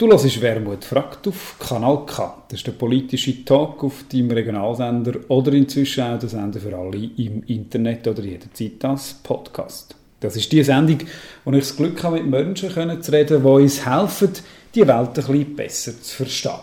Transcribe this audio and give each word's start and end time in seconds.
Du 0.00 0.08
hörst 0.08 0.40
«Wermut 0.40 0.82
fragt» 0.82 1.28
auf 1.28 1.56
Kanal 1.58 2.06
K. 2.06 2.44
Das 2.48 2.60
ist 2.60 2.66
der 2.66 2.72
politische 2.72 3.44
Talk 3.44 3.84
auf 3.84 4.04
deinem 4.10 4.30
Regionalsender 4.30 5.20
oder 5.28 5.52
inzwischen 5.52 6.02
auch 6.02 6.18
der 6.18 6.30
Sender 6.30 6.58
für 6.58 6.74
alle 6.74 7.10
im 7.18 7.42
Internet 7.42 8.08
oder 8.08 8.22
jederzeit 8.22 8.82
als 8.82 9.12
Podcast. 9.22 9.94
Das 10.20 10.36
ist 10.36 10.50
die 10.50 10.62
Sendung, 10.62 11.00
wo 11.44 11.52
ich 11.52 11.58
das 11.58 11.76
Glück 11.76 12.02
habe, 12.02 12.16
mit 12.16 12.30
Menschen 12.30 12.70
zu 13.02 13.12
reden, 13.12 13.42
die 13.42 13.46
uns 13.46 13.84
helfen, 13.84 14.30
die 14.74 14.88
Welt 14.88 15.08
ein 15.08 15.12
bisschen 15.12 15.54
besser 15.54 16.00
zu 16.00 16.16
verstehen. 16.16 16.60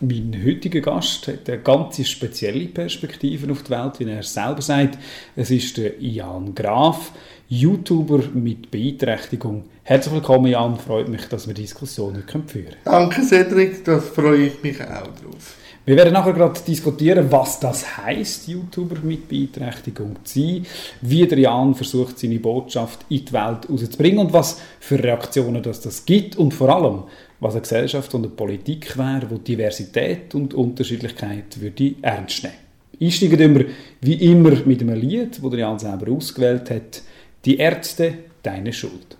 Mein 0.00 0.42
heutiger 0.42 0.80
Gast 0.80 1.28
hat 1.28 1.46
eine 1.50 1.58
ganz 1.58 2.08
spezielle 2.08 2.68
Perspektive 2.68 3.52
auf 3.52 3.64
die 3.64 3.70
Welt, 3.70 3.98
wie 3.98 4.04
er 4.04 4.22
selber 4.22 4.62
sagt. 4.62 4.96
Es 5.36 5.50
ist 5.50 5.76
der 5.76 6.00
Jan 6.00 6.54
Graf, 6.54 7.12
YouTuber 7.48 8.22
mit 8.32 8.70
Beeinträchtigung. 8.70 9.64
Herzlich 9.88 10.16
willkommen, 10.16 10.48
Jan. 10.48 10.76
Freut 10.76 11.08
mich, 11.08 11.24
dass 11.30 11.46
wir 11.46 11.54
Diskussionen 11.54 12.22
führen 12.28 12.46
können. 12.46 12.76
Danke, 12.84 13.22
Cedric. 13.22 13.86
Das 13.86 14.06
freue 14.10 14.48
ich 14.48 14.62
mich 14.62 14.78
auch 14.82 15.14
drauf. 15.16 15.56
Wir 15.86 15.96
werden 15.96 16.12
nachher 16.12 16.34
gerade 16.34 16.60
diskutieren, 16.60 17.32
was 17.32 17.58
das 17.58 17.96
heißt, 17.96 18.48
YouTuber 18.48 18.96
mit 19.02 19.26
Beeinträchtigung 19.30 20.16
zu 20.24 20.40
sein, 20.40 20.66
wie 21.00 21.26
der 21.26 21.38
Jan 21.38 21.74
versucht, 21.74 22.18
seine 22.18 22.38
Botschaft 22.38 23.06
in 23.08 23.24
die 23.24 23.32
Welt 23.32 23.66
rauszubringen 23.70 24.18
und 24.18 24.32
was 24.34 24.60
für 24.78 25.02
Reaktionen 25.02 25.62
das, 25.62 25.80
das 25.80 26.04
gibt 26.04 26.36
und 26.36 26.52
vor 26.52 26.68
allem, 26.68 27.04
was 27.40 27.54
eine 27.54 27.62
Gesellschaft 27.62 28.12
und 28.12 28.26
eine 28.26 28.34
Politik 28.34 28.98
wäre, 28.98 29.30
wo 29.30 29.38
Diversität 29.38 30.34
und 30.34 30.52
Unterschiedlichkeit 30.52 31.62
würde 31.62 31.94
ernst 32.02 32.42
nehmen. 32.42 32.56
Einsteigen 33.00 33.54
wir 33.54 33.66
wie 34.02 34.30
immer 34.30 34.50
mit 34.66 34.82
einem 34.82 35.00
Lied, 35.00 35.42
das 35.42 35.54
Jan 35.54 35.78
selber 35.78 36.12
ausgewählt 36.12 36.68
hat. 36.68 37.00
Die 37.46 37.56
Ärzte, 37.56 38.12
deine 38.42 38.74
Schuld. 38.74 39.17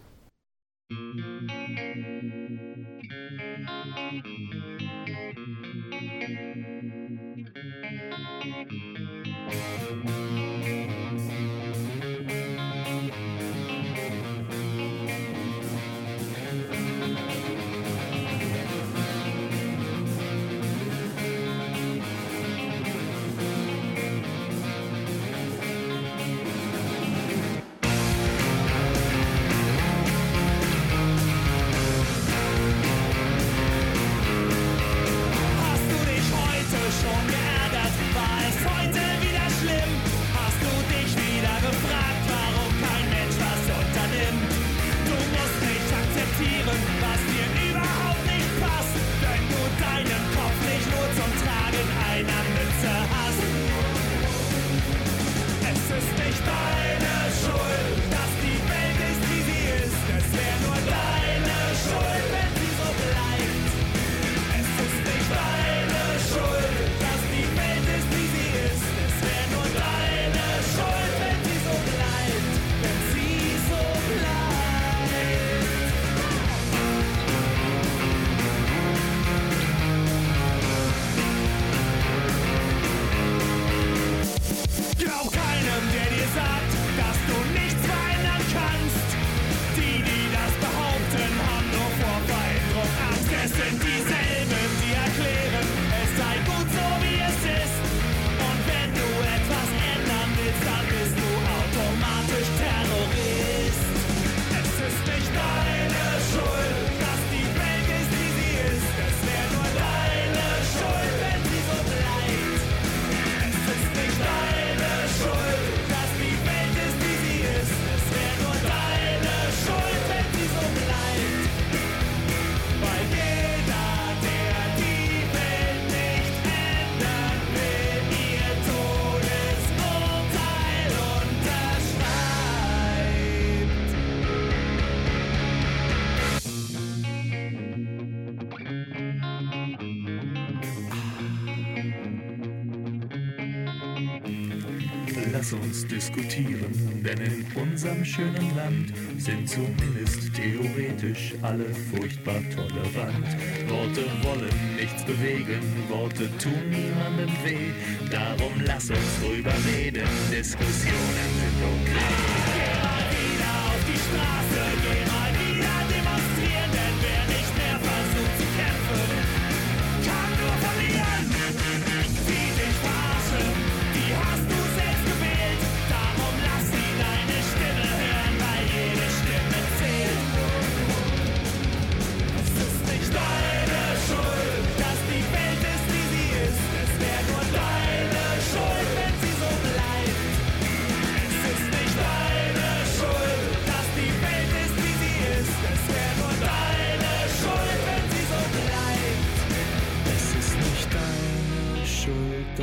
Unserem 147.78 148.04
schönen 148.04 148.56
Land 148.56 148.92
sind 149.18 149.48
zumindest 149.48 150.34
theoretisch 150.34 151.34
alle 151.42 151.66
furchtbar 151.72 152.40
tolerant. 152.52 153.24
Worte 153.68 154.02
wollen 154.22 154.74
nichts 154.76 155.04
bewegen, 155.04 155.62
Worte 155.88 156.28
tun 156.38 156.70
niemandem 156.70 157.30
weh, 157.44 157.70
darum 158.10 158.52
lass 158.64 158.90
uns 158.90 159.20
drüber 159.22 159.52
reden, 159.72 160.08
Diskussionen 160.32 161.30
sind 161.38 161.62
okay. 161.62 162.47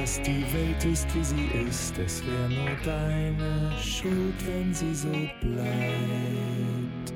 Dass 0.05 0.21
die 0.21 0.45
Welt 0.53 0.85
ist, 0.85 1.07
wie 1.15 1.23
sie 1.23 1.67
ist. 1.67 1.97
Es 1.97 2.21
wäre 2.23 2.47
nur 2.47 2.77
deine 2.85 3.71
Schuld, 3.81 4.35
wenn 4.45 4.71
sie 4.71 4.93
so 4.93 5.07
bleibt. 5.41 7.11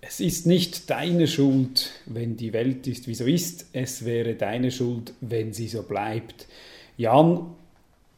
Es 0.00 0.20
ist 0.20 0.46
nicht 0.46 0.88
deine 0.88 1.26
Schuld, 1.26 1.90
wenn 2.06 2.38
die 2.38 2.54
Welt 2.54 2.86
ist, 2.86 3.06
wie 3.06 3.14
so 3.14 3.26
ist. 3.26 3.66
Es 3.74 4.06
wäre 4.06 4.34
deine 4.34 4.70
Schuld, 4.70 5.12
wenn 5.20 5.52
sie 5.52 5.68
so 5.68 5.82
bleibt. 5.82 6.46
Jan, 6.96 7.54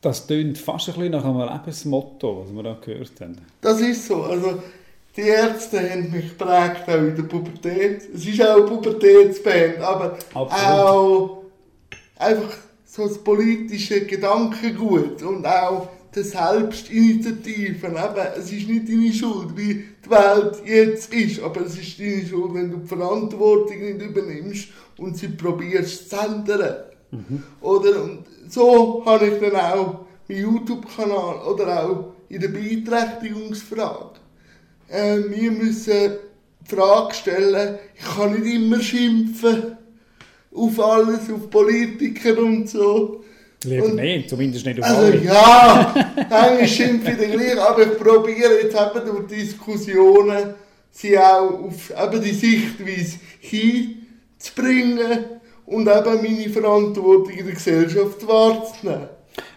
das 0.00 0.28
tönt 0.28 0.58
fast 0.58 0.90
ein 0.90 0.94
bisschen 0.94 1.10
nach 1.10 1.24
einem 1.24 1.40
Lebensmotto, 1.40 2.44
was 2.44 2.54
wir 2.54 2.62
da 2.62 2.74
gehört 2.74 3.20
haben. 3.20 3.38
Das 3.60 3.80
ist 3.80 4.06
so. 4.06 4.22
Also, 4.22 4.62
die 5.18 5.24
Ärzte 5.24 5.90
haben 5.90 6.12
mich 6.12 6.38
geprägt 6.38 6.84
auch 6.86 6.94
in 6.94 7.16
der 7.16 7.24
Pubertät. 7.24 8.02
Es 8.14 8.24
ist 8.24 8.40
auch 8.40 8.56
eine 8.56 8.66
Pubertätsband, 8.66 9.80
aber 9.80 10.16
Absolut. 10.32 10.52
auch 10.52 11.44
einfach 12.18 12.56
so 12.84 13.08
das 13.08 13.18
politische 13.18 14.06
Gedankengut 14.06 15.20
und 15.22 15.44
auch 15.44 15.88
der 16.14 16.22
Selbstinitiative. 16.22 17.86
Eben, 17.88 17.96
es 18.36 18.52
ist 18.52 18.68
nicht 18.68 18.88
deine 18.88 19.12
Schuld, 19.12 19.56
wie 19.56 19.84
die 20.04 20.10
Welt 20.10 20.62
jetzt 20.64 21.12
ist, 21.12 21.42
aber 21.42 21.62
es 21.62 21.76
ist 21.76 21.98
deine 21.98 22.24
Schuld, 22.24 22.54
wenn 22.54 22.70
du 22.70 22.76
die 22.76 22.86
Verantwortung 22.86 23.78
nicht 23.80 24.00
übernimmst 24.00 24.68
und 24.98 25.16
sie 25.16 25.28
probierst 25.28 26.10
zu 26.10 26.16
ändern. 26.16 26.76
Oder 27.60 28.04
und 28.04 28.24
so 28.48 29.02
habe 29.04 29.26
ich 29.26 29.40
dann 29.40 29.56
auch 29.56 30.06
meinen 30.28 30.40
YouTube-Kanal 30.42 31.40
oder 31.48 31.84
auch 31.84 32.04
in 32.28 32.40
der 32.40 32.48
Beeinträchtigungsfrage. 32.48 34.27
Äh, 34.88 35.18
wir 35.28 35.50
müssen 35.50 36.12
die 36.60 36.74
Frage 36.74 37.14
stellen, 37.14 37.78
ich 37.94 38.04
kann 38.16 38.40
nicht 38.40 38.54
immer 38.54 38.80
schimpfen 38.80 39.76
auf 40.54 40.80
alles, 40.80 41.30
auf 41.30 41.48
Politiker 41.50 42.38
und 42.38 42.68
so. 42.68 43.24
Lieber 43.64 43.88
nicht, 43.88 44.30
zumindest 44.30 44.64
nicht 44.66 44.78
auf 44.80 44.86
Also 44.86 45.02
alle. 45.02 45.24
ja, 45.24 45.94
eigentlich 46.30 46.76
schimpfe 46.76 47.10
ich 47.10 47.18
dann 47.18 47.32
gleich, 47.32 47.60
aber 47.60 47.82
ich 47.82 47.98
probiere 47.98 48.62
jetzt 48.62 48.76
eben 48.76 49.06
durch 49.06 49.26
Diskussionen 49.26 50.54
sie 50.90 51.18
auch 51.18 51.64
auf 51.64 51.90
eben 51.90 52.22
die 52.22 52.32
Sichtweise 52.32 53.18
hinzubringen 53.40 55.24
und 55.66 55.88
eben 55.88 56.22
meine 56.22 56.48
Verantwortung 56.48 57.30
in 57.30 57.46
der 57.46 57.54
Gesellschaft 57.54 58.26
wahrzunehmen. 58.26 59.08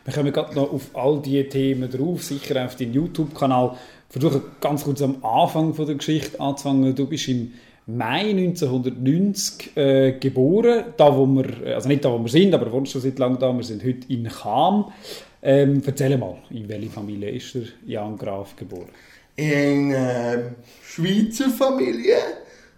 Wir 0.05 0.13
kommen 0.13 0.33
gerade 0.33 0.55
noch 0.55 0.71
auf 0.71 0.89
all 0.93 1.21
diese 1.21 1.47
Themen 1.47 1.89
drauf, 1.89 2.23
sicher 2.23 2.65
auf 2.65 2.75
deinen 2.75 2.93
YouTube-Kanal. 2.93 3.77
Versuche 4.11 4.41
ganz 4.59 4.83
kurz 4.83 5.01
am 5.01 5.23
Anfang 5.23 5.73
von 5.73 5.85
der 5.85 5.95
Geschichte 5.95 6.39
anzufangen. 6.39 6.93
Du 6.93 7.07
bist 7.07 7.27
im 7.27 7.53
Mai 7.87 8.29
1990 8.29 9.75
äh, 9.75 10.11
geboren, 10.19 10.85
da 10.97 11.15
wo 11.17 11.25
wir, 11.25 11.75
also 11.75 11.87
nicht 11.87 12.05
da 12.05 12.11
wo 12.11 12.19
wir 12.19 12.29
sind, 12.29 12.53
aber 12.53 12.71
wohnst 12.71 12.91
schon 12.91 13.01
seit 13.01 13.17
langem 13.17 13.39
da. 13.39 13.51
Wir 13.55 13.63
sind 13.63 13.83
heute 13.83 14.11
in 14.11 14.27
Cham. 14.27 14.91
Ähm, 15.41 15.81
erzähl 15.85 16.17
mal, 16.17 16.37
in 16.51 16.69
welche 16.69 16.89
Familie 16.89 17.31
ist 17.31 17.55
der 17.55 17.63
Jan 17.87 18.17
Graf 18.17 18.55
geboren? 18.55 18.89
in 19.35 19.91
äh, 19.91 20.51
Schweizer 20.83 21.49
Familie, 21.49 22.17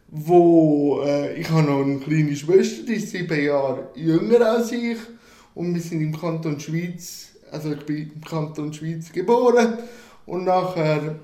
wo 0.09 1.01
äh, 1.05 1.39
ich 1.39 1.49
habe 1.49 1.63
noch 1.63 1.81
eine 1.81 1.99
kleine 1.99 2.35
Schwester, 2.35 2.83
die 2.85 2.93
ist 2.93 3.09
sieben 3.09 3.43
Jahre 3.43 3.89
jünger 3.95 4.45
als 4.45 4.71
ich 4.71 4.97
und 5.55 5.73
wir 5.73 5.81
sind 5.81 6.01
im 6.01 6.17
Kanton 6.17 6.59
Schweiz, 6.59 7.31
also 7.51 7.73
ich 7.73 7.85
bin 7.85 8.11
im 8.15 8.21
Kanton 8.21 8.71
Schweiz 8.73 9.11
geboren 9.11 9.77
und 10.25 10.45
nachher 10.45 11.15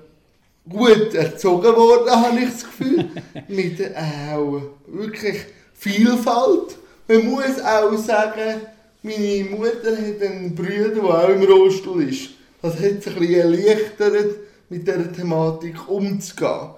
gut 0.68 1.14
erzogen 1.14 1.74
worden, 1.74 2.10
habe 2.24 2.38
ich 2.38 2.50
das 2.50 2.64
Gefühl, 2.64 3.08
mit 3.48 3.80
äh, 3.80 3.94
auch 4.34 4.62
wirklich 4.86 5.36
Vielfalt. 5.74 6.76
Man 7.08 7.26
muss 7.26 7.60
auch 7.60 7.96
sagen, 7.96 8.60
meine 9.02 9.44
Mutter 9.44 9.96
hat 9.96 10.22
einen 10.22 10.54
Bruder, 10.54 10.90
der 10.90 11.04
auch 11.04 11.28
im 11.30 11.42
Rollstuhl 11.42 12.08
ist. 12.08 12.30
Das 12.60 12.74
hat 12.74 12.98
es 12.98 13.06
ein 13.06 13.32
erleichtert, 13.32 14.36
mit 14.68 14.86
dieser 14.86 15.10
Thematik 15.10 15.88
umzugehen. 15.88 16.70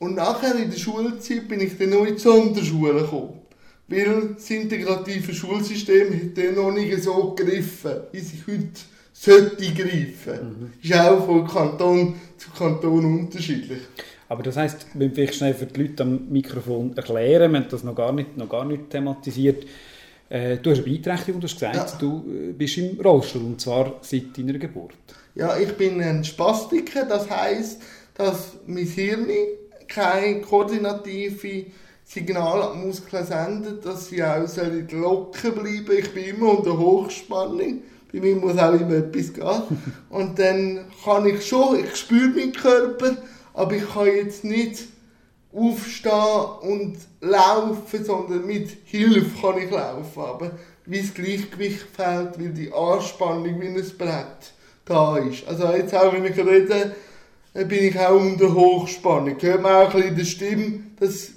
Und 0.00 0.16
nachher 0.16 0.56
in 0.56 0.70
der 0.70 0.76
Schulzeit 0.76 1.48
bin 1.48 1.60
ich 1.60 1.78
dann 1.78 1.90
noch 1.90 2.04
in 2.04 2.16
die 2.16 2.20
Sonderschule 2.20 3.02
gekommen. 3.02 3.40
Weil 3.86 4.34
das 4.34 4.50
integrative 4.50 5.32
Schulsystem 5.32 6.12
hat 6.12 6.36
dann 6.36 6.54
noch 6.56 6.72
nicht 6.72 7.02
so 7.02 7.32
gegriffen, 7.34 8.00
wie 8.12 8.18
es 8.18 8.32
heute 8.46 8.80
sollte 9.14 9.72
greifen. 9.72 10.72
Ist 10.82 10.94
auch 10.94 11.24
von 11.24 11.46
Kanton 11.46 12.14
zu 12.36 12.50
Kanton 12.50 13.20
unterschiedlich. 13.20 13.78
Aber 14.28 14.42
das 14.42 14.56
heisst, 14.56 14.86
wir 14.94 15.06
müssen 15.06 15.14
vielleicht 15.14 15.34
schnell 15.36 15.54
für 15.54 15.66
die 15.66 15.82
Leute 15.82 16.02
am 16.02 16.28
Mikrofon 16.28 16.96
erklären, 16.96 17.52
wir 17.52 17.60
haben 17.60 17.68
das 17.70 17.84
noch 17.84 17.94
gar 17.94 18.12
nicht, 18.12 18.36
noch 18.36 18.48
gar 18.48 18.64
nicht 18.64 18.90
thematisiert. 18.90 19.64
Äh, 20.28 20.56
du 20.58 20.70
hast 20.70 20.78
eine 20.78 20.86
Beeinträchtigung, 20.86 21.40
du 21.40 21.46
hast 21.46 21.54
gesagt, 21.54 21.76
Ja. 21.76 21.98
du 21.98 22.24
äh, 22.28 22.52
bist 22.52 22.76
im 22.78 23.00
Rollstuhl, 23.00 23.42
und 23.42 23.60
zwar 23.60 23.94
seit 24.00 24.36
deiner 24.36 24.58
Geburt. 24.58 24.94
Ja, 25.34 25.56
ich 25.56 25.72
bin 25.74 26.00
ein 26.00 26.24
Spastiker, 26.24 27.04
das 27.04 27.30
heißt, 27.30 27.82
dass 28.14 28.54
mein 28.66 28.86
Hirn 28.86 29.28
keine 29.86 30.40
koordinative 30.40 31.66
Signalmuskeln 32.04 33.24
sendet, 33.24 33.84
dass 33.84 34.08
sie 34.08 34.22
auch 34.22 34.46
locker 34.90 35.50
bleiben. 35.50 35.98
Ich 35.98 36.12
bin 36.12 36.24
immer 36.24 36.58
unter 36.58 36.78
Hochspannung. 36.78 37.82
Bei 38.14 38.20
mir 38.20 38.36
muss 38.36 38.56
auch 38.58 38.74
immer 38.74 38.94
etwas 38.94 39.32
gehen. 39.32 39.62
Und 40.08 40.38
dann 40.38 40.84
kann 41.04 41.26
ich 41.26 41.44
schon, 41.44 41.80
ich 41.80 41.96
spüre 41.96 42.28
meinen 42.28 42.52
Körper, 42.52 43.16
aber 43.52 43.72
ich 43.74 43.92
kann 43.92 44.06
jetzt 44.06 44.44
nicht 44.44 44.84
aufstehen 45.52 46.12
und 46.62 46.96
laufen, 47.20 48.04
sondern 48.04 48.46
mit 48.46 48.68
Hilfe 48.84 49.40
kann 49.40 49.58
ich 49.58 49.70
laufen. 49.70 50.22
Aber 50.22 50.52
wie 50.86 51.00
das 51.00 51.12
Gleichgewicht 51.12 51.86
fehlt, 51.92 52.38
weil 52.38 52.50
die 52.50 52.72
Anspannung 52.72 53.60
wie 53.60 53.66
ein 53.66 53.92
Brett 53.98 54.52
da 54.84 55.16
ist. 55.18 55.48
Also 55.48 55.72
jetzt 55.72 55.94
auch, 55.94 56.12
wenn 56.12 56.24
ich 56.24 56.38
rede, 56.38 56.94
bin 57.52 57.84
ich 57.84 57.98
auch 57.98 58.20
unter 58.20 58.54
Hochspannung. 58.54 59.36
Hört 59.40 59.62
man 59.62 59.74
auch 59.74 59.92
ein 59.92 59.92
bisschen 59.92 60.08
in 60.08 60.16
der 60.16 60.24
Stimme, 60.24 60.80
das 61.00 61.30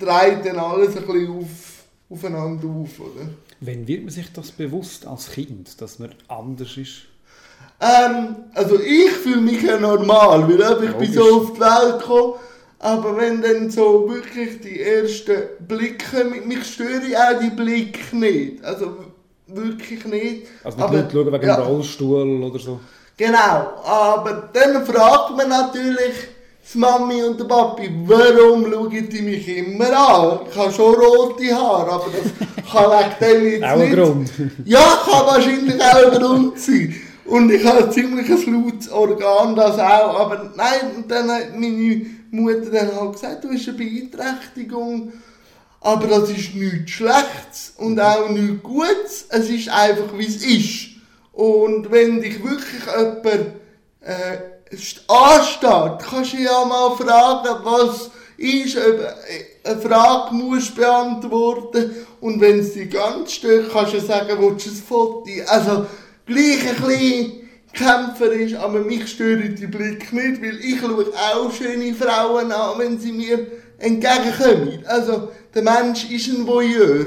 dreht 0.00 0.44
dann 0.44 0.58
alles 0.58 0.96
ein 0.96 1.06
bisschen 1.06 1.30
auf, 1.30 1.84
aufeinander 2.10 2.66
auf, 2.66 2.98
oder? 2.98 3.28
Wann 3.66 3.86
wird 3.88 4.02
man 4.02 4.10
sich 4.10 4.32
das 4.32 4.50
bewusst 4.50 5.06
als 5.06 5.30
Kind, 5.30 5.80
dass 5.80 5.98
man 5.98 6.10
anders 6.28 6.76
ist? 6.76 7.02
Ähm, 7.80 8.36
also 8.54 8.78
ich 8.80 9.10
fühle 9.10 9.40
mich 9.40 9.62
ja 9.62 9.78
normal, 9.78 10.46
weil 10.48 10.84
ich 10.88 10.92
bin 10.94 11.12
so 11.12 11.20
Logisch. 11.20 11.50
auf 11.50 11.52
die 11.54 11.60
Welt 11.60 12.00
gekommen. 12.00 12.32
Aber 12.78 13.16
wenn 13.16 13.40
dann 13.40 13.70
so 13.70 14.08
wirklich 14.08 14.60
die 14.60 14.80
ersten 14.80 15.42
Blicke, 15.66 16.24
mich- 16.24 16.44
mich 16.44 16.64
stören 16.64 17.02
auch 17.16 17.40
die 17.40 17.50
Blicke 17.50 18.14
nicht. 18.16 18.62
Also 18.62 18.96
wirklich 19.46 20.04
nicht. 20.04 20.46
Also 20.62 20.76
nicht 20.76 20.86
aber, 20.86 21.10
schauen 21.10 21.32
wegen 21.32 21.46
ja, 21.46 21.56
dem 21.56 21.64
Rollstuhl 21.66 22.42
oder 22.42 22.58
so. 22.58 22.80
Genau, 23.16 23.38
aber 23.84 24.50
dann 24.52 24.84
fragt 24.84 25.36
man 25.36 25.48
natürlich 25.48 26.12
die 26.72 26.78
Mami 26.78 27.22
und 27.22 27.38
der 27.38 27.44
Papi, 27.44 27.90
warum 28.06 28.70
schauen 28.70 29.08
die 29.08 29.22
mich 29.22 29.48
immer 29.48 29.92
an? 29.96 30.40
Ich 30.50 30.56
habe 30.56 30.72
schon 30.72 30.94
rote 30.94 31.54
Haare, 31.54 31.92
aber 31.92 32.06
das 32.10 32.72
kann 32.72 32.90
wegen 33.20 33.42
dem 33.42 33.52
jetzt 33.52 33.64
Auch 33.64 33.70
ein 33.70 33.78
nicht... 33.80 33.94
Grund. 33.94 34.30
Ja, 34.64 34.98
kann 35.04 35.26
wahrscheinlich 35.26 35.82
auch 35.82 36.12
ein 36.12 36.20
Grund 36.20 36.58
sein. 36.58 36.94
Und 37.26 37.50
ich 37.50 37.64
habe 37.64 37.90
ziemlich 37.90 38.28
ein 38.30 38.64
lautes 38.64 38.90
Organ, 38.90 39.56
das 39.56 39.78
auch. 39.78 40.20
Aber 40.20 40.52
nein, 40.56 40.96
und 40.96 41.10
dann 41.10 41.30
hat 41.30 41.54
meine 41.54 42.06
Mutter 42.30 42.70
dann 42.70 42.94
halt 42.94 43.12
gesagt, 43.12 43.44
du 43.44 43.50
hast 43.50 43.68
eine 43.68 43.78
Beeinträchtigung. 43.78 45.12
Aber 45.80 46.06
das 46.06 46.30
ist 46.30 46.54
nichts 46.54 46.92
Schlechtes 46.92 47.74
und 47.76 48.00
auch 48.00 48.28
nichts 48.30 48.62
Gutes. 48.62 49.26
Es 49.28 49.50
ist 49.50 49.68
einfach, 49.68 50.16
wie 50.16 50.26
es 50.26 50.44
ist. 50.44 50.88
Und 51.32 51.90
wenn 51.90 52.20
dich 52.20 52.42
wirklich 52.42 52.82
jemand 52.86 53.54
äh, 54.00 54.53
ansteht, 55.08 56.08
kannst 56.08 56.32
du 56.32 56.38
ja 56.38 56.64
mal 56.64 56.96
fragen, 56.96 57.64
was 57.64 58.10
ist, 58.36 58.76
ob 58.76 59.00
eine 59.64 59.80
Frage 59.80 60.34
musst 60.34 60.74
beantworten 60.74 61.90
und 62.20 62.40
wenn 62.40 62.60
es 62.60 62.74
dich 62.74 62.90
ganz 62.90 63.32
stört, 63.32 63.72
kannst 63.72 63.94
du 63.94 64.00
sagen, 64.00 64.36
willst 64.38 64.66
du 64.66 64.70
ein 64.70 64.76
Foto? 64.76 65.24
Also, 65.46 65.86
gleich 66.26 66.68
ein 66.68 66.82
bisschen 66.82 67.32
kämpferisch, 67.72 68.54
aber 68.54 68.80
mich 68.80 69.08
stören 69.08 69.54
die 69.54 69.66
Blicke 69.66 70.14
nicht, 70.14 70.42
weil 70.42 70.58
ich 70.60 70.80
schaue 70.80 71.06
auch 71.34 71.52
schöne 71.52 71.94
Frauen 71.94 72.52
an, 72.52 72.78
wenn 72.78 72.98
sie 72.98 73.12
mir 73.12 73.46
entgegenkommen. 73.78 74.84
Also, 74.86 75.28
der 75.54 75.62
Mensch 75.62 76.10
ist 76.10 76.28
ein 76.28 76.46
Voyeur. 76.46 77.06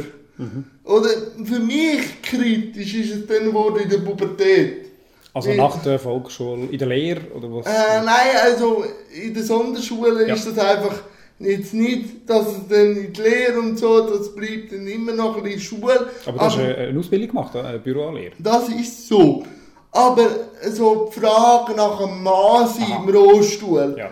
Oder 0.83 1.09
für 1.43 1.59
mich 1.59 2.21
kritisch 2.21 2.93
ist 2.93 3.15
es 3.15 3.27
dann 3.27 3.45
geworden 3.45 3.81
in 3.83 3.89
der 3.89 3.97
Pubertät. 3.97 4.86
Also 5.33 5.53
nach 5.53 5.81
der 5.83 5.99
Volksschule, 5.99 6.65
in 6.71 6.77
der 6.77 6.87
Lehre 6.87 7.21
oder 7.35 7.47
was? 7.53 7.65
Äh, 7.67 8.01
nein, 8.03 8.35
also 8.43 8.83
in 9.13 9.33
der 9.33 9.43
Sonderschule 9.43 10.27
Ja. 10.27 10.33
ist 10.33 10.47
das 10.47 10.57
einfach 10.57 10.95
jetzt 11.39 11.73
nicht, 11.73 12.27
dass 12.27 12.47
es 12.47 12.67
dann 12.67 12.95
in 12.97 13.13
die 13.13 13.21
Lehre 13.21 13.59
und 13.59 13.77
so, 13.77 14.07
das 14.09 14.33
bleibt 14.33 14.71
dann 14.71 14.87
immer 14.87 15.11
noch 15.11 15.37
ein 15.37 15.43
bisschen 15.43 15.59
Schule. 15.61 16.07
Aber 16.25 16.37
du 16.37 16.43
hast 16.43 16.57
eine, 16.57 16.97
Ausbildung 16.97 17.27
gemacht, 17.27 17.55
eine 17.55 17.77
Büroanlehre. 17.79 18.33
Das 18.39 18.67
ist 18.69 19.07
so. 19.07 19.43
Aber 19.91 20.27
so 20.71 21.11
die 21.13 21.19
Frage 21.19 21.73
nach 21.75 21.99
einem 22.01 22.27
Aha. 22.27 23.03
im 23.03 23.09
Rollstuhl 23.15 23.95
Ja. 23.97 24.09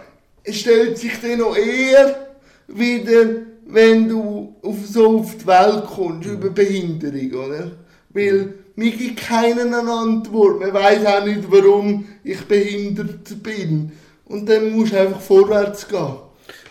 stellt 0.54 0.98
sich 0.98 1.14
dann 1.22 1.40
noch 1.40 1.56
eher 1.58 2.36
wieder, 2.68 3.26
wenn 3.68 4.08
du 4.08 4.56
auf, 4.62 4.76
so 4.88 5.20
auf 5.20 5.36
die 5.38 5.48
Welt 5.48 5.86
kommst, 5.86 6.28
über 6.30 6.50
Behinderung, 6.50 7.48
oder? 7.48 7.72
Weil 8.10 8.54
mir 8.76 8.92
gibt 8.92 9.22
keinen 9.22 9.74
eine 9.74 9.92
Antwort. 9.92 10.60
Man 10.60 10.74
weiß 10.74 11.06
auch 11.06 11.26
nicht, 11.26 11.44
warum 11.50 12.06
ich 12.24 12.42
behindert 12.46 13.42
bin. 13.42 13.92
Und 14.26 14.50
dann 14.50 14.72
musst 14.72 14.94
du 14.94 15.00
einfach 15.00 15.22
vorwärts 15.22 15.88
gehen. 15.88 16.18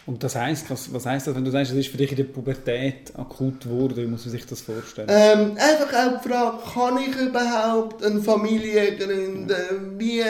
Und 0.06 0.22
das 0.22 0.36
heisst, 0.36 0.68
was, 0.68 0.92
was 0.92 1.06
heisst 1.06 1.26
das, 1.26 1.34
wenn 1.34 1.46
du 1.46 1.50
sagst, 1.50 1.72
es 1.72 1.78
ist 1.78 1.88
für 1.88 1.96
dich 1.96 2.10
in 2.10 2.18
der 2.18 2.24
Pubertät 2.24 3.10
akut 3.16 3.62
geworden? 3.62 3.96
Wie 3.96 4.06
muss 4.06 4.26
man 4.26 4.32
sich 4.32 4.44
das 4.44 4.60
vorstellen? 4.60 5.08
Ähm, 5.10 5.56
einfach 5.56 5.94
auch 5.94 6.20
die 6.20 6.28
Frage, 6.28 6.58
kann 6.74 6.98
ich 6.98 7.16
überhaupt 7.16 8.04
eine 8.04 8.20
Familie 8.20 8.96
gründen? 8.96 9.98
Wie 9.98 10.22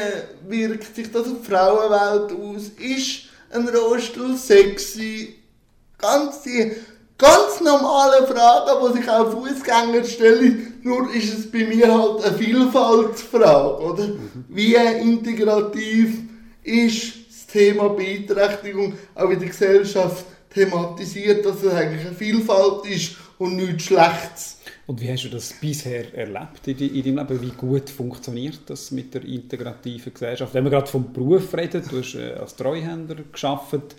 wirkt 0.46 0.94
sich 0.94 1.10
das 1.10 1.26
auf 1.26 1.38
die 1.42 1.50
Frauenwelt 1.50 2.32
aus? 2.32 2.68
Ist 2.78 3.24
ein 3.50 3.68
Rollstuhl 3.68 4.36
sexy? 4.36 5.34
Ganz 5.98 6.42
die 6.42 6.70
ganz 7.18 7.60
normale 7.60 8.26
Fragen, 8.26 8.86
die 8.86 8.98
sich 8.98 9.10
auch 9.10 9.30
Fußgänger 9.30 10.04
stellen, 10.04 10.73
Nur 10.84 11.10
ist 11.14 11.32
es 11.32 11.50
bei 11.50 11.64
mir 11.64 11.90
halt 11.90 12.22
eine 12.22 12.36
Vielfaltsfrage, 12.36 13.82
oder? 13.82 14.08
Wie 14.50 14.74
integrativ 14.74 16.18
ist 16.62 17.14
das 17.26 17.46
Thema 17.46 17.88
Beeinträchtigung 17.88 18.92
auch 19.14 19.30
in 19.30 19.38
der 19.38 19.48
Gesellschaft 19.48 20.26
thematisiert, 20.50 21.46
dass 21.46 21.62
es 21.62 21.72
eigentlich 21.72 22.06
eine 22.06 22.14
Vielfalt 22.14 22.84
ist 22.86 23.16
und 23.38 23.56
nichts 23.56 23.84
Schlechtes. 23.84 24.58
Und 24.86 25.00
wie 25.00 25.10
hast 25.10 25.24
du 25.24 25.30
das 25.30 25.54
bisher 25.54 26.14
erlebt 26.14 26.66
in, 26.66 26.76
in 26.78 27.16
deinem 27.16 27.28
Leben? 27.28 27.42
Wie 27.42 27.56
gut 27.56 27.88
funktioniert 27.88 28.60
das 28.66 28.90
mit 28.90 29.14
der 29.14 29.24
integrativen 29.24 30.12
Gesellschaft? 30.12 30.52
Wenn 30.52 30.64
wir 30.64 30.70
gerade 30.70 30.86
vom 30.86 31.14
Beruf 31.14 31.54
reden, 31.54 31.82
du 31.90 32.00
hast 32.00 32.14
äh, 32.14 32.34
als 32.34 32.56
Treuhänder 32.56 33.16
geschafft, 33.32 33.96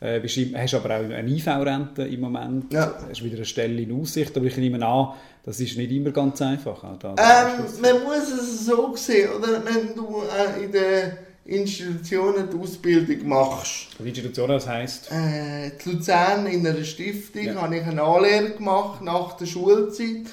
äh, 0.00 0.18
bist, 0.20 0.38
hast 0.54 0.74
aber 0.74 0.96
auch 0.96 1.04
eine 1.10 1.28
IV-Rente 1.28 2.02
im 2.04 2.20
Moment, 2.20 2.72
Ja. 2.72 2.94
hast 3.08 3.22
wieder 3.22 3.36
eine 3.36 3.44
Stelle 3.44 3.82
in 3.82 3.92
Aussicht, 4.00 4.36
aber 4.36 4.46
ich 4.46 4.56
nehme 4.56 4.84
an, 4.86 5.14
das 5.44 5.60
ist 5.60 5.76
nicht 5.76 5.90
immer 5.92 6.10
ganz 6.10 6.40
einfach. 6.42 6.82
auch 6.84 6.98
da- 6.98 7.14
Ähm, 7.18 7.64
man 7.80 8.02
muss 8.04 8.30
es 8.32 8.64
so 8.66 8.94
sehen, 8.96 9.30
oder? 9.38 9.62
Wenn 9.64 9.94
du 9.94 10.22
äh, 10.22 10.64
in 10.64 10.72
den 10.72 11.12
Institutionen 11.44 12.48
die 12.50 12.56
Ausbildung 12.58 13.28
machst, 13.28 13.88
Die 13.98 14.08
Institution, 14.08 14.48
das 14.48 14.66
heisst, 14.68 15.10
äh, 15.10 15.66
in 15.68 15.72
Luzern 15.84 16.46
in 16.46 16.66
einer 16.66 16.84
Stiftung 16.84 17.44
Ja. 17.44 17.54
habe 17.62 17.76
ich 17.76 17.82
eine 17.84 18.02
Anlehre 18.02 18.50
gemacht 18.50 19.02
nach 19.02 19.36
der 19.36 19.46
Schulzeit, 19.46 20.26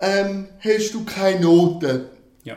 ähm, 0.00 0.46
hast 0.60 0.92
du 0.94 1.04
keine 1.04 1.40
Noten. 1.40 2.02
ja, 2.44 2.56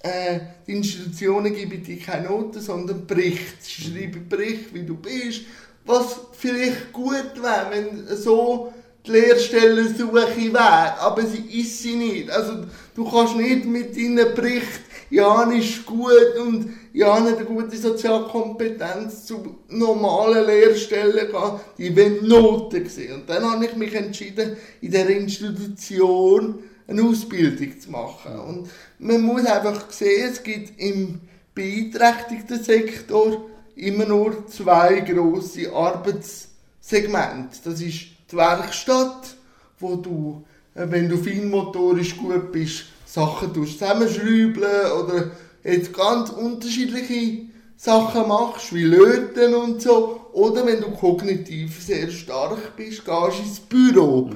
Äh, 0.00 0.40
die 0.66 0.72
Institutionen 0.72 1.54
geben 1.54 1.82
dir 1.82 1.98
keine 1.98 2.28
Noten, 2.28 2.60
sondern 2.60 3.06
Bericht. 3.06 3.62
Sie 3.62 3.82
schreiben 3.82 4.28
Bericht, 4.28 4.74
wie 4.74 4.82
du 4.82 4.96
bist. 4.96 5.42
Was 5.84 6.20
vielleicht 6.32 6.92
gut 6.92 7.32
wäre, 7.36 7.66
wenn 7.70 8.16
so 8.16 8.72
die 9.04 9.10
Lehrstellensuche 9.10 10.52
wäre, 10.52 11.00
aber 11.00 11.22
sie 11.26 11.60
ist 11.60 11.82
sie 11.82 11.96
nicht. 11.96 12.30
Also 12.30 12.64
du 12.94 13.10
kannst 13.10 13.36
nicht 13.36 13.64
mit 13.64 13.96
deinem 13.96 14.34
Bericht, 14.34 14.80
Jan 15.10 15.52
ist 15.52 15.84
gut 15.84 16.38
und 16.40 16.70
Jan 16.94 17.24
hat 17.24 17.36
eine 17.36 17.44
gute 17.44 17.76
Sozialkompetenz 17.76 19.26
zu 19.26 19.58
normalen 19.68 20.46
Lehrstellen 20.46 21.28
gehen, 21.30 21.60
die 21.76 21.94
wollen 21.94 22.26
Noten 22.26 22.88
sehen. 22.88 23.16
Und 23.16 23.28
dann 23.28 23.44
habe 23.44 23.66
ich 23.66 23.76
mich 23.76 23.94
entschieden, 23.94 24.56
in 24.80 24.90
der 24.90 25.10
Institution 25.10 26.60
eine 26.86 27.02
Ausbildung 27.02 27.78
zu 27.78 27.90
machen. 27.90 28.38
Und 28.38 28.70
man 28.98 29.20
muss 29.20 29.44
einfach 29.44 29.90
sehen, 29.90 30.30
es 30.32 30.42
gibt 30.42 30.80
im 30.80 31.20
beeinträchtigten 31.54 32.62
Sektor 32.62 33.50
immer 33.76 34.04
nur 34.04 34.46
zwei 34.46 35.00
grosse 35.00 35.72
Arbeitssegmente. 35.72 37.58
Das 37.64 37.80
ist 37.80 38.06
die 38.30 38.36
Werkstatt, 38.36 39.36
wo 39.78 39.96
du, 39.96 40.44
äh, 40.74 40.86
wenn 40.88 41.08
du 41.08 41.16
feinmotorisch 41.16 42.16
gut 42.16 42.52
bist, 42.52 42.84
Sachen 43.06 43.52
zusammenschrauben 43.54 44.64
oder 45.02 45.30
jetzt 45.64 45.92
ganz 45.92 46.30
unterschiedliche 46.30 47.46
Sachen 47.76 48.28
machst, 48.28 48.72
wie 48.74 48.84
Löten 48.84 49.54
und 49.54 49.82
so. 49.82 50.20
Oder 50.32 50.64
wenn 50.64 50.80
du 50.80 50.92
kognitiv 50.92 51.82
sehr 51.84 52.10
stark 52.10 52.76
bist, 52.76 53.04
gehst 53.04 53.38
du 53.38 53.42
ins 53.42 53.60
Büro. 53.60 54.30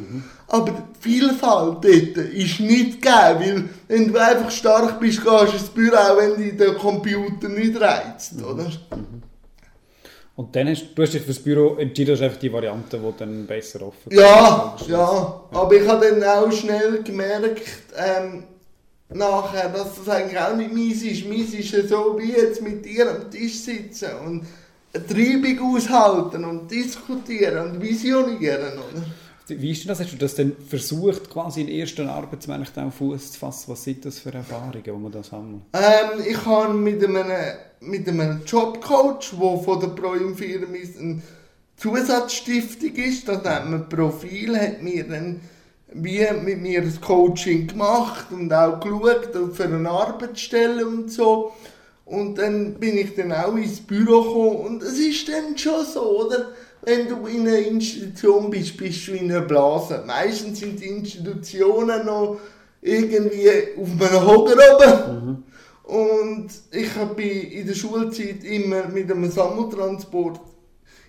Aber 0.49 0.71
die 0.73 1.01
Vielfalt 1.01 1.85
dort 1.85 2.27
ist 2.33 2.61
nicht 2.61 3.01
gegeben, 3.01 3.09
weil 3.09 3.69
wenn 3.89 4.13
du 4.13 4.21
einfach 4.21 4.51
stark 4.51 5.01
bist, 5.01 5.25
gehst 5.25 5.53
du 5.53 5.57
ins 5.57 5.69
Büro, 5.69 5.97
auch 5.97 6.19
wenn 6.19 6.37
dich 6.37 6.57
der 6.57 6.75
Computer 6.75 7.49
nicht 7.49 7.81
reizt, 7.81 8.35
oder? 8.43 8.71
Und 10.37 10.55
dann 10.55 10.69
hast 10.69 10.89
du 10.95 11.03
hast 11.03 11.15
dich 11.15 11.23
fürs 11.23 11.39
Büro 11.39 11.77
entschieden, 11.77 12.11
das 12.11 12.21
ist 12.21 12.25
einfach 12.25 12.39
die 12.39 12.53
Variante, 12.53 12.99
die 12.99 13.19
dann 13.19 13.47
besser 13.47 13.83
offen 13.83 14.11
Ja, 14.11 14.77
ja, 14.87 15.41
aber 15.51 15.75
ich 15.75 15.89
habe 15.89 16.07
dann 16.11 16.23
auch 16.23 16.53
schnell 16.53 17.03
gemerkt, 17.03 17.63
ähm, 17.97 18.45
nachher, 19.09 19.69
dass 19.71 19.97
das 19.97 20.09
eigentlich 20.09 20.39
auch 20.39 20.55
nicht 20.55 20.73
meins 20.73 21.03
ist. 21.03 21.27
Meins 21.27 21.55
ist 21.55 21.73
ja 21.73 21.87
so 21.87 22.19
wie 22.19 22.33
jetzt 22.33 22.61
mit 22.61 22.85
dir 22.85 23.11
am 23.11 23.31
Tisch 23.31 23.61
sitzen 23.61 24.11
und 24.25 24.47
eine 24.93 25.07
Treibung 25.07 25.75
aushalten 25.75 26.45
und 26.45 26.71
diskutieren 26.71 27.71
und 27.71 27.83
visionieren, 27.83 28.73
oder? 28.75 29.05
Wie 29.49 29.71
ist 29.71 29.85
denn 29.85 29.89
das? 29.89 30.01
Hast 30.01 30.13
du 30.13 30.17
das 30.17 30.35
denn 30.35 30.57
versucht, 30.69 31.31
quasi 31.31 31.61
in 31.61 31.69
den 31.69 31.79
ersten 31.79 32.09
Arbeitsmarkt 32.09 32.77
auch 32.79 32.93
Fuß 32.93 33.33
zu 33.33 33.39
fassen? 33.39 33.71
Was 33.71 33.85
sind 33.85 34.05
das 34.05 34.19
für 34.19 34.35
Erfahrungen, 34.35 34.83
wo 34.89 34.97
man 34.97 35.13
das 35.13 35.31
haben? 35.31 35.63
Ähm, 35.73 36.25
ich 36.29 36.45
habe 36.45 36.75
mit 36.75 37.05
einem, 37.05 37.25
mit 37.81 38.09
einem 38.09 38.43
Jobcoach, 38.47 39.33
der 39.33 39.59
von 39.59 39.81
der 39.81 39.89
Proim-Firma 39.89 40.67
eine 41.01 41.23
Zusatzstiftung 41.77 42.95
ist, 42.95 43.29
das 43.29 43.43
nennt 43.43 43.71
man 43.71 43.89
Profil, 43.89 44.59
hat 44.59 44.83
mir 44.83 45.05
dann 45.05 45.41
wie 45.93 46.27
mit 46.43 46.61
mir 46.61 46.83
das 46.83 47.01
Coaching 47.01 47.67
gemacht 47.69 48.27
und 48.31 48.53
auch 48.53 48.81
geschaut 48.81 49.31
für 49.55 49.65
eine 49.65 49.89
Arbeitsstelle 49.89 50.87
und 50.87 51.11
so. 51.11 51.53
Und 52.05 52.39
dann 52.39 52.75
bin 52.75 52.99
ich 52.99 53.15
dann 53.15 53.33
auch 53.33 53.57
ins 53.57 53.81
Büro 53.81 54.23
gekommen 54.23 54.57
und 54.67 54.83
es 54.83 54.99
ist 54.99 55.29
dann 55.29 55.57
schon 55.57 55.85
so, 55.85 56.25
oder? 56.25 56.53
Wenn 56.83 57.09
du 57.09 57.27
in 57.27 57.49
einer 57.49 57.59
Institution 57.59 58.49
bist, 58.49 58.77
bist 58.77 59.09
du 59.09 59.13
in 59.13 59.31
einer 59.31 59.41
Blase. 59.41 60.05
Meistens 60.07 60.61
sind 60.61 60.81
die 60.81 60.87
Institutionen 60.87 62.07
noch 62.07 62.39
irgendwie 62.81 63.51
auf 63.77 63.89
einem 63.89 64.27
Hocker 64.27 64.57
oben. 64.77 65.45
Und 65.87 66.49
ich 66.73 66.93
bin 67.15 67.51
in 67.51 67.67
der 67.67 67.75
Schulzeit 67.75 68.43
immer 68.43 68.89
mit 68.89 69.11
einem 69.11 69.31
Sammeltransport 69.31 70.41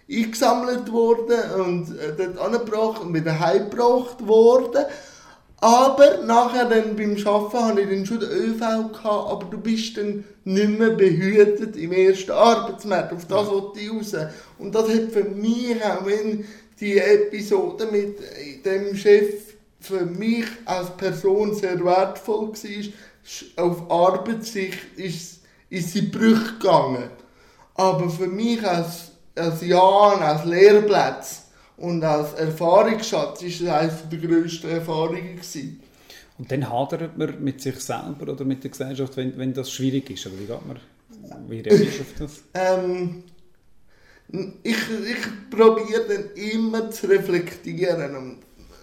eingesammelt 0.09 0.91
worden 0.91 1.51
und 1.59 1.99
äh, 1.99 2.13
dort 2.15 2.37
angebracht 2.37 3.01
und 3.01 3.13
wieder 3.13 3.39
heimgebracht 3.39 4.25
worden. 4.25 4.85
Aber 5.59 6.19
nachher 6.23 6.65
dann 6.65 6.95
beim 6.95 7.17
Arbeiten 7.25 7.65
hatte 7.65 7.81
ich 7.81 7.89
dann 7.89 8.05
schon 8.05 8.19
den 8.19 8.29
ÖV, 8.29 8.59
gehabt, 8.59 9.05
aber 9.05 9.47
du 9.49 9.57
bist 9.57 9.97
dann 9.97 10.23
nicht 10.43 10.79
mehr 10.79 10.91
behütet 10.91 11.75
im 11.75 11.91
ersten 11.91 12.31
Arbeitsmarkt. 12.31 13.13
Auf 13.13 13.25
das 13.25 13.47
wollte 13.49 13.79
ich 13.79 13.89
raus. 13.89 14.15
Und 14.59 14.75
das 14.75 14.87
hat 14.87 15.11
für 15.11 15.23
mich, 15.23 15.83
auch 15.83 16.05
wenn 16.05 16.45
die 16.79 16.99
Episode 16.99 17.87
mit 17.91 18.19
dem 18.63 18.95
Chef 18.95 19.55
für 19.79 20.05
mich 20.05 20.45
als 20.65 20.95
Person 20.95 21.55
sehr 21.55 21.83
wertvoll 21.83 22.49
war, 22.49 22.93
auf 23.55 23.89
Arbeitssicht 23.91 24.79
ist, 24.95 25.41
ist 25.69 25.91
sie 25.91 26.03
Brüche 26.03 26.53
gegangen. 26.53 27.09
Aber 27.75 28.09
für 28.09 28.27
mich 28.27 28.65
als, 28.65 29.11
als 29.35 29.61
Jan, 29.61 30.21
als 30.21 30.45
Lehrplatz 30.45 31.43
und 31.77 32.03
als 32.03 32.33
Erfahrungsschatz 32.33 33.43
ist 33.43 33.61
es 33.61 33.67
eines 33.67 34.09
der 34.09 34.19
grössten 34.19 34.69
Erfahrungen 34.69 35.35
gewesen. 35.35 35.81
Und 36.37 36.51
dann 36.51 36.69
hadert 36.69 37.17
man 37.17 37.43
mit 37.43 37.61
sich 37.61 37.79
selber 37.79 38.31
oder 38.31 38.45
mit 38.45 38.63
der 38.63 38.71
Gesellschaft, 38.71 39.17
wenn, 39.17 39.37
wenn 39.37 39.53
das 39.53 39.71
schwierig 39.71 40.09
ist. 40.09 40.25
Oder 40.27 40.39
wie 40.39 40.45
geht 40.45 40.67
man? 40.67 40.79
Wie 41.49 41.59
reagierst 41.59 41.99
du 41.99 42.01
auf 42.01 42.13
das? 42.19 42.43
Ähm, 42.53 43.23
ich, 44.61 44.75
ich 44.75 45.49
probiere 45.49 46.05
dann 46.07 46.31
immer 46.35 46.91
zu 46.91 47.07
reflektieren 47.07 48.15
und 48.15 48.39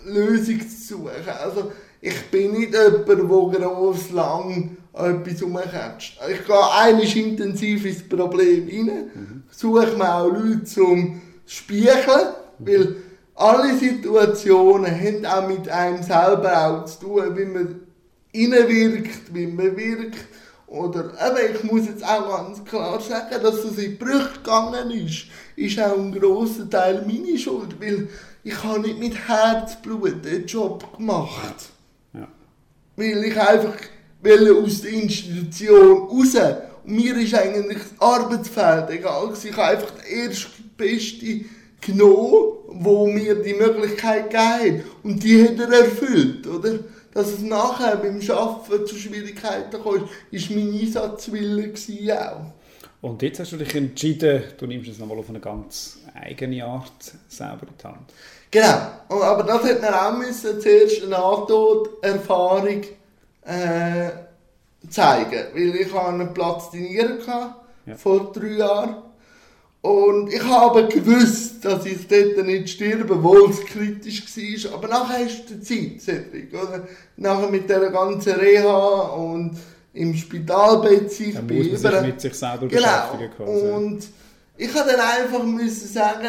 Lösungen 0.07 0.69
zu 0.69 0.95
suchen. 0.95 1.29
Also 1.29 1.73
ich 2.07 2.31
bin 2.31 2.53
nicht 2.53 2.75
jemand, 2.75 3.09
der 3.09 3.17
gross 3.17 4.11
lang 4.11 4.77
an 4.93 5.25
etwas 5.27 5.43
rumkätscht. 5.43 6.21
Ich 6.31 6.45
gehe 6.47 6.73
einmal 6.79 7.17
intensiv 7.17 7.87
ins 7.87 8.07
Problem 8.07 8.69
rein, 8.69 9.45
suche 9.51 9.97
mir 9.97 10.15
auch 10.15 10.31
Leute 10.31 10.65
zum 10.65 11.23
Spielen, 11.47 11.97
weil 12.59 12.97
alle 13.35 13.75
Situationen 13.79 14.91
haben 14.91 15.25
auch 15.25 15.49
mit 15.49 15.67
einem 15.67 16.03
selber 16.03 16.67
auch 16.67 16.85
zu 16.85 17.07
tun, 17.07 17.39
wie 17.39 17.45
man 17.47 17.81
reinwirkt, 18.35 19.35
wie 19.35 19.47
man 19.47 19.75
wirkt. 19.75 20.27
Oder 20.67 21.05
eben, 21.07 21.55
ich 21.55 21.65
muss 21.65 21.87
jetzt 21.87 22.05
auch 22.05 22.37
ganz 22.37 22.63
klar 22.65 23.01
sagen, 23.01 23.43
dass 23.43 23.65
es 23.65 23.79
in 23.79 23.97
Brüche 23.97 24.35
gegangen 24.35 24.91
ist, 24.91 25.27
ist 25.57 25.81
auch 25.81 25.97
ein 25.97 26.13
grosser 26.13 26.69
Teil 26.69 27.03
meine 27.07 27.39
Schuld, 27.39 27.81
weil 27.81 28.09
ich 28.43 28.63
habe 28.63 28.81
nicht 28.81 28.99
mit 28.99 29.27
Herzblut 29.27 30.23
den 30.23 30.45
Job 30.45 30.99
gemacht. 30.99 31.74
Weil 32.97 33.25
ich 33.25 33.41
einfach 33.41 33.75
will 34.23 34.57
aus 34.57 34.83
der 34.83 34.93
Institution 34.93 36.09
raus. 36.09 36.35
Und 36.85 36.95
mir 36.95 37.17
ist 37.17 37.35
eigentlich 37.35 37.79
das 37.79 38.01
Arbeitsfeld 38.01 38.91
egal. 38.91 39.33
Ich 39.43 39.53
habe 39.53 39.65
einfach 39.65 39.91
den 39.91 40.29
ersten 40.29 40.71
Beste 40.77 41.45
genommen, 41.81 42.53
wo 42.69 43.07
mir 43.07 43.37
die 43.37 43.55
Möglichkeit 43.55 44.31
gegeben 44.31 44.79
hat. 44.79 44.85
Und 45.03 45.23
die 45.23 45.45
hat 45.45 45.59
er 45.59 45.73
erfüllt, 45.81 46.47
oder? 46.47 46.81
Dass 47.13 47.29
es 47.29 47.43
nachher 47.43 47.97
beim 47.97 48.21
Arbeiten 48.29 48.87
zu 48.87 48.97
Schwierigkeiten 48.97 49.83
kam, 49.83 50.09
ist 50.33 50.51
mein 50.51 50.73
Einsatzwille 50.73 51.73
auch. 52.33 52.53
Und 53.05 53.21
jetzt 53.21 53.39
hast 53.39 53.53
du 53.53 53.59
dich 53.59 53.75
entschieden, 53.75 54.45
du 54.57 54.67
nimmst 54.67 54.89
es 54.89 54.99
nochmal 54.99 55.19
auf 55.19 55.29
eine 55.29 55.39
ganz 55.39 55.99
eigene 56.15 56.65
Art 56.65 56.91
selber 57.29 57.67
in 57.69 57.75
die 57.79 57.85
Hand. 57.85 58.13
Genau. 58.51 58.77
Und- 59.11 59.23
Aber 59.23 59.43
das 59.43 59.63
hat 59.63 59.83
man 59.83 59.93
auch 59.93 60.17
müssen, 60.17 60.59
zuerst 60.59 61.03
eine 61.03 61.11
Nahtoderfahrung 61.11 62.83
äh, 63.45 64.09
zeigen. 64.89 65.45
Weil 65.53 65.77
ich 65.77 65.95
einen 65.95 66.33
Platz 66.33 66.71
die 66.71 66.81
Nieren 66.81 67.19
gehabt, 67.19 67.57
Ja. 67.85 67.95
vor 67.97 68.33
drei 68.33 68.53
Jahren. 68.53 68.97
Und 69.83 70.33
ich 70.33 70.43
habe 70.43 70.89
gewusst, 70.89 71.63
dass 71.63 71.85
ich 71.85 72.09
dort 72.09 72.47
nicht 72.47 72.71
sterbe, 72.71 73.13
obwohl 73.17 73.51
es 73.51 73.61
kritisch 73.67 74.25
war. 74.71 74.79
Aber 74.79 74.89
nachher 74.89 75.27
ist 75.27 75.45
die 75.51 75.61
Zeit, 75.61 76.01
Cedric, 76.01 76.55
oder? 76.55 76.89
Nachher 77.19 77.51
mit 77.51 77.69
dieser 77.69 77.91
ganzen 77.91 78.33
Reha 78.33 78.73
und 79.09 79.59
im 79.95 80.15
Spitalbett 80.15 81.11
sich 81.11 81.35
Dann 81.35 81.47
muss 81.47 81.83
man 81.83 81.93
sich 81.93 82.03
mit 82.03 82.21
sich 82.21 82.35
selber 82.35 82.67
genau. 82.67 82.81
beschäftigen 82.83 83.31
quasi. 83.37 83.67
Und 83.69 84.09
ich 84.57 84.75
habe 84.75 84.91
dann 84.91 85.01
einfach 85.01 85.43
müssen 85.45 85.89
sagen, 85.89 86.29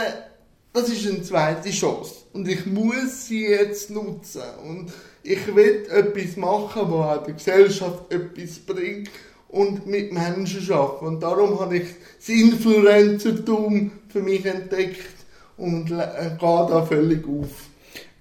das 0.72 0.89
ist 0.89 1.07
eine 1.07 1.22
zweite 1.22 1.69
Chance. 1.69 2.13
Und 2.34 2.48
ich 2.48 2.65
muss 2.65 3.27
sie 3.27 3.48
jetzt 3.48 3.89
nutzen. 3.89 4.41
Und 4.67 4.91
ich 5.24 5.55
will 5.55 5.88
etwas 5.89 6.38
machen, 6.38 6.84
was 6.91 7.24
der 7.24 7.34
Gesellschaft 7.34 8.13
etwas 8.13 8.60
bringt 8.60 9.10
und 9.48 9.88
mit 9.88 10.12
Menschen 10.12 10.72
arbeiten. 10.72 11.05
Und 11.05 11.24
darum 11.24 11.60
habe 11.60 11.77
ich 11.77 11.88
das 12.17 12.29
Influencertum 12.29 13.91
für 14.10 14.22
mich 14.22 14.45
entdeckt 14.45 15.15
und 15.57 15.91
äh, 15.91 16.36
gehe 16.39 16.67
da 16.69 16.86
völlig 16.86 17.25
auf. 17.27 17.69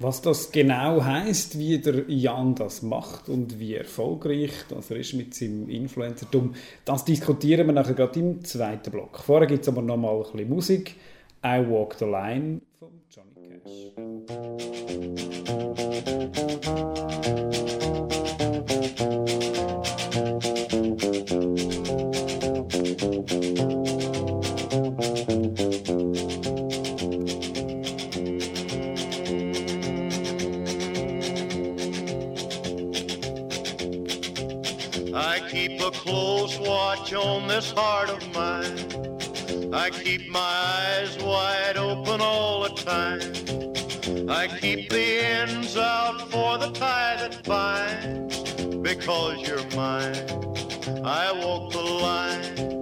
Was 0.01 0.23
das 0.23 0.51
genau 0.51 1.05
heißt, 1.05 1.57
wie 1.57 1.79
der 1.79 2.11
Jan 2.11 2.57
das 2.57 2.83
macht 2.83 3.29
und 3.29 3.61
wie 3.61 3.75
erfolgreich 3.75 4.51
das 4.69 4.91
er 4.91 4.97
ist 4.97 5.15
mit 5.15 5.35
seinem 5.35 5.69
Influencertum, 5.69 6.55
das 6.85 7.05
diskutieren 7.05 7.69
wir 7.69 7.75
nachher 7.75 7.95
gerade 7.95 8.19
im 8.19 8.45
zweiten 8.45 8.91
Block. 8.91 9.21
Vorher 9.21 9.47
gibt 9.47 9.63
es 9.63 9.69
aber 9.69 9.83
noch 9.83 9.97
mal 9.97 10.17
ein 10.17 10.23
bisschen 10.33 10.49
Musik. 10.49 10.97
I 11.47 11.65
Walk 11.69 11.95
the 11.99 12.07
Line 12.07 12.61
close 35.95 36.59
watch 36.59 37.13
on 37.15 37.49
this 37.49 37.71
heart 37.71 38.11
of 38.11 38.23
mine. 38.35 38.79
I 39.73 39.91
keep 39.91 40.29
my 40.29 40.41
eyes 40.41 41.17
wide 41.19 41.77
open 41.77 42.21
all 42.21 42.63
the 42.63 42.75
time. 42.75 43.21
I 44.29 44.47
keep 44.47 44.91
the 44.91 45.25
ends 45.25 45.77
out 45.77 46.31
for 46.31 46.59
the 46.59 46.71
tie 46.71 47.17
that 47.17 47.43
binds. 47.45 48.43
Because 48.83 49.41
you're 49.49 49.65
mine, 49.75 50.29
I 51.05 51.33
walk 51.33 51.73
the 51.73 51.83
line. 51.83 52.75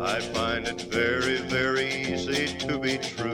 I 0.00 0.20
find 0.20 0.68
it 0.68 0.80
very, 0.82 1.38
very 1.38 1.88
easy 2.12 2.46
to 2.66 2.78
be 2.78 2.98
true. 2.98 3.33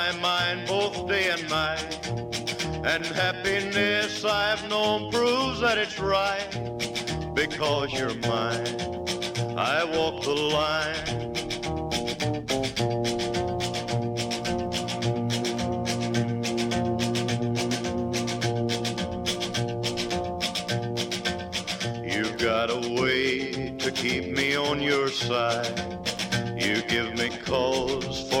mind 0.21 0.67
both 0.67 1.07
day 1.07 1.31
and 1.31 1.49
night. 1.49 2.07
And 2.85 3.05
happiness 3.05 4.23
I've 4.23 4.69
known 4.69 5.11
proves 5.11 5.59
that 5.61 5.77
it's 5.79 5.99
right 5.99 7.33
because 7.33 7.91
you're 7.91 8.13
mine. 8.15 8.67
I 9.57 9.83
walk 9.83 10.23
the 10.23 10.35
line. 10.57 11.21
You've 22.03 22.37
got 22.37 22.69
a 22.69 23.01
way 23.01 23.75
to 23.77 23.91
keep 23.91 24.35
me 24.35 24.55
on 24.55 24.81
your 24.81 25.09
side. 25.09 25.91
You 26.57 26.83
give 26.83 27.15
me 27.15 27.29
cause 27.29 28.29
for 28.29 28.40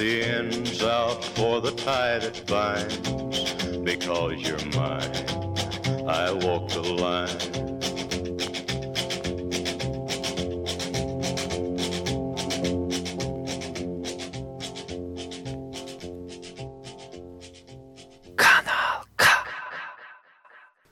The 0.00 0.24
ends 0.24 0.82
out 0.82 1.22
for 1.22 1.60
the 1.60 1.72
tie 1.72 2.18
that 2.18 2.46
binds. 2.46 2.96
Because 3.84 4.40
you're 4.40 4.64
mine, 4.74 5.12
I 6.08 6.32
walk 6.32 6.70
the 6.70 6.82
line. 7.04 7.60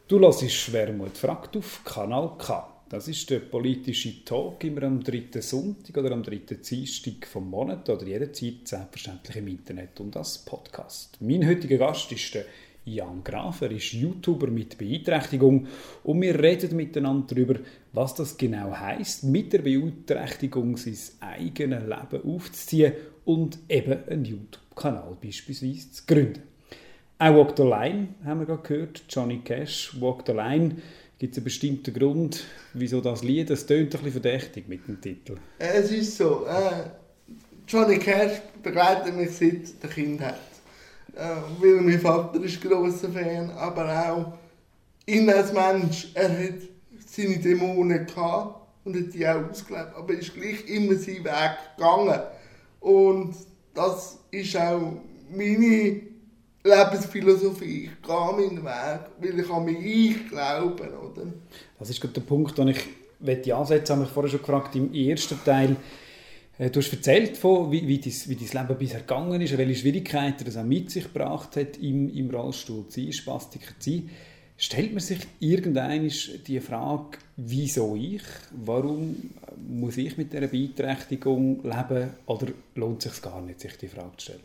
Du 0.08 0.20
hörst 0.20 0.50
Schwermut 0.50 1.16
fragt 1.16 1.56
auf 1.56 1.80
Kanal 1.84 2.36
K. 2.38 2.77
Das 2.90 3.06
ist 3.06 3.28
der 3.28 3.40
politische 3.40 4.24
Talk 4.24 4.64
immer 4.64 4.84
am 4.84 5.04
dritten 5.04 5.42
Sonntag 5.42 5.94
oder 5.98 6.12
am 6.12 6.22
dritten 6.22 6.62
Dienstag 6.62 7.26
vom 7.26 7.50
Monat 7.50 7.86
oder 7.90 8.06
jederzeit 8.06 8.66
selbstverständlich 8.66 9.36
im 9.36 9.48
Internet 9.48 10.00
und 10.00 10.16
als 10.16 10.38
Podcast. 10.38 11.18
Mein 11.20 11.46
heutiger 11.46 11.76
Gast 11.76 12.10
ist 12.12 12.34
der 12.34 12.46
Jan 12.86 13.22
Graf. 13.22 13.60
Er 13.60 13.72
ist 13.72 13.92
YouTuber 13.92 14.46
mit 14.46 14.78
Beeinträchtigung 14.78 15.66
und 16.02 16.22
wir 16.22 16.42
reden 16.42 16.76
miteinander 16.76 17.26
darüber, 17.34 17.60
was 17.92 18.14
das 18.14 18.38
genau 18.38 18.72
heißt, 18.72 19.24
mit 19.24 19.52
der 19.52 19.58
Beeinträchtigung 19.58 20.78
sein 20.78 20.96
eigenes 21.20 21.82
Leben 21.82 22.24
aufzuziehen 22.24 22.94
und 23.26 23.58
eben 23.68 23.98
einen 24.08 24.24
YouTube-Kanal 24.24 25.14
beispielsweise 25.22 25.92
zu 25.92 26.04
gründen. 26.06 26.40
Auch 27.18 27.34
Walk 27.34 27.54
the 27.56 27.64
Line 27.64 28.14
haben 28.24 28.40
wir 28.40 28.46
gerade 28.46 28.62
gehört. 28.62 29.02
Johnny 29.10 29.40
Cash, 29.40 30.00
Walk 30.00 30.22
the 30.24 30.32
Line. 30.32 30.76
Gibt 31.18 31.32
es 31.32 31.38
einen 31.38 31.44
bestimmten 31.44 31.92
Grund, 31.92 32.44
wieso 32.74 33.00
das 33.00 33.24
Lied, 33.24 33.50
das 33.50 33.66
tönt 33.66 33.86
ein 33.86 34.02
bisschen 34.02 34.22
verdächtig 34.22 34.68
mit 34.68 34.86
dem 34.86 35.00
Titel. 35.00 35.36
Es 35.58 35.90
ist 35.90 36.16
so, 36.16 36.46
äh, 36.46 36.84
Johnny 37.66 37.98
Cash 37.98 38.40
begleitet 38.62 39.16
mich 39.16 39.30
seit 39.32 39.82
der 39.82 39.90
Kindheit. 39.90 40.38
Äh, 41.16 41.36
weil 41.58 41.80
mein 41.80 42.00
Vater 42.00 42.40
ist 42.44 42.60
grosser 42.60 43.10
Fan, 43.10 43.50
aber 43.50 44.10
auch 44.10 44.38
ihn 45.06 45.28
als 45.28 45.52
Mensch. 45.52 46.08
Er 46.14 46.30
hat 46.30 46.60
seine 47.04 47.38
Dämonen 47.38 48.06
gehabt 48.06 48.68
und 48.84 48.94
hat 48.94 49.12
die 49.12 49.26
auch 49.26 49.50
ausgelebt, 49.50 49.96
aber 49.96 50.12
er 50.12 50.20
ist 50.20 50.34
gleich 50.34 50.68
immer 50.68 50.94
seinen 50.94 51.24
Weg 51.24 51.58
gegangen. 51.76 52.20
Und 52.78 53.34
das 53.74 54.18
ist 54.30 54.56
auch 54.56 54.92
meine 55.30 56.07
Lebensphilosophie. 56.68 57.90
Ich 57.92 58.06
gehe 58.06 58.32
meinen 58.32 58.64
Weg, 58.64 59.00
weil 59.18 59.40
ich 59.40 59.50
an 59.50 59.64
mich 59.64 60.28
glaube, 60.28 60.82
oder? 60.82 61.26
Das 61.78 61.90
ist 61.90 62.02
der 62.02 62.20
Punkt, 62.20 62.56
den 62.58 62.68
ich 62.68 62.80
möchte 63.20 63.54
ansetzen 63.54 63.96
habe. 63.96 64.04
Ich 64.04 64.10
vorher 64.10 64.30
schon 64.30 64.40
gefragt, 64.40 64.76
im 64.76 64.92
ersten 64.92 65.38
Teil, 65.44 65.76
äh, 66.58 66.70
du 66.70 66.80
hast 66.80 66.92
erzählt, 66.92 67.36
von, 67.36 67.70
wie, 67.70 67.86
wie, 67.86 67.98
dein, 67.98 68.12
wie 68.26 68.36
dein 68.36 68.66
Leben 68.66 68.78
bisher 68.78 69.00
gegangen 69.00 69.40
ist, 69.40 69.56
welche 69.56 69.74
Schwierigkeiten 69.74 70.44
das 70.44 70.56
auch 70.56 70.64
mit 70.64 70.90
sich 70.90 71.04
gebracht 71.04 71.56
hat, 71.56 71.76
im, 71.78 72.14
im 72.14 72.30
Rollstuhl 72.30 72.88
zu 72.88 73.00
sein, 73.00 73.12
Spastiker 73.12 73.72
zu 73.78 73.90
sein. 73.90 74.10
Stellt 74.60 74.90
man 74.90 75.00
sich 75.00 75.20
irgendein 75.38 76.10
die 76.46 76.58
Frage, 76.58 77.18
wieso 77.36 77.94
ich? 77.94 78.22
Warum 78.50 79.30
muss 79.68 79.96
ich 79.96 80.18
mit 80.18 80.32
dieser 80.32 80.48
Beeinträchtigung 80.48 81.62
leben? 81.62 82.10
Oder 82.26 82.48
lohnt 82.74 83.06
es 83.06 83.12
sich 83.12 83.22
gar 83.22 83.40
nicht, 83.40 83.60
sich 83.60 83.76
die 83.76 83.86
Frage 83.86 84.16
zu 84.16 84.32
stellen? 84.32 84.40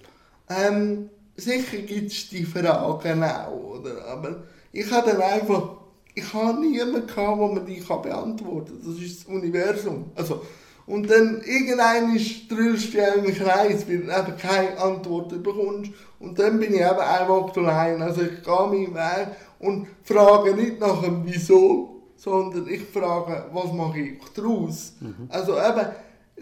Ähm, 0.50 1.10
sicher 1.36 1.78
gibt 1.78 2.12
es 2.12 2.30
die 2.30 2.44
Fragen 2.44 3.24
auch, 3.24 3.80
oder? 3.80 4.06
Aber 4.06 4.44
ich 4.72 4.90
habe 4.92 5.12
dann 5.12 5.22
einfach, 5.22 5.78
ich 6.16 6.34
habe 6.34 6.60
niemanden 6.60 7.08
gehabt, 7.08 7.40
der 7.40 7.48
mir 7.48 7.62
die 7.62 7.80
kann 7.80 8.02
beantworten 8.02 8.80
kann. 8.82 8.94
Das 8.94 9.04
ist 9.04 9.22
das 9.22 9.34
Universum. 9.34 10.12
Also, 10.16 10.42
und 10.86 11.10
dann 11.10 11.42
irgendwann 11.46 12.18
drüllst 12.50 12.94
du 12.94 12.98
ja 12.98 13.14
im 13.14 13.34
Kreis, 13.34 13.88
weil 13.88 14.00
du 14.00 14.12
eben 14.12 14.38
keine 14.38 14.78
Antworten 14.78 15.42
bekommst. 15.42 15.92
Und 16.20 16.38
dann 16.38 16.60
bin 16.60 16.74
ich 16.74 16.82
eben 16.82 17.00
einfach 17.00 17.56
allein. 17.56 18.02
Also 18.02 18.22
ich 18.22 18.44
gehe 18.44 18.68
meinen 18.68 18.94
Weg 18.94 19.28
und 19.60 19.88
frage 20.04 20.54
nicht 20.54 20.80
nach 20.80 21.02
dem 21.02 21.26
Wieso, 21.26 22.02
sondern 22.18 22.68
ich 22.68 22.84
frage, 22.84 23.46
was 23.54 23.72
mache 23.72 24.00
ich 24.00 24.20
daraus? 24.36 24.94
Also 25.30 25.54
eben, 25.54 25.88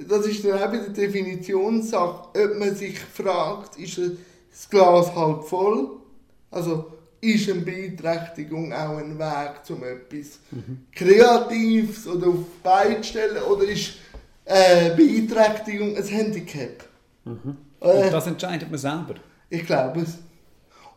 das 0.08 0.26
ist 0.26 0.44
dann 0.44 0.72
wieder 0.72 0.90
die 0.90 1.02
Definitionssache, 1.02 2.30
ob 2.34 2.60
man 2.60 2.76
sich 2.76 3.00
fragt, 3.00 3.78
ist 3.78 4.00
das 4.52 4.70
Glas 4.70 5.16
halb 5.16 5.44
voll? 5.44 5.90
Also 6.52 6.92
ist 7.22 7.50
eine 7.50 7.62
Beeinträchtigung 7.62 8.74
auch 8.74 8.98
ein 8.98 9.18
Weg 9.18 9.64
zum 9.64 9.84
etwas 9.84 10.40
Kreatives 10.94 12.08
oder 12.08 12.28
auf 12.28 12.46
beide 12.64 13.04
stellen 13.04 13.42
oder 13.44 13.64
ist 13.66 13.94
äh, 14.46 14.90
Beeinträchtigung 14.96 15.96
ein 15.96 16.04
Handicap? 16.04 16.84
Und 17.26 17.58
Äh, 17.82 18.10
das 18.10 18.28
entscheidet 18.28 18.70
man 18.70 18.80
selber. 18.80 19.16
ich 19.50 19.66
glaube 19.66 20.02
es. 20.02 20.18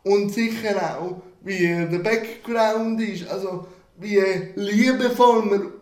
Und 0.03 0.33
sicher 0.33 0.99
auch, 0.99 1.23
wie 1.43 1.67
der 1.67 1.99
Background 1.99 3.01
ist, 3.01 3.29
also 3.29 3.67
wie 3.99 4.21
liebevoll 4.57 5.45
man 5.45 5.73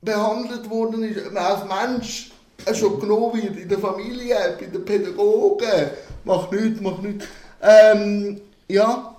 behandelt 0.00 0.68
worden 0.70 1.02
ist, 1.02 1.32
man 1.32 1.36
als 1.42 1.64
Mensch 1.66 2.30
schon 2.74 3.00
genommen 3.00 3.42
wird 3.42 3.56
in 3.56 3.68
der 3.68 3.78
Familie, 3.78 4.56
bei 4.58 4.66
den 4.66 4.84
Pädagogen, 4.84 5.90
macht 6.28 6.52
nichts, 6.52 6.80
macht 6.80 7.02
nichts. 7.02 7.26
Ähm, 7.60 8.40
ja, 8.68 9.16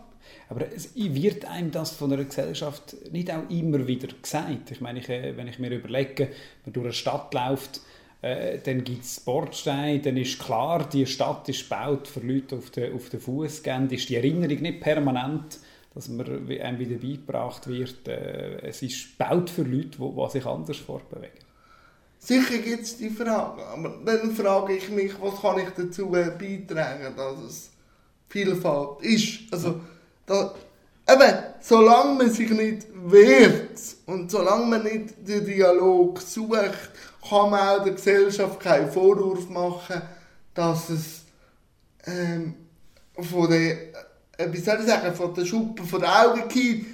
Aber 0.49 0.65
wird 0.95 1.45
einem 1.45 1.71
das 1.71 1.91
von 1.91 2.13
einer 2.13 2.23
Gesellschaft 2.23 2.95
nicht 3.11 3.31
auch 3.31 3.49
immer 3.49 3.85
wieder 3.85 4.07
gesagt? 4.21 4.71
Ich 4.71 4.81
meine, 4.81 4.99
ich, 4.99 5.09
äh, 5.09 5.35
wenn 5.35 5.47
ich 5.47 5.59
mir 5.59 5.71
überlege, 5.71 6.27
wenn 6.27 6.29
man 6.65 6.73
durch 6.73 6.85
eine 6.85 6.93
Stadt 6.93 7.33
läuft, 7.33 7.81
äh, 8.21 8.57
dann 8.59 8.83
gibt 8.83 9.03
es 9.03 9.19
Bordsteine, 9.19 9.99
dann 9.99 10.17
ist 10.17 10.39
klar, 10.39 10.87
die 10.89 11.05
Stadt 11.05 11.47
ist 11.49 11.69
gebaut 11.69 12.07
für 12.07 12.21
Leute 12.21 12.57
auf 12.57 12.69
den, 12.71 12.93
auf 12.95 13.09
den 13.09 13.19
Fußgängern. 13.19 13.89
Ist 13.89 14.09
die 14.09 14.15
Erinnerung 14.15 14.61
nicht 14.61 14.81
permanent, 14.81 15.59
dass 15.93 16.09
man 16.09 16.27
einem 16.27 16.79
wieder 16.79 16.97
beigebracht 16.97 17.67
wird, 17.67 18.07
äh, 18.07 18.59
es 18.61 18.81
ist 18.81 19.17
gebaut 19.17 19.49
für 19.49 19.63
Leute, 19.63 19.97
die 19.99 20.31
sich 20.31 20.45
anders 20.45 20.77
fortbewegen? 20.77 21.48
Sicher 22.19 22.57
gibt 22.59 22.83
es 22.83 22.97
die 22.97 23.09
Frage, 23.09 23.65
aber 23.65 23.99
dann 24.05 24.31
frage 24.35 24.75
ich 24.75 24.89
mich, 24.89 25.13
was 25.19 25.41
kann 25.41 25.59
ich 25.59 25.69
dazu 25.75 26.13
äh, 26.15 26.31
beitragen, 26.31 27.15
dass 27.15 27.39
es 27.39 27.69
Vielfalt 28.27 29.01
ist. 29.01 29.51
Also, 29.51 29.81
da, 30.25 30.53
eben, 31.09 31.37
solange 31.61 32.23
man 32.23 32.29
sich 32.29 32.49
nicht 32.51 32.87
wehrt 32.93 33.79
und 34.05 34.29
solange 34.29 34.65
man 34.65 34.83
nicht 34.83 35.27
den 35.27 35.45
Dialog 35.45 36.21
sucht, 36.21 36.91
kann 37.27 37.49
man 37.49 37.59
auch 37.59 37.83
der 37.83 37.93
Gesellschaft 37.93 38.59
keinen 38.59 38.91
Vorwurf 38.91 39.49
machen, 39.49 40.01
dass 40.53 40.89
es 40.89 41.21
ähm, 42.05 42.53
von 43.17 43.49
der, 43.49 43.93
äh, 44.37 44.51
wie 44.51 44.59
soll 44.59 44.79
ich 44.79 44.85
sagen, 44.85 45.13
von 45.15 45.33
der 45.33 45.45
Schuppe 45.45 45.83
von 45.83 45.99
den 45.99 46.09
Augen 46.09 46.47
geht, 46.47 46.85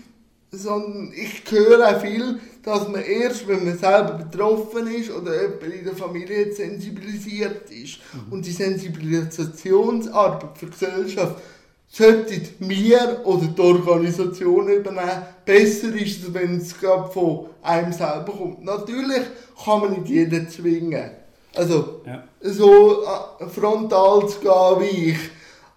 sondern 0.57 1.11
ich 1.13 1.43
höre 1.49 1.87
auch 1.87 2.01
viel, 2.01 2.39
dass 2.63 2.87
man 2.87 3.01
erst, 3.03 3.47
wenn 3.47 3.65
man 3.65 3.77
selber 3.77 4.13
betroffen 4.13 4.87
ist 4.87 5.11
oder 5.11 5.39
jemand 5.41 5.63
in 5.63 5.83
der 5.85 5.95
Familie 5.95 6.51
sensibilisiert 6.53 7.69
ist 7.69 7.99
und 8.31 8.43
die 8.45 8.51
Sensibilisationsarbeit 8.51 10.57
für 10.57 10.65
die 10.65 10.71
Gesellschaft 10.71 11.35
sollten 11.87 12.41
wir 12.59 13.21
oder 13.23 13.45
die 13.47 13.61
Organisation 13.61 14.67
übernehmen. 14.67 15.21
Besser 15.45 15.93
ist 15.95 16.23
es, 16.23 16.33
wenn 16.33 16.57
es 16.57 16.77
gerade 16.77 17.09
von 17.11 17.45
einem 17.61 17.93
selber 17.93 18.33
kommt. 18.33 18.65
Natürlich 18.65 19.21
kann 19.63 19.81
man 19.81 19.91
nicht 19.93 20.09
jeden 20.09 20.49
zwingen. 20.49 21.11
Also, 21.55 22.01
Ja. 22.05 22.23
so 22.41 23.03
äh, 23.03 23.45
frontal 23.47 24.27
zu 24.27 24.39
gehen 24.39 24.79
wie 24.81 25.11
ich. 25.11 25.17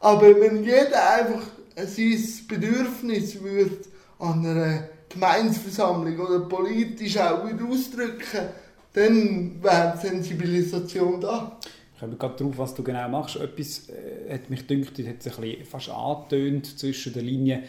Aber 0.01 0.41
wenn 0.41 0.65
jeder 0.65 1.11
einfach 1.11 1.43
sein 1.77 2.19
Bedürfnis 2.49 3.41
würde 3.41 3.77
an 4.19 4.45
einer 4.45 4.89
Gemeinsversammlung 5.09 6.19
oder 6.19 6.41
politisch 6.41 7.17
auch 7.19 7.45
ausdrücken, 7.45 8.49
dann 8.93 9.63
wäre 9.63 9.95
die 9.97 10.07
Sensibilisation 10.07 11.21
da. 11.21 11.59
Ich 11.95 12.01
komme 12.01 12.17
gerade 12.17 12.37
darauf, 12.37 12.59
was 12.59 12.75
du 12.75 12.83
genau 12.83 13.09
machst. 13.09 13.37
Etwas 13.37 13.89
äh, 13.89 14.33
hat 14.35 14.51
mich 14.51 14.67
gedacht, 14.67 14.99
das 14.99 15.07
hat 15.07 15.23
sich 15.23 15.35
ein 15.37 15.41
bisschen 15.43 15.65
fast 15.67 15.91
angetönt 15.91 16.79
zwischen 16.79 17.13
den 17.13 17.25
Linien. 17.25 17.63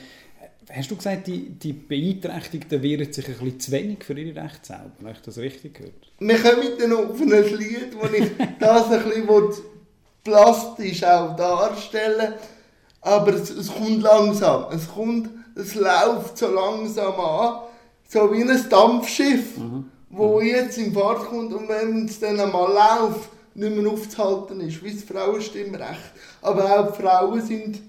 Hast 0.72 0.92
du 0.92 0.96
gesagt, 0.96 1.26
die, 1.26 1.50
die 1.50 1.74
Beeinträchtigten 1.74 2.84
wehren 2.84 3.12
sich 3.12 3.28
ein 3.28 3.34
bisschen 3.34 3.60
zu 3.60 3.72
wenig 3.72 4.04
für 4.04 4.14
ihre 4.14 4.40
Rechte 4.40 4.68
selber? 4.68 4.92
Habe 5.02 5.12
ich 5.14 5.22
das 5.22 5.38
richtig 5.40 5.76
gehört? 5.76 6.12
Wir 6.20 6.38
kommen 6.38 6.68
dann 6.80 6.94
auf 6.94 7.20
ein 7.20 7.58
Lied, 7.58 7.96
wo 8.00 8.06
ich 8.06 8.30
das 8.60 8.92
ein 8.92 9.04
bisschen 9.04 9.64
plastisch 10.24 11.04
auch 11.04 11.36
darstellen 11.36 12.34
aber 13.02 13.34
es, 13.34 13.50
es 13.50 13.74
kommt 13.74 14.02
langsam. 14.02 14.66
Es 14.72 14.88
kommt, 14.88 15.30
es 15.60 15.76
läuft 15.76 16.38
so 16.38 16.48
langsam 16.48 17.20
an, 17.20 17.62
so 18.08 18.32
wie 18.32 18.42
ein 18.42 18.70
Dampfschiff, 18.70 19.58
wo 20.10 20.42
jetzt 20.42 20.78
in 20.78 20.94
Fahrt 20.94 21.26
kommt 21.28 21.54
und 21.54 21.70
wenn 21.70 22.06
es 22.06 22.20
dann 22.20 22.40
einmal 22.40 22.70
läuft, 22.70 23.30
nicht 23.54 23.76
mehr 23.76 23.92
aufzuhalten 23.92 24.62
ist, 24.62 24.84
wie 24.84 24.94
das 24.94 25.04
Frauenstimmrecht. 25.04 26.14
Aber 26.42 26.80
auch 26.80 26.92
die 26.92 27.02
Frauen 27.02 27.42
sind 27.42 27.82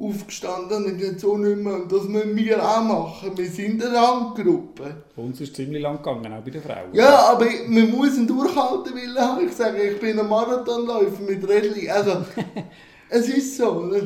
aufgestanden 0.00 0.84
und 0.84 1.00
jetzt 1.00 1.20
so 1.20 1.36
nicht 1.36 1.58
mehr. 1.58 1.74
Und 1.74 1.90
das 1.90 2.04
müssen 2.04 2.36
wir 2.36 2.62
auch 2.62 2.82
machen. 2.82 3.36
Wir 3.36 3.50
sind 3.50 3.84
eine 3.84 3.94
Randgruppe. 3.94 4.96
Bei 5.16 5.22
uns 5.22 5.40
ist 5.40 5.50
es 5.50 5.54
ziemlich 5.56 5.82
lang 5.82 5.96
gegangen, 5.96 6.32
auch 6.32 6.42
bei 6.42 6.50
den 6.50 6.62
Frauen. 6.62 6.92
Ja, 6.92 7.30
aber 7.30 7.46
man 7.66 7.90
muss 7.90 8.16
ihn 8.16 8.26
durchhalten 8.26 8.92
wollen 8.94 9.18
haben. 9.18 9.46
Ich 9.46 9.54
sage, 9.54 9.82
ich 9.82 10.00
bin 10.00 10.18
ein 10.18 10.28
Marathonläufer 10.28 11.22
mit 11.22 11.46
Rädchen. 11.48 11.90
Also, 11.90 12.24
es 13.08 13.28
ist 13.28 13.56
so, 13.56 13.72
oder? 13.72 14.00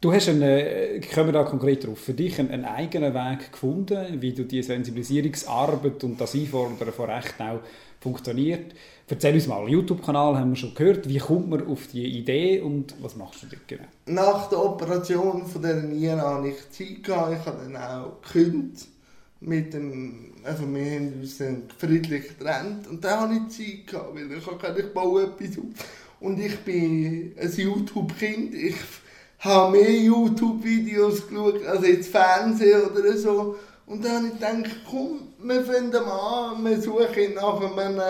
Du 0.00 0.12
hast 0.12 0.28
einen, 0.28 0.42
äh, 0.42 1.00
kommen 1.12 1.26
wir 1.26 1.32
da 1.32 1.42
konkret 1.42 1.84
drauf, 1.84 1.98
für 1.98 2.14
dich 2.14 2.38
einen, 2.38 2.52
einen 2.52 2.64
eigenen 2.66 3.14
Weg 3.14 3.50
gefunden, 3.50 4.22
wie 4.22 4.32
du 4.32 4.44
die 4.44 4.62
Sensibilisierungsarbeit 4.62 6.04
und 6.04 6.20
das 6.20 6.36
Einfordern 6.36 6.92
von 6.92 7.10
Rechten 7.10 7.42
auch 7.42 7.60
funktioniert. 7.98 8.74
Erzähl 9.08 9.34
uns 9.34 9.48
mal, 9.48 9.68
YouTube-Kanal 9.68 10.38
haben 10.38 10.50
wir 10.50 10.56
schon 10.56 10.72
gehört. 10.72 11.08
Wie 11.08 11.18
kommt 11.18 11.50
man 11.50 11.66
auf 11.66 11.88
die 11.88 12.06
Idee 12.16 12.60
und 12.60 12.94
was 13.02 13.16
machst 13.16 13.42
du 13.42 13.46
dort 13.48 13.66
genau? 13.66 13.88
Nach 14.06 14.48
der 14.48 14.64
Operation 14.64 15.44
von 15.44 15.62
der 15.62 15.82
Niere 15.82 16.20
habe 16.20 16.50
ich 16.50 16.70
Zeit 16.70 17.02
gehabt. 17.02 17.36
Ich 17.40 17.44
habe 17.44 17.58
dann 17.64 17.76
auch 17.76 18.22
gekündigt. 18.22 18.86
Mit 19.40 19.74
dem, 19.74 20.34
also 20.44 20.62
wir 20.72 20.90
haben 20.92 21.12
uns 21.20 21.38
dann 21.38 21.64
friedlich 21.76 22.38
getrennt. 22.38 22.86
Und 22.86 23.02
dann 23.04 23.20
habe 23.20 23.34
ich 23.34 23.56
Zeit 23.56 23.86
gehabt, 23.88 24.14
weil 24.14 24.30
ich 24.30 24.44
gedacht, 24.44 24.78
ich 24.78 24.94
baue 24.94 25.24
etwas 25.24 25.58
auf. 25.58 25.88
Und 26.20 26.38
ich 26.38 26.56
bin 26.58 27.32
ein 27.36 27.52
YouTube-Kind. 27.52 28.54
Ich 28.54 28.76
habe 29.40 29.72
mehr 29.72 29.90
YouTube-Videos 29.90 31.28
geschaut 31.28 31.64
als 31.66 31.86
jetzt 31.86 32.10
Fernsehen 32.10 32.82
oder 32.90 33.16
so. 33.16 33.56
Und 33.86 34.04
dann 34.04 34.16
habe 34.16 34.26
ich 34.26 34.32
gedacht, 34.34 34.76
komm, 34.90 35.32
wir 35.38 35.64
fangen 35.64 35.90
mal 35.90 36.52
an, 36.52 36.64
wir 36.64 36.80
suchen 36.80 37.34
nach 37.34 37.60
einem 37.60 38.00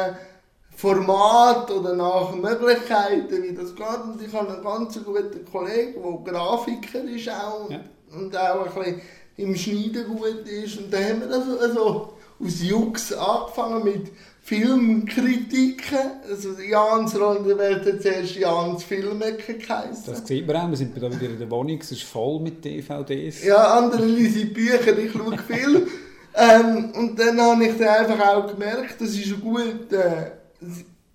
Format 0.75 1.71
oder 1.71 1.95
nach 1.95 2.35
Möglichkeiten, 2.35 3.43
wie 3.43 3.53
das 3.55 3.75
geht. 3.75 3.87
Und 4.05 4.23
ich 4.23 4.33
habe 4.33 4.53
einen 4.53 4.63
ganz 4.63 4.99
guten 5.05 5.45
Kollegen, 5.51 6.25
der 6.25 6.33
Grafiker 6.33 7.03
ist 7.05 7.29
auch 7.29 7.69
Ja. 7.71 7.81
und 8.17 8.37
auch 8.37 8.67
ein 8.67 8.75
bisschen 8.75 9.01
im 9.37 9.55
Schneiden 9.57 10.07
gut 10.07 10.47
ist. 10.49 10.79
Und 10.79 10.93
dann 10.93 11.05
haben 11.05 11.21
wir 11.21 11.33
also, 11.37 11.59
also 11.59 12.13
aus 12.41 12.63
Jux 12.63 13.13
angefangen 13.13 13.85
mit 13.85 14.13
Filmkritiken. 14.49 15.99
Also 16.27 16.55
Jans 16.59 17.21
Ronderwelt 17.21 17.85
hat 17.85 18.01
zuerst 18.01 18.35
Jans 18.35 18.83
Filmecke 18.83 19.59
geheißen. 19.59 20.05
Das 20.07 20.27
sieht 20.27 20.47
man 20.47 20.57
auch, 20.57 20.71
wir 20.71 20.77
sind 20.79 20.97
da 20.97 21.03
wieder 21.03 21.31
in 21.31 21.39
der 21.39 21.51
Wohnung, 21.51 21.79
es 21.79 21.93
ist 21.93 22.05
voll 22.05 22.41
mit 22.41 22.65
DVDs. 22.65 23.45
Ja, 23.45 23.79
andere 23.79 24.07
lesen 24.07 24.55
Bücher, 24.55 24.97
ich 24.97 25.13
schaue 25.13 25.37
Film. 25.37 25.87
ähm, 26.35 26.93
und 26.95 27.19
dann 27.19 27.39
habe 27.39 27.67
ich 27.67 27.77
dann 27.77 27.89
einfach 27.89 28.27
auch 28.27 28.47
gemerkt, 28.47 28.99
das 29.01 29.11
ist 29.11 29.27
ein 29.27 29.41
gut, 29.43 29.93
äh, 29.93 30.31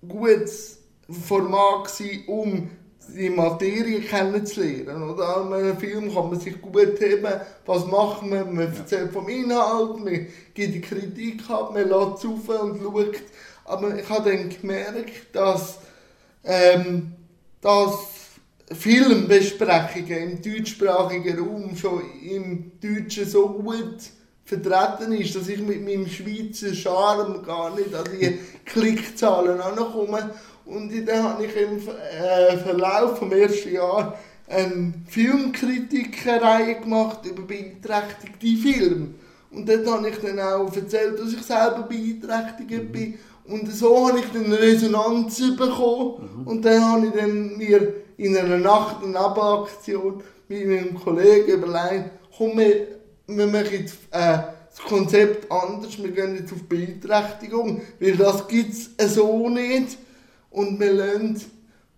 gutes 0.06 0.78
Format 1.10 1.88
gewesen, 1.98 2.22
um 2.28 2.70
die 3.08 3.30
Materie 3.30 4.00
kennenzulernen. 4.00 5.10
Oder? 5.10 5.36
An 5.36 5.52
einem 5.52 5.78
Film 5.78 6.12
kann 6.12 6.30
man 6.30 6.40
sich 6.40 6.60
gut 6.60 7.00
heben, 7.00 7.32
was 7.66 7.86
macht 7.86 8.22
man, 8.22 8.54
man 8.54 8.74
erzählt 8.74 9.12
vom 9.12 9.28
Inhalt, 9.28 9.98
man 9.98 10.26
gibt 10.52 10.74
die 10.74 10.80
Kritik 10.80 11.48
ab, 11.48 11.72
man 11.72 11.88
lässt 11.88 12.24
es 12.24 12.30
auf 12.30 12.48
und 12.62 12.82
schaut. 12.82 13.16
Aber 13.64 13.98
ich 13.98 14.08
habe 14.08 14.30
dann 14.30 14.48
gemerkt, 14.48 15.34
dass, 15.34 15.78
ähm, 16.44 17.12
dass 17.60 18.14
Filmbesprechungen 18.72 20.30
im 20.30 20.42
deutschsprachigen 20.42 21.38
Raum 21.38 21.76
schon 21.76 22.02
im 22.22 22.72
Deutschen 22.80 23.28
so 23.28 23.48
gut 23.48 23.98
vertreten 24.44 25.12
ist, 25.12 25.34
dass 25.34 25.48
ich 25.48 25.60
mit 25.60 25.84
meinem 25.84 26.06
Schweizer 26.06 26.74
Charme 26.74 27.42
gar 27.42 27.74
nicht 27.74 27.94
an 27.94 28.04
die 28.12 28.38
Klickzahlen 28.64 29.60
ankomme. 29.60 30.30
Und 30.66 30.90
dann 31.06 31.22
habe 31.22 31.44
ich 31.44 31.56
im 31.56 31.76
äh, 31.78 32.56
Verlauf 32.56 33.18
vom 33.18 33.32
ersten 33.32 33.72
Jahr 33.72 34.18
eine 34.48 34.94
Filmkritikerreihe 35.08 36.80
gemacht 36.80 37.26
über 37.26 37.42
beeinträchtigte 37.42 38.56
Filme. 38.62 39.08
Und 39.50 39.68
dort 39.68 39.86
habe 39.86 40.08
ich 40.08 40.16
dann 40.18 40.40
auch 40.40 40.74
erzählt, 40.74 41.18
dass 41.18 41.32
ich 41.32 41.42
selber 41.42 41.82
beeinträchtigt 41.82 42.92
bin. 42.92 43.18
Und 43.46 43.70
so 43.72 44.08
habe 44.08 44.20
ich 44.20 44.26
dann 44.32 44.52
Resonanz 44.52 45.38
bekommen. 45.56 46.44
Und 46.44 46.64
dann 46.64 46.84
habe 46.84 47.06
ich 47.06 47.12
dann 47.12 47.56
mir 47.56 47.94
in 48.16 48.36
einer 48.36 48.58
Nacht- 48.58 49.02
und 49.02 49.12
Nebenaktion 49.12 50.22
mit 50.48 50.66
meinem 50.66 50.94
Kollegen 50.94 51.52
überlegt, 51.52 52.10
komm, 52.36 52.58
wir, 52.58 52.86
wir 53.26 53.46
machen 53.46 53.68
jetzt 53.72 53.96
äh, 54.10 54.38
das 54.70 54.84
Konzept 54.86 55.50
anders, 55.50 56.02
wir 56.02 56.10
gehen 56.10 56.36
jetzt 56.36 56.52
auf 56.52 56.62
Beeinträchtigung, 56.64 57.80
weil 58.00 58.16
das 58.16 58.48
gibt 58.48 58.74
es 58.96 59.14
so 59.14 59.48
nicht. 59.48 59.98
Und 60.54 60.78
wir 60.78 60.92
lassen 60.92 61.40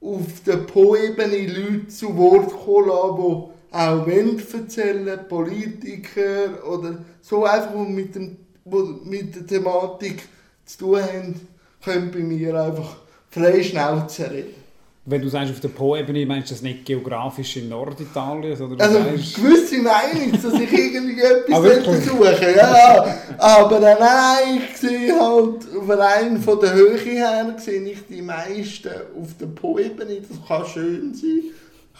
auf 0.00 0.40
der 0.46 0.56
Po-Ebene 0.56 1.46
Leute 1.46 1.88
zu 1.88 2.16
Wort 2.16 2.50
kommen 2.50 2.88
lassen, 2.88 3.52
die 3.70 3.76
auch 3.76 4.06
wollen 4.06 4.42
erzählen, 4.52 5.28
Politiker 5.28 6.66
oder 6.66 7.04
so 7.20 7.44
einfach, 7.44 7.72
die 7.74 7.92
mit, 7.92 8.14
dem, 8.14 8.38
die 8.64 8.98
mit 9.04 9.34
der 9.34 9.46
Thematik 9.46 10.22
zu 10.64 10.78
tun 10.78 11.02
haben, 11.02 11.48
können 11.84 12.10
bei 12.10 12.20
mir 12.20 12.58
einfach 12.58 12.96
frei 13.28 13.62
Schnauze 13.62 14.30
reden. 14.30 14.65
Wenn 15.08 15.22
du 15.22 15.28
sagst, 15.28 15.52
auf 15.52 15.60
der 15.60 15.68
Po-Ebene, 15.68 16.26
meinst 16.26 16.50
du 16.50 16.54
das 16.54 16.62
nicht 16.62 16.84
geografisch 16.84 17.58
in 17.58 17.68
Norditalien? 17.68 18.60
Oder 18.60 18.84
Also 18.84 18.98
sagst, 18.98 19.36
gewisse 19.36 19.76
meinen 19.76 20.32
dass 20.32 20.52
ich 20.54 20.72
irgendwie 20.72 21.20
etwas 21.20 21.54
Ah, 21.54 22.00
suche, 22.00 22.56
ja. 22.56 23.16
Aber 23.38 23.78
dann 23.78 23.98
nein, 24.00 24.62
ich 24.68 24.76
sehe 24.76 25.14
halt 25.18 25.64
rein 25.88 26.40
von 26.40 26.58
der 26.58 26.74
Höhe 26.74 26.98
her 26.98 27.54
sehe 27.56 27.82
ich 27.82 27.98
die 28.08 28.20
meisten 28.20 28.88
auf 28.88 29.28
der 29.40 29.46
Po-Ebene. 29.46 30.22
Das 30.28 30.38
kann 30.48 30.66
schön 30.66 31.14
sein, 31.14 31.40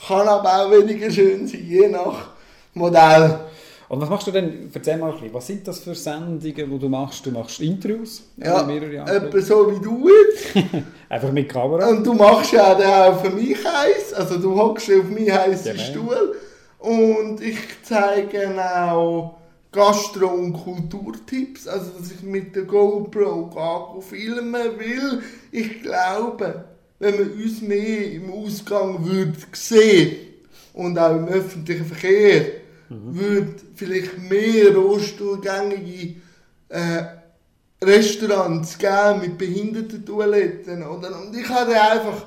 kann 0.09 0.27
aber 0.27 0.67
auch 0.67 0.71
weniger 0.73 1.09
schön 1.09 1.47
sein, 1.47 1.65
je 1.65 1.87
nach 1.89 2.31
Modell. 2.75 3.39
Und 3.89 4.01
was 4.01 4.11
machst 4.11 4.27
du 4.27 4.33
denn, 4.33 4.69
erzähl 4.75 4.97
mal 4.97 5.11
ein 5.11 5.13
bisschen, 5.13 5.35
was 5.35 5.47
sind 5.47 5.69
das 5.69 5.79
für 5.79 5.95
Sendungen, 5.95 6.41
die 6.41 6.53
du 6.53 6.89
machst? 6.89 7.25
Du 7.25 7.31
machst 7.31 7.61
Interviews, 7.61 8.25
Ja, 8.37 8.69
etwa 8.69 9.41
so 9.41 9.71
wie 9.71 9.81
du 9.83 10.09
jetzt. 10.09 10.67
Einfach 11.09 11.31
mit 11.33 11.49
Kamera. 11.49 11.89
Und 11.89 12.05
du 12.05 12.13
machst 12.15 12.53
ja 12.53 12.75
dann 12.75 13.15
auch 13.15 13.21
für 13.25 13.31
mich 13.31 13.57
eins, 13.65 14.13
also 14.13 14.39
du 14.39 14.57
hockst 14.57 14.91
auf 14.91 15.09
meinen 15.09 15.33
heißen 15.33 15.73
Genau. 15.77 15.85
Stuhl 15.85 16.35
und 16.81 17.41
ich 17.41 17.59
zeige 17.83 18.51
auch 18.61 19.37
Gastro- 19.71 20.29
und 20.29 20.53
Kulturtipps, 20.53 21.69
also 21.69 21.91
dass 21.99 22.11
ich 22.11 22.23
mit 22.23 22.57
der 22.57 22.63
GoPro 22.65 23.51
gehe 23.53 24.03
filmen 24.03 24.79
will. 24.79 25.23
Ich 25.53 25.83
glaube, 25.83 26.65
wenn 26.99 27.15
man 27.17 27.31
uns 27.33 27.61
mehr 27.63 28.13
im 28.13 28.33
Ausgang 28.33 29.05
würde 29.07 29.35
sehen 29.53 30.17
und 30.73 30.99
auch 30.99 31.15
im 31.15 31.29
öffentlichen 31.29 31.85
Verkehr, 31.85 32.47
würde 32.89 33.57
vielleicht 33.75 34.19
mehr 34.19 34.75
rostgängige 34.75 36.17
äh, 36.69 37.03
Restaurants 37.83 38.79
geben 38.79 39.21
mit 39.21 39.39
Behindertentoiletten. 39.39 40.87
Oder? 40.87 41.21
Und 41.21 41.37
ich 41.37 41.49
habe 41.49 41.81
einfach 41.81 42.27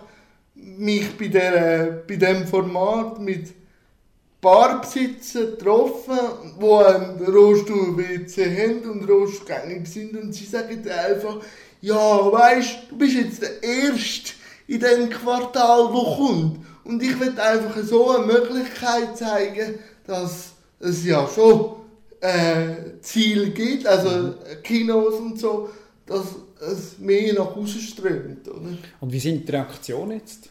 mich 0.56 1.18
bei, 1.18 1.28
der, 1.28 2.04
bei 2.08 2.16
dem 2.16 2.46
Format 2.48 3.20
mit 3.20 3.54
Barbesitzern 4.42 5.52
getroffen, 5.52 6.18
die 6.62 6.66
einen 6.66 7.26
Rollstuhl-WC 7.26 8.46
haben 8.46 8.90
und 8.90 9.10
rostgängig 9.10 9.88
sind. 9.88 10.16
Und 10.16 10.34
sie 10.34 10.46
sagen 10.46 10.82
einfach, 10.90 11.38
ja, 11.82 12.32
weißt 12.32 12.78
du, 12.90 12.98
bist 12.98 13.16
jetzt 13.16 13.42
der 13.42 13.64
Erste 13.64 14.34
in 14.68 14.80
diesem 14.80 15.10
Quartal, 15.10 15.92
der 15.92 16.16
kommt. 16.16 16.60
Und 16.84 17.04
ich 17.04 17.20
will 17.20 17.38
einfach 17.40 17.84
so 17.84 18.12
eine 18.12 18.26
Möglichkeit 18.26 19.18
zeigen, 19.18 19.80
dass 20.10 20.54
es 20.80 21.06
ja 21.06 21.28
schon 21.28 21.76
äh, 22.20 23.00
Ziel 23.02 23.52
gibt, 23.52 23.86
also 23.86 24.36
Kinos 24.64 25.16
und 25.16 25.40
so, 25.40 25.70
dass 26.06 26.26
es 26.60 26.98
mehr 26.98 27.34
nach 27.34 27.56
außen 27.56 27.80
strömt, 27.80 28.48
oder? 28.48 28.78
Und 29.00 29.14
wie 29.14 29.20
sind 29.20 29.48
die 29.48 29.52
Reaktionen 29.52 30.20
jetzt? 30.20 30.49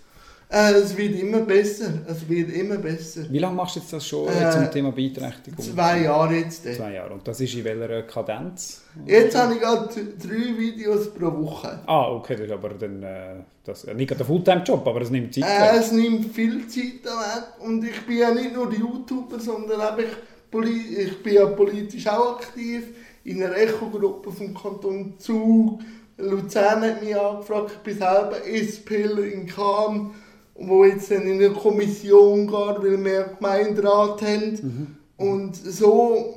Äh, 0.50 0.72
es 0.72 0.96
wird 0.96 1.14
immer 1.20 1.40
besser, 1.40 1.90
es 2.06 2.26
wird 2.26 2.50
immer 2.50 2.76
besser. 2.76 3.20
Wie 3.28 3.38
lange 3.38 3.54
machst 3.56 3.76
du 3.76 3.80
jetzt 3.80 3.92
das 3.92 4.06
schon 4.06 4.28
Äh, 4.28 4.48
äh, 4.48 4.50
zum 4.50 4.70
Thema 4.70 4.92
Beeinträchtigung? 4.92 5.62
Zwei 5.62 6.02
Jahre 6.04 6.36
jetzt. 6.36 6.64
äh. 6.64 6.74
Zwei 6.74 6.94
Jahre. 6.94 7.12
Und 7.12 7.28
das 7.28 7.38
ist 7.40 7.54
in 7.54 7.64
welcher 7.64 8.02
Kadenz? 8.04 8.82
Jetzt 9.04 9.36
habe 9.36 9.54
ich 9.54 9.60
gerade 9.60 9.88
drei 10.18 10.58
Videos 10.58 11.12
pro 11.12 11.26
Woche. 11.42 11.80
Ah, 11.86 12.10
okay, 12.12 12.34
das 12.36 12.46
ist 12.46 12.52
aber 12.52 12.70
dann, 12.70 13.02
äh, 13.02 13.34
das, 13.62 13.84
äh, 13.84 13.92
nicht 13.92 14.08
gerade 14.08 14.22
ein 14.24 14.26
Fulltime-Job, 14.26 14.86
aber 14.86 15.02
es 15.02 15.10
nimmt 15.10 15.34
Zeit 15.34 15.44
Äh, 15.44 15.74
weg. 15.74 15.80
es 15.80 15.92
nimmt 15.92 16.34
viel 16.34 16.66
Zeit 16.66 17.04
weg 17.04 17.44
und 17.66 17.84
ich 17.84 18.00
bin 18.06 18.16
ja 18.18 18.32
nicht 18.32 18.54
nur 18.54 18.72
YouTuber, 18.72 19.38
sondern 19.38 19.80
auch 19.82 19.98
ich, 19.98 20.98
ich 20.98 21.22
bin 21.22 21.34
ja 21.34 21.44
politisch 21.44 22.06
auch 22.06 22.36
aktiv 22.38 22.84
in 23.24 23.42
einer 23.42 23.54
Echo-Gruppe 23.54 24.32
vom 24.32 24.54
Kanton 24.54 25.12
Zug. 25.18 25.80
Luzern 26.16 26.80
hat 26.80 27.02
mich 27.04 27.14
angefragt, 27.14 27.72
ich 27.74 27.78
bin 27.80 27.98
selber 27.98 28.36
SPler 28.46 29.24
in 29.24 29.46
Cham, 29.46 30.14
wo 30.58 30.84
jetzt 30.84 31.10
dann 31.10 31.22
in 31.22 31.42
eine 31.42 31.50
Kommission 31.50 32.46
geht, 32.46 32.52
weil 32.52 33.04
wir 33.04 33.34
Gemeinderat 33.38 34.22
haben. 34.22 34.98
Und 35.16 35.56
so, 35.56 36.34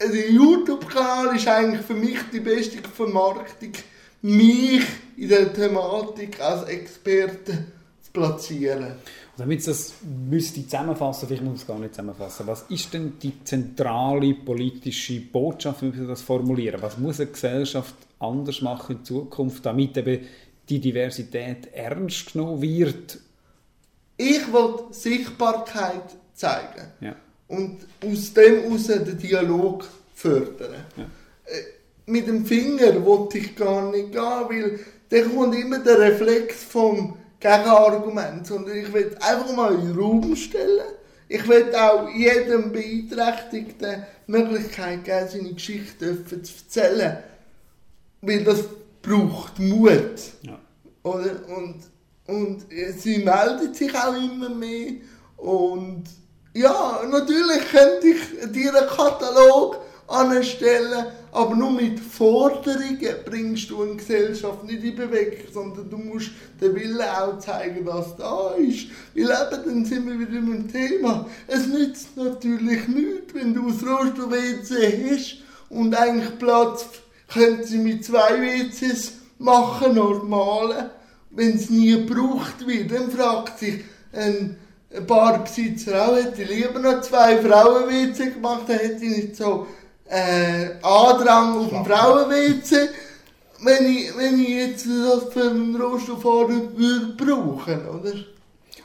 der 0.00 0.30
YouTube-Kanal 0.30 1.36
ist 1.36 1.48
eigentlich 1.48 1.82
für 1.82 1.94
mich 1.94 2.18
die 2.32 2.40
beste 2.40 2.78
Vermarktung, 2.88 3.72
mich 4.22 4.84
in 5.16 5.28
der 5.28 5.52
Thematik 5.52 6.40
als 6.40 6.68
Experte 6.68 7.66
zu 8.02 8.12
platzieren. 8.12 8.84
Und 8.84 9.38
damit 9.38 9.60
ich 9.60 9.66
das 9.66 9.94
müsste 10.28 10.64
zusammenfassen, 10.64 11.28
vielleicht 11.28 11.44
muss 11.44 11.54
ich 11.56 11.60
es 11.62 11.66
gar 11.66 11.78
nicht 11.78 11.94
zusammenfassen, 11.94 12.46
was 12.46 12.62
ist 12.68 12.92
denn 12.92 13.14
die 13.20 13.44
zentrale 13.44 14.34
politische 14.34 15.20
Botschaft, 15.20 15.82
wie 15.82 15.96
wir 15.96 16.06
das 16.06 16.22
formulieren? 16.22 16.82
Was 16.82 16.98
muss 16.98 17.20
eine 17.20 17.30
Gesellschaft 17.30 17.94
anders 18.18 18.62
machen 18.62 18.96
in 18.98 19.04
Zukunft, 19.04 19.64
damit 19.66 19.96
eben 19.96 20.26
die 20.68 20.80
Diversität 20.80 21.72
ernst 21.72 22.32
genommen 22.32 22.62
wird? 22.62 23.20
Ich 24.18 24.52
will 24.52 24.74
Sichtbarkeit 24.90 26.02
zeigen 26.34 26.92
Ja. 27.00 27.14
und 27.48 27.78
aus 28.04 28.34
dem 28.34 28.62
heraus 28.64 28.86
den 28.88 29.16
Dialog 29.18 29.86
fördern. 30.14 30.74
Ja. 30.96 31.04
Äh, 31.46 31.62
Mit 32.06 32.26
dem 32.26 32.44
Finger 32.44 33.04
wollte 33.04 33.38
ich 33.38 33.54
gar 33.56 33.90
nicht 33.90 34.12
gehen, 34.12 34.20
weil 34.20 34.80
dann 35.10 35.34
kommt 35.34 35.54
immer 35.54 35.78
der 35.78 35.98
Reflex 36.00 36.64
vom 36.64 37.16
Gegenargument, 37.40 38.46
sondern 38.46 38.76
ich 38.76 38.92
will 38.92 39.16
einfach 39.20 39.54
mal 39.54 39.74
in 39.74 39.88
den 39.88 39.98
Raum 39.98 40.34
stellen. 40.36 40.84
Ich 41.28 41.46
will 41.46 41.74
auch 41.74 42.08
jedem 42.10 42.72
Beeinträchtigten 42.72 44.02
die 44.26 44.30
Möglichkeit 44.32 45.04
geben, 45.04 45.28
seine 45.28 45.52
Geschichte 45.52 46.24
zu 46.24 46.36
erzählen. 46.36 47.18
Weil 48.22 48.42
das 48.44 48.64
braucht 49.02 49.58
Mut. 49.58 50.18
Ja. 50.42 50.58
Oder? 51.02 51.30
Und, 51.56 51.76
und 52.28 52.66
sie 52.98 53.18
meldet 53.18 53.74
sich 53.74 53.94
auch 53.94 54.14
immer 54.14 54.50
mehr. 54.50 54.92
Und 55.38 56.04
ja, 56.52 57.02
natürlich 57.10 57.68
könnte 57.70 58.08
ich 58.08 58.52
dir 58.52 58.74
einen 58.74 58.88
Katalog 58.88 59.80
anstellen, 60.06 61.06
aber 61.32 61.56
nur 61.56 61.70
mit 61.70 61.98
Forderungen 62.00 63.14
bringst 63.24 63.70
du 63.70 63.82
eine 63.82 63.96
Gesellschaft 63.96 64.64
nicht 64.64 64.84
in 64.84 64.96
Bewegung, 64.96 65.52
sondern 65.52 65.88
du 65.88 65.96
musst 65.96 66.30
den 66.60 66.74
Willen 66.74 67.00
auch 67.00 67.38
zeigen, 67.38 67.86
was 67.86 68.16
da 68.16 68.50
ist. 68.54 68.88
Weil 69.14 69.24
eben, 69.24 69.64
dann 69.64 69.84
sind 69.84 70.06
wir 70.06 70.18
wieder 70.18 70.40
mit 70.40 70.54
dem 70.54 70.72
Thema. 70.72 71.26
Es 71.46 71.66
nützt 71.66 72.16
natürlich 72.16 72.88
nichts, 72.88 73.34
wenn 73.34 73.54
du 73.54 73.70
das 73.70 73.86
Rollstuhl-WC 73.86 75.10
hast 75.10 75.38
und 75.70 75.94
eigentlich 75.94 76.38
Platz 76.38 76.86
können 77.32 77.64
sie 77.64 77.78
mit 77.78 78.04
zwei 78.04 78.40
WCs 78.40 79.12
machen, 79.38 79.94
normale. 79.94 80.97
Wenn 81.30 81.56
es 81.56 81.70
nie 81.70 81.90
gebraucht 81.92 82.66
wird, 82.66 82.90
dann 82.90 83.10
fragt 83.10 83.58
sich 83.58 83.84
ein 84.12 84.56
Barbesitzer 85.06 86.08
auch, 86.08 86.16
hätte 86.16 86.42
ich 86.42 86.48
lieber 86.48 86.78
noch 86.78 87.02
zwei 87.02 87.36
Frauen-WC 87.38 88.30
gemacht, 88.30 88.62
dann 88.68 88.78
hätte 88.78 89.04
ich 89.04 89.16
nicht 89.16 89.36
so 89.36 89.66
äh, 90.08 90.70
Andrang 90.82 91.58
auf 91.58 91.68
dem 91.68 91.84
Frauen-WC, 91.84 92.88
wenn 93.62 93.86
ich, 93.86 94.16
wenn 94.16 94.40
ich 94.40 94.48
jetzt 94.48 94.86
das 94.86 95.32
für 95.32 95.50
einen 95.50 95.78
würde 96.76 97.14
brauchen, 97.16 97.88
oder? 97.88 98.14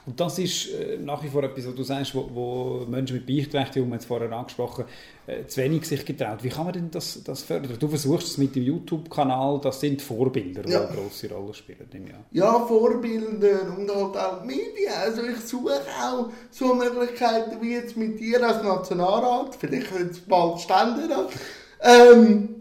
Und 0.05 0.19
das 0.19 0.37
ist 0.37 0.69
äh, 0.73 0.97
nach 0.97 1.23
wie 1.23 1.29
vor 1.29 1.43
etwas, 1.43 1.65
was 1.65 1.75
du 1.75 1.83
sagst, 1.83 2.13
wo, 2.13 2.29
wo 2.33 2.85
Menschen 2.89 3.15
mit 3.15 3.25
Beeinträchtigung, 3.25 3.87
wir 3.87 3.93
haben 3.93 3.99
es 3.99 4.05
vorher 4.05 4.31
angesprochen, 4.31 4.83
äh, 5.27 5.45
zu 5.47 5.61
wenig 5.61 5.85
sich 5.87 6.05
getraut. 6.05 6.43
Wie 6.43 6.49
kann 6.49 6.65
man 6.65 6.73
denn 6.73 6.91
das, 6.91 7.23
das 7.23 7.43
fördern? 7.43 7.77
Du 7.79 7.87
versuchst 7.87 8.27
es 8.27 8.37
mit 8.37 8.53
dem 8.55 8.63
YouTube-Kanal, 8.63 9.61
das 9.63 9.79
sind 9.79 10.01
Vorbilder, 10.01 10.63
die 10.63 10.71
Ja. 10.71 10.85
eine 10.87 10.95
grosse 10.95 11.29
Rolle 11.31 11.53
spielen 11.53 11.87
im 11.93 12.07
Jahr. 12.07 12.25
Ja, 12.31 12.65
Vorbilder 12.65 13.61
und 13.77 13.89
halt 13.89 14.17
auch 14.17 14.41
die 14.41 14.47
Medien. 14.47 14.93
Also 15.01 15.21
ich 15.23 15.39
suche 15.39 15.79
auch 16.01 16.29
so 16.51 16.73
Möglichkeiten 16.75 17.61
wie 17.61 17.71
jetzt 17.73 17.95
mit 17.95 18.19
dir 18.19 18.45
als 18.45 18.61
Nationalrat, 18.61 19.55
vielleicht 19.55 19.87
jetzt 19.97 20.27
bald 20.27 20.59
Ständerat, 20.59 21.29
ähm, 21.81 22.55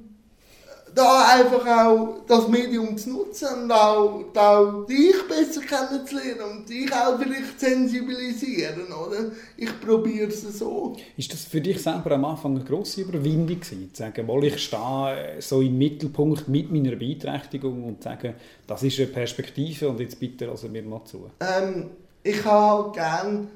da 0.95 1.29
einfach 1.35 1.67
auch 1.67 2.21
das 2.27 2.49
Medium 2.49 2.97
zu 2.97 3.11
nutzen 3.11 3.49
und 3.65 3.73
auch, 3.73 4.25
auch 4.35 4.87
dich 4.87 5.17
besser 5.29 5.61
kennenzulernen 5.61 6.59
und 6.59 6.69
dich 6.69 6.93
auch 6.93 7.19
vielleicht 7.19 7.59
sensibilisieren, 7.59 8.87
oder? 8.93 9.31
Ich 9.57 9.81
probiere 9.81 10.29
es 10.29 10.43
so. 10.59 10.97
Ist 11.17 11.33
das 11.33 11.45
für 11.45 11.61
dich 11.61 11.83
selber 11.83 12.13
am 12.13 12.25
Anfang 12.25 12.57
eine 12.57 12.65
grosse 12.65 13.03
Überwindung 13.03 13.61
gewesen, 13.61 13.91
zu 13.93 14.03
sagen, 14.03 14.27
mal 14.27 14.45
ich 14.45 14.59
stehe 14.59 15.37
so 15.41 15.61
im 15.61 15.79
Mittelpunkt 15.79 16.49
mit 16.49 16.71
meiner 16.71 16.97
Beeinträchtigung 16.97 17.85
und 17.85 18.03
sagen, 18.03 18.35
das 18.67 18.83
ist 18.83 18.99
eine 18.99 19.09
Perspektive 19.09 19.89
und 19.89 20.01
jetzt 20.01 20.19
bitte 20.19 20.49
also 20.51 20.69
mir 20.69 20.83
mal 20.83 21.05
zu? 21.05 21.31
Ähm, 21.41 21.91
ich 22.23 22.45
habe 22.45 22.93
gerne 22.93 23.49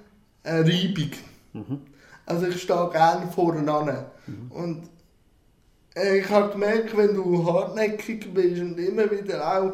eine 0.42 0.64
Reibung. 0.64 1.10
Also 2.24 2.46
ich 2.46 2.60
stehe 2.60 2.90
gerne 2.90 3.28
voreinander. 3.28 4.10
Und 4.50 4.82
äh, 4.82 4.95
ich 6.02 6.28
habe 6.28 6.52
gemerkt, 6.52 6.96
wenn 6.96 7.14
du 7.14 7.50
hartnäckig 7.50 8.32
bist 8.32 8.60
und 8.60 8.78
immer 8.78 9.10
wieder 9.10 9.58
auch 9.58 9.72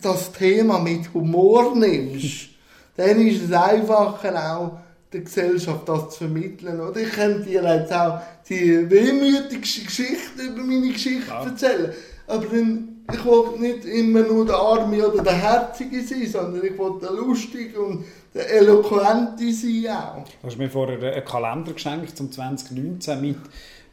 das 0.00 0.30
Thema 0.32 0.78
mit 0.78 1.12
Humor 1.12 1.74
nimmst, 1.74 2.50
dann 2.96 3.20
ist 3.26 3.44
es 3.44 3.52
einfacher 3.52 4.56
auch 4.56 4.78
der 5.12 5.20
Gesellschaft 5.22 5.88
das 5.88 6.10
zu 6.10 6.18
vermitteln. 6.18 6.80
Oder 6.80 7.00
ich 7.00 7.10
könnte 7.10 7.48
dir 7.48 7.62
jetzt 7.62 7.92
auch 7.92 8.20
die 8.48 8.88
wehmütigste 8.88 9.84
Geschichte 9.84 10.42
über 10.46 10.62
meine 10.62 10.92
Geschichte 10.92 11.26
Klar. 11.26 11.46
erzählen. 11.46 11.92
Aber 12.26 12.44
dann, 12.46 13.04
ich 13.10 13.24
will 13.24 13.58
nicht 13.58 13.84
immer 13.86 14.20
nur 14.20 14.44
der 14.44 14.56
Arme 14.56 15.08
oder 15.08 15.22
der 15.22 15.32
Herzige 15.32 16.02
sein, 16.02 16.26
sondern 16.26 16.62
ich 16.62 16.78
will 16.78 16.98
der 17.00 17.12
Lustige 17.12 17.80
und 17.80 18.04
der 18.34 18.50
Eloquente 18.50 19.50
sein 19.52 19.96
auch. 19.96 20.24
Du 20.42 20.46
hast 20.46 20.58
mir 20.58 20.68
vorher 20.68 21.14
einen 21.14 21.24
Kalender 21.24 21.72
geschenkt 21.72 22.16
zum 22.16 22.30
2019 22.30 23.20
mit 23.20 23.38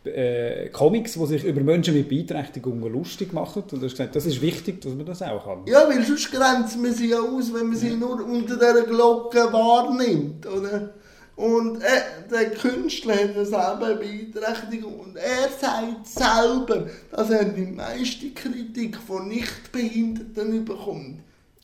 äh, 0.05 0.69
Comics, 0.69 1.13
die 1.13 1.25
sich 1.25 1.43
über 1.43 1.61
Menschen 1.61 1.93
mit 1.93 2.09
Beeinträchtigungen 2.09 2.91
lustig 2.91 3.33
machen. 3.33 3.63
Und 3.63 3.81
du 3.81 3.85
hast 3.85 3.91
gesagt, 3.93 4.15
das 4.15 4.25
ist 4.25 4.41
wichtig, 4.41 4.81
dass 4.81 4.93
man 4.93 5.05
das 5.05 5.21
auch 5.21 5.43
kann. 5.45 5.59
Ja, 5.67 5.87
weil 5.87 6.03
sonst 6.03 6.31
grenzt 6.31 6.79
man 6.81 6.93
sie 6.93 7.09
ja 7.09 7.19
aus, 7.19 7.53
wenn 7.53 7.67
man 7.67 7.75
sie 7.77 7.91
nur 7.95 8.23
unter 8.25 8.55
dieser 8.55 8.83
Glocke 8.83 9.51
wahrnimmt, 9.51 10.45
oder? 10.45 10.93
Und 11.35 11.81
äh, 11.81 12.29
der 12.31 12.51
Künstler 12.51 13.15
hat 13.15 13.35
ja 13.35 13.43
selber 13.43 13.87
eine 13.87 13.95
Beeinträchtigung 13.95 14.99
und 15.01 15.17
er 15.17 15.49
sagt 15.59 16.07
selber, 16.07 16.87
dass 17.11 17.29
er 17.29 17.43
die 17.43 17.65
meiste 17.65 18.29
Kritik 18.29 18.95
von 18.97 19.27
Nichtbehinderten 19.27 20.63
bekommt. 20.63 21.19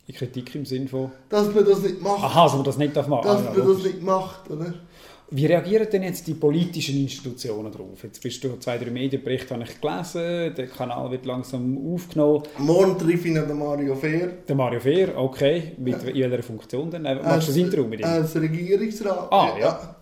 Die 0.08 0.14
Kritik 0.14 0.54
im 0.56 0.66
Sinn 0.66 0.90
von, 0.90 1.12
Dass 1.30 1.54
man 1.54 1.64
das 1.64 1.80
nicht 1.84 2.02
macht. 2.02 2.22
aha, 2.22 2.44
dass 2.44 2.54
man 2.56 2.64
das 2.66 2.78
nicht 2.78 2.96
machen 2.96 3.24
dass 3.24 3.44
darf. 3.44 3.48
Ah, 3.48 3.58
ja, 3.58 3.64
man 3.64 3.74
das 3.76 3.84
nicht 3.86 4.02
macht, 4.02 4.50
oder? 4.52 4.74
Wie 5.34 5.46
reagieren 5.46 5.88
denn 5.90 6.04
jetzt 6.04 6.28
die 6.28 6.34
politischen 6.34 6.98
Institutionen 6.98 7.72
darauf? 7.72 8.04
Jetzt 8.04 8.22
bist 8.22 8.44
du 8.44 8.58
zwei, 8.60 8.78
drei 8.78 8.92
Medienberichte 8.92 9.54
habe 9.54 9.64
ich 9.64 9.80
gelesen, 9.80 10.54
der 10.54 10.68
Kanal 10.68 11.10
wird 11.10 11.26
langsam 11.26 11.78
aufgenommen. 11.94 12.44
Morgen 12.58 12.98
treffe 12.98 13.30
ich 13.30 13.34
den 13.34 13.58
Mario 13.58 13.96
Fehr 13.96 14.28
Der 14.46 14.56
Mario 14.58 14.82
Fehr, 14.82 15.18
okay, 15.18 15.72
mit 15.78 16.04
in 16.04 16.30
welcher 16.30 16.44
Funktion 16.44 16.92
denn? 16.92 17.06
Äh, 17.06 17.16
Machst 17.16 17.48
du 17.48 17.52
das 17.54 17.56
Interview 17.56 17.88
mit 17.88 18.02
ihm? 18.02 18.06
Als 18.08 18.36
Regierungsrat. 18.36 19.32
Ah, 19.32 19.58
ja. 19.58 19.96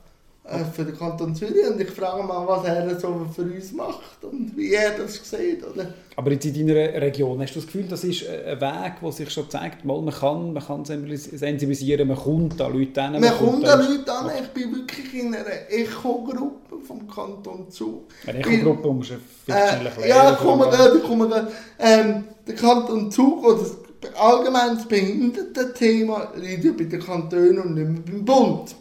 Äh, 0.49 0.65
Für 0.73 0.83
den 0.83 0.97
Kanton 0.97 1.35
Zürich. 1.35 1.67
Und 1.69 1.79
ich 1.79 1.91
frage 1.91 2.23
mal, 2.23 2.47
was 2.47 2.65
er 2.65 2.99
so 2.99 3.25
für 3.35 3.43
uns 3.43 3.71
macht 3.71 4.23
und 4.23 4.57
wie 4.57 4.73
er 4.73 4.97
das 4.97 5.13
sieht, 5.29 5.63
oder? 5.63 5.93
Aber 6.15 6.31
jetzt 6.31 6.45
in 6.45 6.67
deiner 6.67 6.99
Region, 7.01 7.39
hast 7.41 7.55
du 7.55 7.59
das 7.59 7.67
Gefühl, 7.67 7.85
das 7.87 8.03
ist 8.03 8.27
ein 8.27 8.59
Weg, 8.59 8.93
der 9.01 9.11
sich 9.11 9.29
schon 9.29 9.49
zeigt, 9.49 9.85
mal, 9.85 10.01
man 10.01 10.13
kann, 10.13 10.53
man 10.53 10.63
kann 10.63 10.83
sensibilisieren, 10.85 12.07
man 12.07 12.17
kommt 12.17 12.59
an 12.59 12.73
Leute 12.73 13.01
hin, 13.03 13.21
Man 13.21 13.37
kommt 13.37 13.67
an 13.67 13.79
Leute 13.79 14.11
an, 14.11 14.31
ich 14.41 14.49
bin 14.49 14.75
wirklich 14.75 15.13
in 15.13 15.35
einer 15.35 15.45
Echo-Gruppe 15.69 16.77
vom 16.85 17.07
Kanton 17.07 17.69
Zug. 17.69 18.05
Eine 18.25 18.39
Echo-Gruppe 18.39 18.91
musst 18.91 19.11
du 19.11 19.15
vielleicht 19.45 19.97
Äh, 19.99 20.09
ja, 20.09 20.33
ich 20.33 20.37
komme 20.39 20.65
gerade, 20.65 20.97
ich 20.97 21.03
komme 21.03 21.27
gerade. 21.27 21.51
Ähm, 21.77 22.23
der 22.47 22.55
Kanton 22.55 23.11
Zug, 23.11 23.45
oder 23.45 23.59
das 23.59 23.77
allgemein 24.19 24.75
das 24.77 24.87
Behindertenthema, 24.87 26.33
liegt 26.35 26.63
ja 26.63 26.71
bei 26.77 26.85
den 26.85 26.99
Kantonen 26.99 27.59
und 27.59 27.75
nicht 27.75 27.87
mehr 27.87 28.01
beim 28.01 28.25
Bund. 28.25 28.75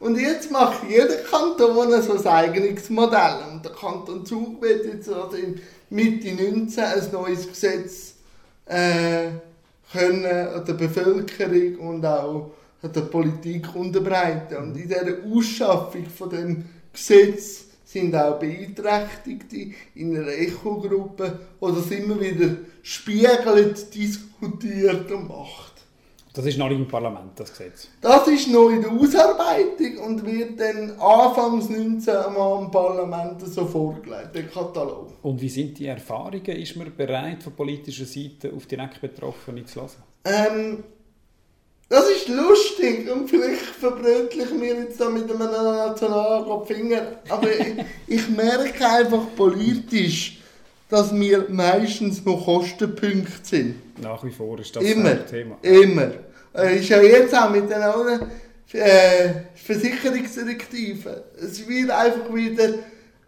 Und 0.00 0.18
jetzt 0.18 0.50
macht 0.50 0.88
jeder 0.88 1.16
Kanton 1.16 2.02
so 2.02 2.16
sein 2.16 2.50
eigenes 2.50 2.88
Modell. 2.88 3.38
Und 3.52 3.64
der 3.64 3.72
Kanton 3.72 4.24
Zug 4.24 4.62
wird 4.62 4.84
jetzt 4.84 5.08
also 5.08 5.36
in 5.36 5.60
Mitte 5.90 6.32
19 6.34 6.84
ein 6.84 7.12
neues 7.12 7.48
Gesetz 7.48 8.14
äh, 8.66 9.30
können 9.90 10.22
der 10.22 10.74
Bevölkerung 10.74 11.76
und 11.88 12.04
auch 12.04 12.52
der 12.82 13.00
Politik 13.00 13.74
unterbreiten. 13.74 14.56
Und 14.56 14.76
in 14.76 14.88
dieser 14.88 15.16
Ausschaffung 15.32 16.06
von 16.06 16.30
dem 16.30 16.64
Gesetz 16.92 17.64
sind 17.84 18.14
auch 18.14 18.38
Beeinträchtigte 18.38 19.74
in 19.94 20.16
einer 20.16 20.28
Echo-Gruppe, 20.28 21.40
die 21.60 21.74
das 21.74 21.90
immer 21.90 22.20
wieder 22.20 22.50
spiegelt, 22.82 23.94
diskutiert 23.94 25.10
und 25.10 25.28
macht. 25.28 25.67
Das 26.38 26.46
ist 26.46 26.56
noch 26.56 26.68
nicht 26.68 26.78
im 26.78 26.86
Parlament, 26.86 27.32
das 27.34 27.50
Gesetz. 27.50 27.88
Das 28.00 28.28
ist 28.28 28.46
noch 28.46 28.70
in 28.70 28.80
der 28.80 28.92
Ausarbeitung 28.92 29.98
und 30.06 30.24
wird 30.24 30.60
dann 30.60 30.92
Anfangs 30.92 31.68
19 31.68 32.14
mal 32.32 32.62
im 32.62 32.70
Parlament 32.70 33.40
so 33.44 33.66
vorgelegt, 33.66 34.36
der 34.36 34.44
Katalog. 34.44 35.14
Und 35.20 35.40
wie 35.40 35.48
sind 35.48 35.76
die 35.80 35.86
Erfahrungen? 35.86 36.44
Ist 36.44 36.76
man 36.76 36.94
bereit, 36.96 37.42
von 37.42 37.54
politischer 37.54 38.04
Seite 38.04 38.52
auf 38.54 38.66
direkt 38.66 39.00
Betroffene 39.00 39.64
zu 39.64 39.80
hören? 39.80 39.90
Ähm, 40.26 40.84
das 41.88 42.08
ist 42.08 42.28
lustig 42.28 43.10
und 43.10 43.28
vielleicht 43.28 43.58
verbrötle 43.58 44.44
ich 44.44 44.54
mir 44.54 44.74
jetzt 44.82 45.00
da 45.00 45.10
mit 45.10 45.24
einem 45.24 45.40
Nationalrat 45.40 46.68
die 46.68 46.72
Finger, 46.72 47.02
aber 47.30 47.50
ich, 47.50 47.74
ich 48.06 48.28
merke 48.28 48.88
einfach 48.88 49.24
politisch, 49.36 50.38
dass 50.88 51.12
wir 51.12 51.46
meistens 51.48 52.24
noch 52.24 52.44
Kostenpunkte 52.44 53.40
sind. 53.42 54.00
Nach 54.00 54.22
wie 54.22 54.30
vor 54.30 54.60
ist 54.60 54.76
das 54.76 54.84
Immer. 54.84 55.10
ein 55.10 55.26
Thema. 55.26 55.58
Immer. 55.62 56.27
Äh, 56.54 56.78
ist 56.78 56.88
ja 56.88 57.02
jetzt 57.02 57.34
auch 57.34 57.50
mit 57.50 57.70
den 57.70 57.82
anderen 57.82 58.28
äh, 58.72 59.30
Versicherungsdirektiven. 59.54 61.12
Es 61.40 61.66
wird 61.66 61.90
einfach 61.90 62.32
wieder 62.32 62.74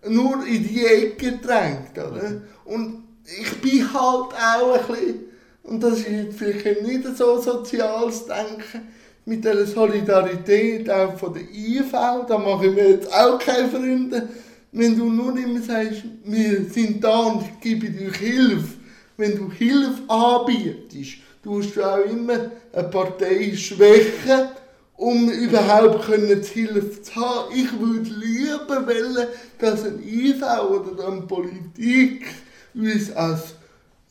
nur 0.08 0.46
in 0.46 0.66
die 0.66 0.84
Ecke 0.84 1.32
gedrängt, 1.32 1.96
oder? 1.96 2.42
Und 2.64 3.04
ich 3.24 3.60
bin 3.60 3.92
halt 3.92 4.32
auch 4.34 4.74
ein 4.74 4.86
bisschen, 4.86 5.20
und 5.62 5.82
das 5.82 6.00
ist 6.00 6.38
vielleicht 6.38 6.82
nicht 6.82 7.16
so 7.16 7.40
soziales 7.40 8.26
Denken, 8.26 8.88
mit 9.26 9.44
der 9.44 9.66
Solidarität 9.66 10.88
auch 10.90 11.16
von 11.16 11.34
der 11.34 11.42
IV, 11.42 11.92
da 12.26 12.38
mache 12.38 12.66
ich 12.66 12.74
mir 12.74 12.90
jetzt 12.90 13.12
auch 13.12 13.38
keine 13.38 13.68
Freunde, 13.68 14.28
wenn 14.72 14.96
du 14.96 15.10
nur 15.10 15.36
immer 15.36 15.60
sagst, 15.60 16.02
wir 16.24 16.64
sind 16.64 17.02
da 17.02 17.18
und 17.18 17.42
ich 17.42 17.60
gebe 17.60 17.90
dir 17.90 18.12
Hilfe. 18.12 18.78
Wenn 19.16 19.36
du 19.36 19.50
Hilfe 19.52 20.02
anbietest, 20.08 21.18
tust 21.42 21.76
du 21.76 21.82
auch 21.82 22.04
immer 22.04 22.50
eine 22.72 22.88
Partei 22.88 23.54
schwächen, 23.56 24.48
um 24.96 25.30
überhaupt 25.30 26.04
können 26.04 26.42
die 26.42 26.60
Hilfe 26.60 27.02
zu 27.02 27.14
haben. 27.16 27.54
Ich 27.54 27.80
würde 27.80 28.10
lieber 28.10 28.86
wollen, 28.86 29.28
dass 29.58 29.84
ein 29.84 30.02
IV 30.02 30.42
oder 30.42 31.08
eine 31.08 31.22
Politik 31.22 32.26
uns 32.74 33.10
als 33.12 33.54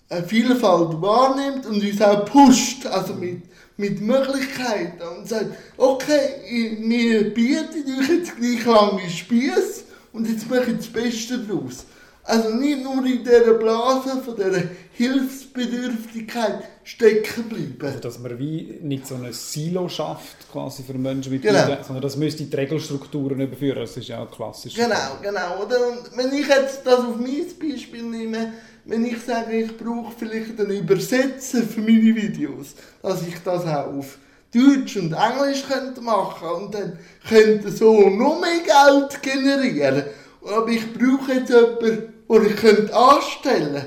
eine 0.10 0.24
Vielfalt 0.26 1.00
wahrnimmt 1.02 1.68
und 1.68 1.84
uns 1.84 2.02
auch 2.02 2.26
pusht, 2.26 2.88
also 2.88 3.14
mit, 3.14 3.44
mit 3.78 4.02
Möglichkeiten 4.02 5.02
und 5.20 5.28
sagt, 5.28 5.56
okay, 5.78 6.78
wir 6.80 7.34
bieten 7.34 7.86
euch 8.00 8.10
jetzt 8.10 8.36
gleich 8.38 8.66
lange 8.66 9.08
Spieß 9.08 9.84
und 10.12 10.28
jetzt 10.28 10.50
mache 10.50 10.72
ich 10.72 10.78
das 10.78 10.88
Beste 10.88 11.38
daraus. 11.38 11.86
Also 12.30 12.50
nicht 12.54 12.84
nur 12.84 13.04
in 13.06 13.24
dieser 13.24 13.56
Blase 13.56 14.22
von 14.24 14.36
dieser 14.36 14.62
Hilfsbedürftigkeit 14.94 16.64
stecken 16.84 17.44
bleiben. 17.50 17.78
Also, 17.82 18.00
dass 18.00 18.20
man 18.20 18.38
wie 18.38 18.78
nicht 18.84 19.08
so 19.08 19.16
ein 19.16 19.34
Silo 19.34 19.90
schafft, 19.90 20.52
quasi 20.52 20.84
für 20.84 20.94
Menschen 20.94 21.32
mit 21.32 21.42
Genau. 21.42 21.54
Beeinträchtigungen, 21.54 21.86
sondern 21.86 22.04
das 22.04 22.18
müsste 22.18 22.44
die 22.44 22.56
Regelstrukturen 22.56 23.40
überführen. 23.42 23.80
Das 23.80 23.98
ist 23.98 24.08
ja 24.10 24.20
auch 24.22 24.30
klassisch. 24.30 24.76
Genau, 24.76 25.18
genau, 25.24 25.64
oder? 25.66 25.88
Und 25.88 26.18
wenn 26.18 26.32
ich 26.32 26.48
jetzt 26.48 26.86
das 26.86 27.00
auf 27.00 27.16
mein 27.18 27.46
Beispiel 27.60 28.04
nehme, 28.04 28.54
wenn 28.86 29.06
ich 29.06 29.20
sage, 29.24 29.56
ich 29.62 29.76
brauche 29.76 30.14
vielleicht 30.16 30.60
einen 30.60 30.70
Übersetzer 30.72 31.64
für 31.64 31.82
meine 31.82 32.16
Videos, 32.16 32.76
dass 33.02 33.28
ich 33.28 33.36
das 33.44 33.66
auch 33.66 33.88
auf 33.88 34.20
Deutsch 34.54 34.98
und 34.98 35.14
Englisch 35.14 35.64
könnte 35.68 36.02
machen 36.02 36.48
und 36.48 36.74
dann 36.76 37.00
könnte 37.28 37.72
so 37.72 38.08
noch 38.08 38.40
mehr 38.40 38.60
Geld 38.64 39.22
generieren. 39.24 40.04
Aber 40.44 40.68
ich 40.68 40.94
brauche 40.94 41.34
jetzt 41.34 41.50
jemanden, 41.50 42.19
den 42.30 42.46
ich 42.46 42.56
könnte 42.56 42.96
anstellen 42.96 43.86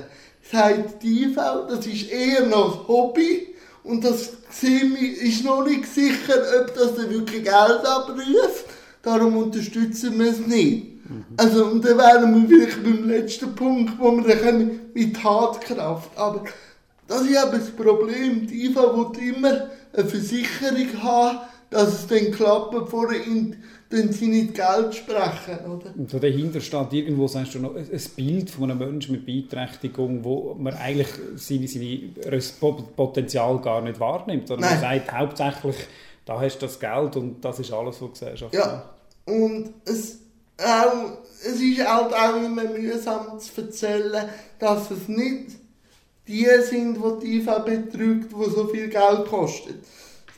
sagt 0.51 1.01
die 1.01 1.23
IV, 1.23 1.35
das 1.69 1.87
ist 1.87 2.11
eher 2.11 2.45
noch 2.45 2.81
ein 2.81 2.87
Hobby 2.87 3.55
und 3.83 4.03
das 4.03 4.33
ist 4.61 5.43
noch 5.43 5.65
nicht 5.65 5.85
sicher, 5.87 6.35
ob 6.61 6.73
das 6.75 6.95
dann 6.95 7.09
wirklich 7.09 7.43
Geld 7.43 7.85
abruft. 7.85 8.65
Darum 9.01 9.37
unterstützen 9.37 10.17
wir 10.19 10.31
es 10.31 10.39
nicht. 10.39 10.93
Also, 11.37 11.65
und 11.65 11.83
dann 11.83 11.97
wären 11.97 12.49
wir 12.49 12.57
vielleicht 12.57 12.83
beim 12.83 13.09
letzten 13.09 13.53
Punkt, 13.55 13.99
wo 13.99 14.11
wir 14.11 14.23
dann 14.23 14.39
können, 14.39 14.91
mit 14.93 15.17
Tatkraft. 15.17 16.11
Aber 16.15 16.45
das 17.07 17.23
ist 17.23 17.29
eben 17.29 17.51
das 17.51 17.71
Problem. 17.71 18.47
Die 18.47 18.67
IFA 18.67 18.95
will 18.95 19.35
immer 19.35 19.69
eine 19.91 20.05
Versicherung 20.07 21.03
haben, 21.03 21.39
dass 21.69 21.93
es 21.93 22.07
dann 22.07 22.31
klappt, 22.31 22.89
vorher 22.89 23.21
in, 23.25 23.57
dann 23.93 24.11
sie 24.11 24.27
nicht 24.27 24.55
Geld 24.55 24.95
sprechen, 24.95 25.59
oder? 25.65 25.93
Und 25.95 26.09
so 26.09 26.17
dahinter 26.17 26.59
steht 26.59 26.93
irgendwo, 26.93 27.27
sagst 27.27 27.55
du 27.55 27.59
noch, 27.59 27.75
ein 27.75 28.01
Bild 28.15 28.49
von 28.49 28.71
einem 28.71 28.79
Menschen 28.79 29.13
mit 29.13 29.25
Beeinträchtigung, 29.25 30.23
wo 30.23 30.55
man 30.55 30.73
eigentlich 30.73 31.09
seine, 31.35 31.67
seine 31.67 32.41
Potenzial 32.95 33.59
gar 33.59 33.81
nicht 33.81 33.99
wahrnimmt. 33.99 34.49
Oder 34.49 34.61
man 34.61 34.79
sagt 34.79 35.11
hauptsächlich, 35.11 35.75
da 36.25 36.39
hast 36.39 36.57
du 36.57 36.65
das 36.65 36.79
Geld 36.79 37.15
und 37.17 37.43
das 37.45 37.59
ist 37.59 37.71
alles, 37.71 38.01
was 38.01 38.07
die 38.07 38.19
Gesellschaft 38.19 38.53
Ja. 38.53 38.89
Und 39.25 39.73
es, 39.85 40.19
auch, 40.57 41.17
es 41.41 41.61
ist 41.61 41.87
halt 41.87 42.13
auch 42.13 42.43
immer 42.43 42.63
mühsam 42.63 43.39
zu 43.39 43.61
erzählen, 43.61 44.27
dass 44.59 44.89
es 44.91 45.07
nicht 45.07 45.51
die 46.27 46.47
sind, 46.61 46.97
die 46.97 47.19
die 47.21 47.37
IV 47.37 47.65
betrügt, 47.65 48.31
die 48.31 48.49
so 48.49 48.67
viel 48.67 48.87
Geld 48.87 49.25
kosten. 49.25 49.75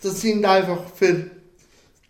Das 0.02 0.22
sind 0.22 0.44
einfach 0.44 0.84
für 0.94 1.32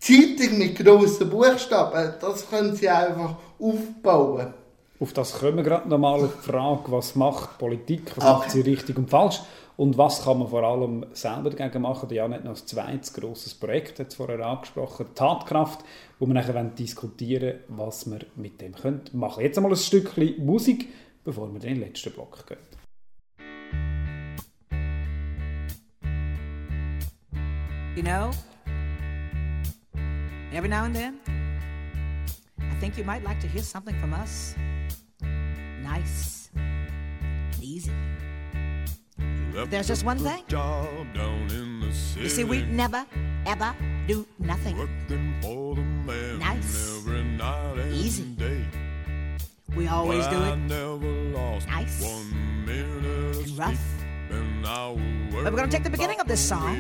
Zeitung 0.06 0.60
mit 0.60 0.76
grossen 0.78 1.30
Buchstaben, 1.32 2.14
das 2.22 2.48
können 2.48 2.76
sie 2.76 2.88
einfach 2.88 3.38
aufbauen. 3.60 4.54
Auf 5.00 5.14
das 5.14 5.40
kommen 5.40 5.58
wir 5.58 5.64
gerade 5.64 5.90
nochmal 5.90 6.24
auf 6.24 6.36
die 6.38 6.52
Frage, 6.52 6.92
was 6.92 7.16
macht 7.16 7.58
Politik, 7.58 8.16
was 8.16 8.24
Okay. 8.24 8.34
macht 8.34 8.52
sie 8.52 8.62
richtig 8.62 8.98
und 9.00 9.10
falsch 9.10 9.42
und 9.78 9.98
was 9.98 10.24
kann 10.24 10.38
man 10.38 10.48
vor 10.48 10.62
allem 10.62 11.08
selber 11.14 11.50
dagegen 11.50 11.82
machen. 11.82 12.08
Ja, 12.12 12.28
nicht 12.28 12.44
noch 12.44 12.52
ein 12.52 12.68
zweites 12.68 13.14
grosses 13.14 13.56
Projekt, 13.56 14.00
hat 14.00 14.10
es 14.10 14.16
vorher 14.16 14.46
angesprochen, 14.46 15.08
Tatkraft, 15.16 15.84
wo 16.20 16.28
wir 16.28 16.36
nachher 16.36 16.54
wollen 16.54 16.76
diskutieren 16.76 17.62
was 17.68 18.06
wir 18.06 18.20
mit 18.36 18.62
dem 18.62 18.76
können 18.76 19.02
machen 19.14 19.42
Jetzt 19.42 19.58
einmal 19.58 19.72
ein 19.72 19.78
Stückchen 19.78 20.46
Musik, 20.46 20.88
bevor 21.24 21.48
wir 21.48 21.56
in 21.56 21.62
den 21.62 21.80
letzten 21.80 22.12
Block 22.12 22.46
gehen. 22.46 22.58
You 27.96 28.04
know, 28.04 28.30
Every 30.56 30.70
now 30.70 30.86
and 30.86 30.96
then, 30.96 31.20
I 32.62 32.76
think 32.80 32.98
you 32.98 33.04
might 33.04 33.26
like 33.26 33.42
to 33.42 33.48
hear 33.48 33.62
something 33.62 33.94
from 34.00 34.14
us. 34.14 34.56
Nice 35.84 36.50
and 36.56 37.60
easy. 37.60 37.92
But 39.54 39.70
there's 39.70 39.90
just 39.90 40.06
one 40.06 40.18
thing. 40.18 40.46
The 40.48 40.56
you 42.16 42.30
see, 42.30 42.46
we 42.46 42.64
never, 42.64 43.06
ever 43.46 43.76
do 44.08 44.26
nothing. 44.40 44.78
nice. 46.40 47.04
and 47.06 47.94
easy. 47.94 48.24
Day. 48.24 48.64
We 49.76 49.90
always 49.90 50.24
well, 50.32 50.56
do 50.56 50.72
it. 50.72 51.68
nice. 51.68 52.02
and 52.02 53.60
rough. 53.60 53.78
but 55.44 55.52
we're 55.52 55.60
going 55.60 55.70
to 55.70 55.76
take 55.76 55.84
the 55.84 55.90
beginning 55.90 56.22
of 56.22 56.30
this 56.30 56.40
song 56.40 56.78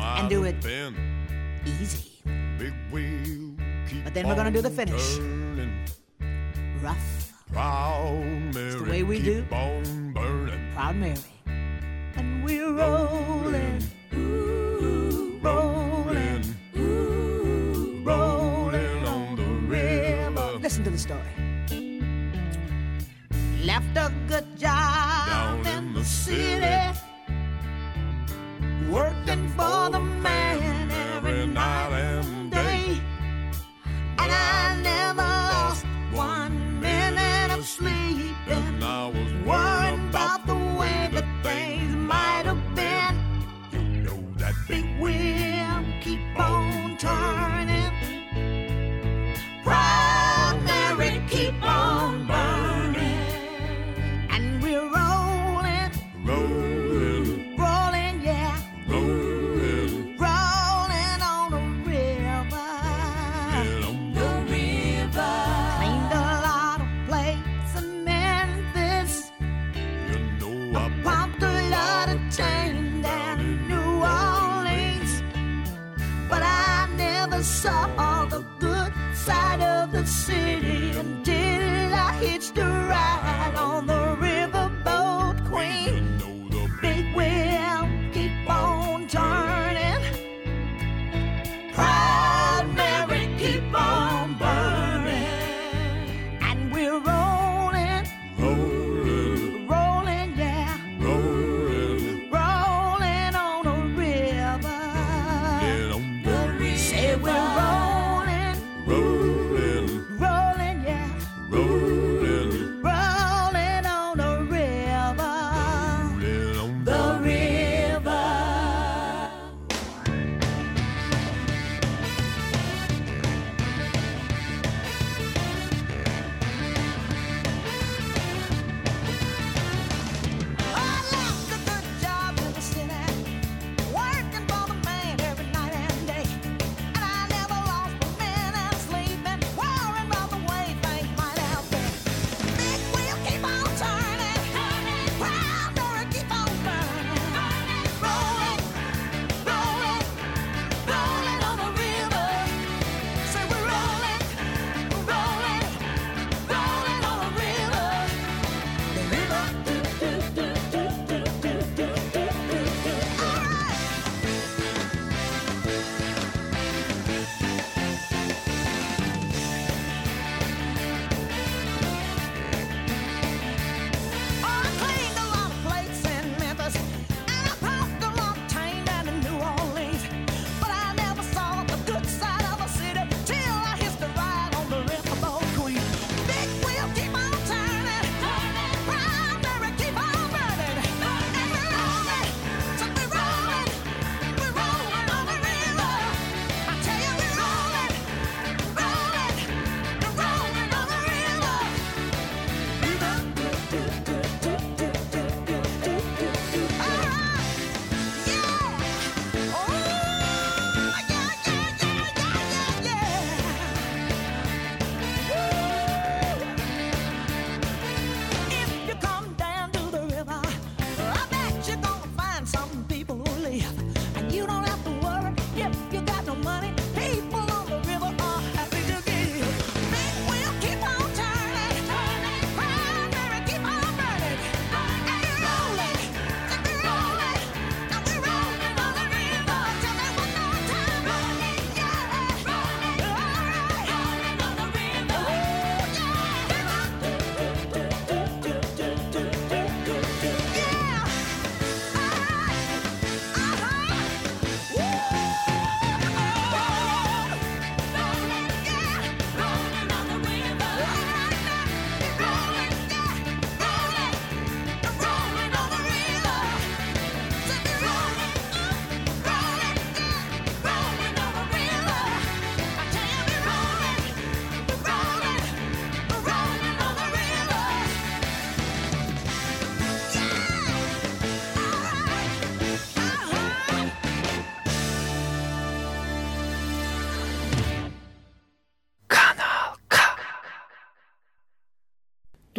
and 0.00 0.28
do 0.28 0.42
it 0.42 0.60
been. 0.60 0.96
easy. 1.64 2.07
But 2.58 4.14
then 4.14 4.26
we're 4.26 4.34
gonna 4.34 4.50
do 4.50 4.62
the 4.62 4.70
finish. 4.70 5.16
turning. 5.16 5.86
rough, 6.82 7.32
Proud 7.52 8.24
Mary, 8.54 8.70
the 8.70 8.84
way 8.90 9.02
we 9.04 9.20
do. 9.22 9.44
proud 10.74 10.96
Mary. 10.96 11.14
And 12.16 12.44
we're 12.44 12.72
rolling, 12.72 13.82
ooh, 14.14 15.38
rolling, 15.40 16.44
ooh, 16.76 18.02
rolling 18.04 19.06
on 19.06 19.36
the 19.36 19.44
river. 19.70 20.58
Listen 20.60 20.82
to 20.84 20.90
the 20.90 20.98
story. 20.98 21.20
Left 23.64 23.96
a 23.96 24.12
good 24.26 24.58
job 24.58 25.28
Down 25.28 25.66
in 25.66 25.94
the 25.94 26.04
city, 26.04 26.98
working 28.90 29.48
for 29.50 29.90
the 29.90 30.00
man 30.00 30.37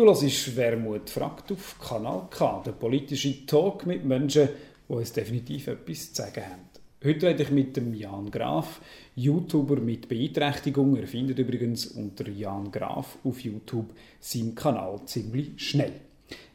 Du 0.09 0.19
hörst 0.19 0.57
«Wermut 0.57 1.07
fragt» 1.07 1.51
auf 1.51 1.75
Kanal 1.79 2.23
K, 2.31 2.63
der 2.65 2.71
politische 2.71 3.45
Talk 3.45 3.85
mit 3.85 4.03
Menschen, 4.03 4.49
die 4.87 4.91
uns 4.91 5.13
definitiv 5.13 5.67
etwas 5.67 6.11
zu 6.11 6.23
sagen 6.23 6.45
haben. 6.45 6.69
Heute 7.03 7.27
rede 7.27 7.43
ich 7.43 7.51
mit 7.51 7.77
dem 7.77 7.93
Jan 7.93 8.31
Graf, 8.31 8.81
YouTuber 9.13 9.75
mit 9.75 10.09
Beeinträchtigung. 10.09 10.95
Er 10.95 11.05
findet 11.05 11.37
übrigens 11.37 11.85
unter 11.85 12.27
Jan 12.27 12.71
Graf 12.71 13.19
auf 13.23 13.39
YouTube 13.41 13.91
seinen 14.19 14.55
Kanal 14.55 14.99
ziemlich 15.05 15.51
schnell. 15.57 15.93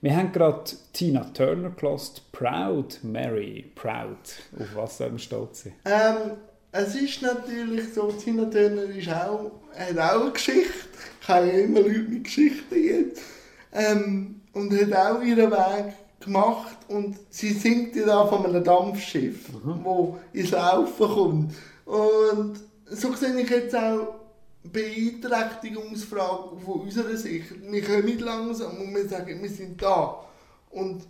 Wir 0.00 0.16
haben 0.16 0.32
gerade 0.32 0.72
Tina 0.92 1.22
Turner 1.32 1.70
gelost, 1.70 2.32
Proud 2.32 2.98
Mary, 3.05 3.70
Proud. 3.76 4.18
Auf 4.59 4.74
was 4.74 4.98
sollen 4.98 5.12
wir 5.12 5.18
stolz 5.20 5.62
sein? 5.62 5.74
Ähm, 5.84 6.38
es 6.72 6.96
ist 6.96 7.22
natürlich 7.22 7.94
so, 7.94 8.11
Tina 8.11 8.46
Turner 8.46 8.82
ist 8.82 9.09
auch, 9.11 9.52
hat 9.76 9.96
auch 9.96 10.22
eine 10.22 10.32
Geschichte. 10.32 10.88
Ich 11.20 11.28
habe 11.28 11.46
ja 11.46 11.52
immer 11.52 11.82
Leute 11.82 12.00
mit 12.00 12.24
Geschichten 12.24 12.84
jetzt. 12.84 13.34
Ähm, 13.75 14.41
und 14.53 14.72
hat 14.72 14.93
auch 14.93 15.22
ihren 15.22 15.51
Weg 15.51 15.95
gemacht 16.20 16.79
und 16.89 17.16
sie 17.29 17.53
singt 17.53 17.95
ja 17.97 18.07
da 18.07 18.27
von 18.27 18.47
einem 18.47 18.64
Dampfschiff, 18.64 19.51
wo 19.62 20.18
ins 20.33 20.51
Laufen 20.53 21.09
kommt. 21.09 21.55
Und 21.85 22.61
so 22.89 23.12
sehe 23.14 23.39
ich 23.41 23.51
jetzt 23.51 23.75
auch 23.75 24.14
Beeinträchtigungsfrage 24.62 26.57
von 26.64 26.81
unserer 26.81 27.16
Sicht. 27.16 27.47
Wir 27.70 27.83
kommen 27.83 28.18
langsam 28.18 28.79
und 28.79 28.95
wir 28.95 29.09
sagen, 29.09 29.43
wir 29.43 29.51
sind 29.51 29.81
da. 29.81 30.25
Und 30.70 31.03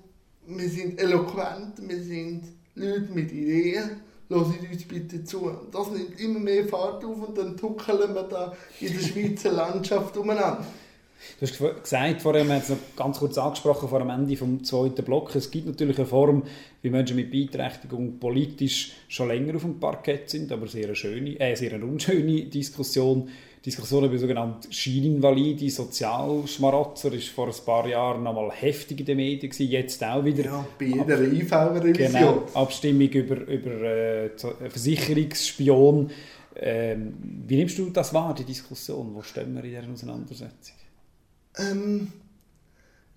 wir 0.46 0.68
sind 0.68 1.00
eloquent, 1.00 1.88
wir 1.88 2.02
sind 2.02 2.42
Leute 2.74 3.12
mit 3.12 3.32
Ideen. 3.32 4.00
Hört 4.28 4.46
uns 4.46 4.84
bitte 4.84 5.22
zu. 5.22 5.50
Das 5.70 5.90
nimmt 5.90 6.18
immer 6.18 6.40
mehr 6.40 6.66
Fahrt 6.66 7.04
auf 7.04 7.28
und 7.28 7.38
dann 7.38 7.56
tuckeln 7.56 8.14
wir 8.14 8.24
da 8.24 8.52
in 8.80 8.92
der 8.92 9.00
Schweizer 9.00 9.52
Landschaft 9.52 10.16
umeinander. 10.16 10.66
Du 11.40 11.46
hast 11.46 11.58
ge- 11.58 11.74
gesagt, 11.82 12.22
vorher, 12.22 12.44
wir 12.46 12.54
haben 12.54 12.60
es 12.62 12.68
noch 12.68 12.76
ganz 12.96 13.18
kurz 13.18 13.36
angesprochen, 13.38 13.88
vor 13.88 13.98
dem 13.98 14.10
Ende 14.10 14.36
vom 14.36 14.62
zweiten 14.64 15.04
Block, 15.04 15.34
es 15.34 15.50
gibt 15.50 15.66
natürlich 15.66 15.96
eine 15.98 16.06
Form, 16.06 16.42
wie 16.82 16.90
Menschen 16.90 17.16
mit 17.16 17.30
Beeinträchtigung 17.30 18.18
politisch 18.18 18.92
schon 19.08 19.28
länger 19.28 19.56
auf 19.56 19.62
dem 19.62 19.80
Parkett 19.80 20.30
sind, 20.30 20.50
aber 20.52 20.66
sehr 20.68 20.84
eine 20.86 20.94
schöne, 20.96 21.38
äh, 21.40 21.54
sehr 21.54 21.72
eine 21.72 21.84
unschöne 21.84 22.44
Diskussion. 22.44 23.28
Diskussion 23.64 24.04
über 24.04 24.18
sogenannte 24.18 24.70
Scheininvalide, 24.70 25.70
Sozialschmarotzer, 25.70 27.12
ist 27.14 27.28
vor 27.28 27.46
ein 27.46 27.54
paar 27.64 27.88
Jahren 27.88 28.22
noch 28.22 28.34
mal 28.34 28.50
heftig 28.52 29.00
in 29.00 29.06
den 29.06 29.16
Medien 29.16 29.50
gewesen, 29.50 29.70
jetzt 29.70 30.04
auch 30.04 30.22
wieder. 30.22 30.44
Ja, 30.44 30.66
bei 30.78 30.84
jeder 30.84 31.20
IV-Revision. 31.22 32.12
Genau, 32.12 32.42
Abstimmung 32.52 33.08
über, 33.08 33.36
über 33.48 33.70
äh, 33.82 34.36
Zo- 34.36 34.52
Versicherungsspion. 34.68 36.10
Ähm, 36.56 37.14
wie 37.46 37.56
nimmst 37.56 37.78
du 37.78 37.88
das 37.90 38.12
wahr, 38.14 38.34
die 38.34 38.44
Diskussion? 38.44 39.14
Wo 39.14 39.22
stehen 39.22 39.54
wir 39.54 39.64
in 39.64 39.70
dieser 39.70 39.90
Auseinandersetzung? 39.92 40.74
Ähm, 41.58 42.12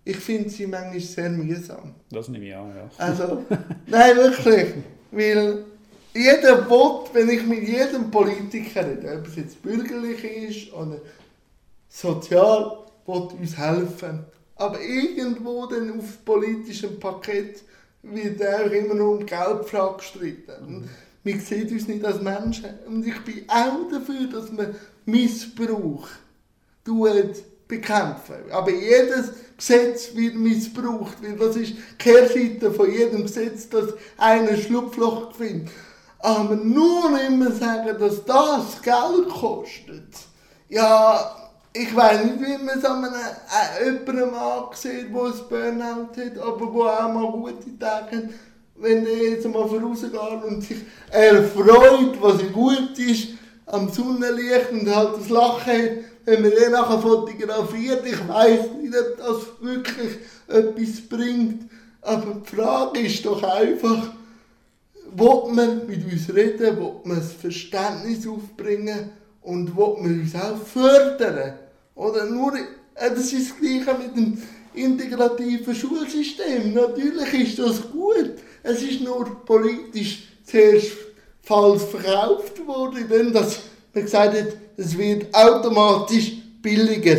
ich 0.04 0.18
finde 0.18 0.50
sie 0.50 0.68
manchmal 0.68 1.00
sehr 1.00 1.30
mühsam. 1.30 1.96
Das 2.10 2.30
nehme 2.30 2.46
ich 2.46 2.56
an, 2.56 2.74
ja. 2.76 2.90
Also, 2.98 3.44
nein, 3.88 4.16
wirklich. 4.16 4.74
Weil 5.12 5.66
jeder 6.14 6.70
will, 6.70 7.14
wenn 7.14 7.30
ich 7.30 7.46
mit 7.46 7.68
jedem 7.68 8.10
Politiker 8.10 8.88
rede, 8.88 9.18
ob 9.20 9.28
es 9.28 9.36
jetzt 9.36 9.62
bürgerlich 9.62 10.24
ist 10.24 10.74
oder 10.74 11.02
sozial, 11.90 12.86
will 13.06 13.34
uns 13.40 13.58
helfen. 13.58 14.26
Aber 14.56 14.80
irgendwo 14.82 15.66
dann 15.68 16.00
auf 16.00 16.26
politischem 16.26 17.00
Parkett 17.00 17.62
wird 18.02 18.42
auch 18.42 18.72
immer 18.72 18.96
nur 18.96 19.18
um 19.18 19.26
Geldfrage 19.26 19.98
gestritten. 19.98 20.66
Und 20.66 20.90
wir 21.24 21.40
sehen 21.40 21.70
uns 21.70 21.88
nicht 21.88 22.06
als 22.06 22.22
Menschen. 22.22 22.70
Und 22.88 23.06
ich 23.06 23.20
bin 23.22 23.44
auch 23.48 23.90
dafür, 23.92 24.28
dass 24.32 24.52
man 24.52 24.76
Missbrauch 25.06 26.08
tut 26.84 27.36
bekämpfen. 27.68 28.52
Aber 28.52 28.72
jedes 28.72 29.32
Gesetz 29.58 30.16
wird 30.16 30.36
missbraucht, 30.36 31.18
weil 31.22 31.36
das 31.36 31.56
ist 31.56 31.74
die 31.74 31.98
Kehrseite 31.98 32.72
von 32.72 32.92
jedem 32.92 33.24
Gesetz, 33.24 33.70
dass 33.70 33.94
einer 34.18 34.50
ein 34.50 34.58
Schlupfloch 34.58 35.34
findet. 35.36 35.70
Aber 36.20 36.56
nur 36.56 37.20
immer 37.20 37.52
sagen, 37.52 37.98
dass 38.00 38.26
das 38.26 38.82
Geld 38.82 39.30
kostet. 39.30 40.08
Ja, 40.70 41.48
ich 41.74 41.96
weiß 41.96 42.26
nicht, 42.26 42.40
wie 42.40 42.64
man 42.64 42.78
es 42.78 42.86
an 42.86 43.06
einem, 43.06 43.14
äh, 43.14 43.86
jemandem 43.86 44.34
ansieht, 44.34 45.14
der 45.14 45.24
ein 45.24 45.48
Burnout 45.50 46.18
hat, 46.18 46.38
aber 46.40 46.66
der 46.66 47.06
auch 47.06 47.14
mal 47.14 47.32
gute 47.32 47.78
Tage 47.80 48.18
hat, 48.18 48.24
wenn 48.76 49.06
er 49.06 49.30
jetzt 49.30 49.48
mal 49.48 49.68
vorausgeht 49.68 50.14
und 50.44 50.62
sich 50.62 50.80
erfreut, 51.12 52.22
was 52.22 52.42
ihm 52.42 52.54
gut 52.54 52.98
ist, 52.98 53.30
am 53.66 53.90
Sonnenlicht 53.90 54.72
und 54.72 54.96
halt 54.96 55.18
das 55.18 55.30
Lachen 55.30 55.74
hat, 55.74 55.90
wenn 56.28 56.42
man 56.42 56.52
den 56.52 56.72
nachher 56.74 57.00
fotografiert. 57.00 58.06
Ich 58.06 58.28
weiß 58.28 58.60
nicht, 58.82 58.94
ob 58.94 59.18
das 59.18 59.62
wirklich 59.62 60.18
etwas 60.50 61.02
bringt. 61.08 61.72
Aber 62.02 62.42
die 62.42 62.56
Frage 62.56 63.00
ist 63.00 63.26
doch 63.26 63.42
einfach, 63.44 64.12
will 65.16 65.54
man 65.54 65.88
mit 65.88 66.04
uns 66.04 66.28
reden, 66.36 66.78
will 66.78 66.96
man 67.06 67.20
das 67.20 67.32
Verständnis 67.32 68.28
aufbringen 68.28 69.12
und 69.42 69.76
will 69.78 69.96
man 70.02 70.20
uns 70.20 70.36
auch 70.36 70.58
fördern? 70.58 71.54
Oder 71.96 72.26
nur, 72.26 72.56
äh, 72.56 73.10
das 73.10 73.32
ist 73.32 73.52
das 73.52 73.58
Gleiche 73.58 73.98
mit 73.98 74.18
dem 74.18 74.38
integrativen 74.74 75.74
Schulsystem. 75.74 76.74
Natürlich 76.74 77.34
ist 77.36 77.60
das 77.60 77.90
gut. 77.90 78.34
Es 78.64 78.82
ist 78.82 79.00
nur 79.00 79.46
politisch 79.46 80.28
zuerst 80.44 80.92
falsch 81.42 81.84
verkauft 81.84 82.68
worden, 82.68 83.08
denn 83.10 83.32
das, 83.32 83.60
man 83.94 84.04
gesagt 84.04 84.38
hat, 84.38 84.58
es 84.78 84.98
wird 84.98 85.34
automatisch 85.34 86.34
billiger. 86.62 87.18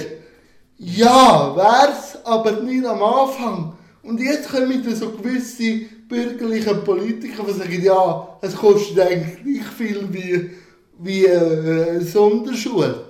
Ja, 0.79 1.55
wär's, 1.57 2.19
aber 2.25 2.53
nicht 2.61 2.87
am 2.87 3.03
Anfang. 3.03 3.73
Und 4.03 4.21
jetzt 4.21 4.49
kommen 4.49 4.83
dann 4.83 4.95
so 4.95 5.11
gewisse 5.11 5.87
bürgerliche 6.09 6.75
Politiker, 6.77 7.45
die 7.47 7.53
sagen, 7.53 7.83
ja, 7.83 8.39
es 8.41 8.55
kostet 8.57 9.01
eigentlich 9.01 9.43
gleich 9.43 9.67
viel 9.77 10.09
wie, 10.11 10.51
wie 10.99 11.27
äh, 11.27 12.01
Sonderschule. 12.01 13.05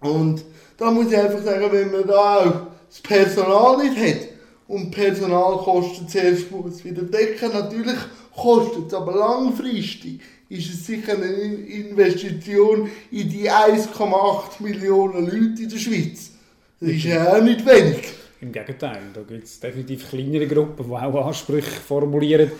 Und 0.00 0.42
da 0.76 0.90
muss 0.90 1.12
ich 1.12 1.16
einfach 1.18 1.42
sagen, 1.42 1.68
wenn 1.70 1.92
man 1.92 2.06
da 2.06 2.36
auch 2.38 2.52
das 2.88 3.00
Personal 3.00 3.76
nicht 3.78 3.96
hat 3.96 4.28
und 4.66 4.90
Personalkosten 4.90 6.08
zuerst 6.08 6.50
muss 6.50 6.84
wieder 6.84 7.02
decken, 7.02 7.52
natürlich 7.52 7.98
kostet 8.34 8.88
es, 8.88 8.94
aber 8.94 9.14
langfristig 9.16 10.20
ist 10.52 10.72
es 10.72 10.86
sicher 10.86 11.14
eine 11.14 11.26
Investition 11.26 12.90
in 13.10 13.28
die 13.28 13.50
1,8 13.50 14.62
Millionen 14.62 15.24
Leute 15.24 15.62
in 15.62 15.68
der 15.68 15.78
Schweiz. 15.78 16.32
Das 16.80 16.90
ist 16.90 17.04
ja 17.04 17.32
auch 17.32 17.42
nicht 17.42 17.64
wenig. 17.64 18.04
Im 18.40 18.52
Gegenteil, 18.52 19.00
da 19.14 19.22
gibt 19.22 19.44
es 19.44 19.60
definitiv 19.60 20.10
kleinere 20.10 20.46
Gruppen, 20.46 20.86
die 20.86 20.92
auch 20.92 21.26
Ansprüche 21.26 21.80
formulieren. 21.80 22.50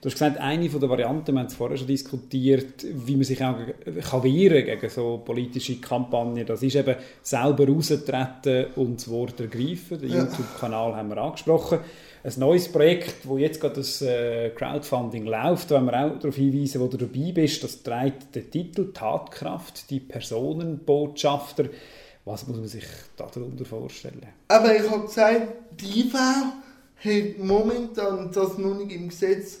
Du 0.00 0.06
hast 0.06 0.14
gesagt, 0.14 0.38
eine 0.38 0.68
von 0.68 0.80
der 0.80 0.88
Varianten, 0.88 1.32
wir 1.32 1.40
haben 1.40 1.46
es 1.46 1.54
vorher 1.54 1.76
schon 1.76 1.86
diskutiert, 1.86 2.84
wie 2.84 3.14
man 3.14 3.24
sich 3.24 3.42
auch 3.42 3.54
kann 4.10 4.22
wehren 4.24 4.64
gegen 4.64 4.88
so 4.90 5.22
politische 5.24 5.76
Kampagnen, 5.80 6.44
das 6.44 6.62
ist 6.62 6.74
eben 6.74 6.96
selber 7.22 7.68
raustreten 7.68 8.66
und 8.74 8.96
das 8.96 9.08
Wort 9.08 9.38
ergreifen. 9.38 10.00
Den 10.00 10.10
Ja. 10.10 10.24
YouTube-Kanal 10.24 10.96
haben 10.96 11.08
wir 11.08 11.18
angesprochen. 11.18 11.78
Ein 12.24 12.32
neues 12.36 12.70
Projekt, 12.70 13.26
wo 13.26 13.36
jetzt 13.36 13.60
gerade 13.60 13.74
das 13.76 14.00
äh, 14.00 14.50
Crowdfunding 14.50 15.26
läuft, 15.26 15.70
da 15.70 15.74
wollen 15.74 15.86
wir 15.86 16.06
auch 16.06 16.18
darauf 16.20 16.36
hinweisen, 16.36 16.80
wo 16.80 16.86
du 16.86 16.96
dabei 16.96 17.32
bist, 17.32 17.64
das 17.64 17.82
trägt 17.82 18.32
den 18.36 18.48
Titel 18.48 18.92
«Tatkraft, 18.92 19.90
die 19.90 19.98
Personenbotschafter». 19.98 21.64
Was 22.24 22.46
muss 22.46 22.58
man 22.58 22.68
sich 22.68 22.86
darunter 23.16 23.64
vorstellen? 23.64 24.24
Aber 24.46 24.72
ich 24.72 24.88
habe 24.88 25.02
gesagt, 25.02 25.48
die 25.72 26.02
IV 26.02 26.14
hat 26.14 27.38
momentan 27.38 28.30
das 28.30 28.56
noch 28.56 28.76
nicht 28.76 28.92
im 28.92 29.08
Gesetz 29.08 29.58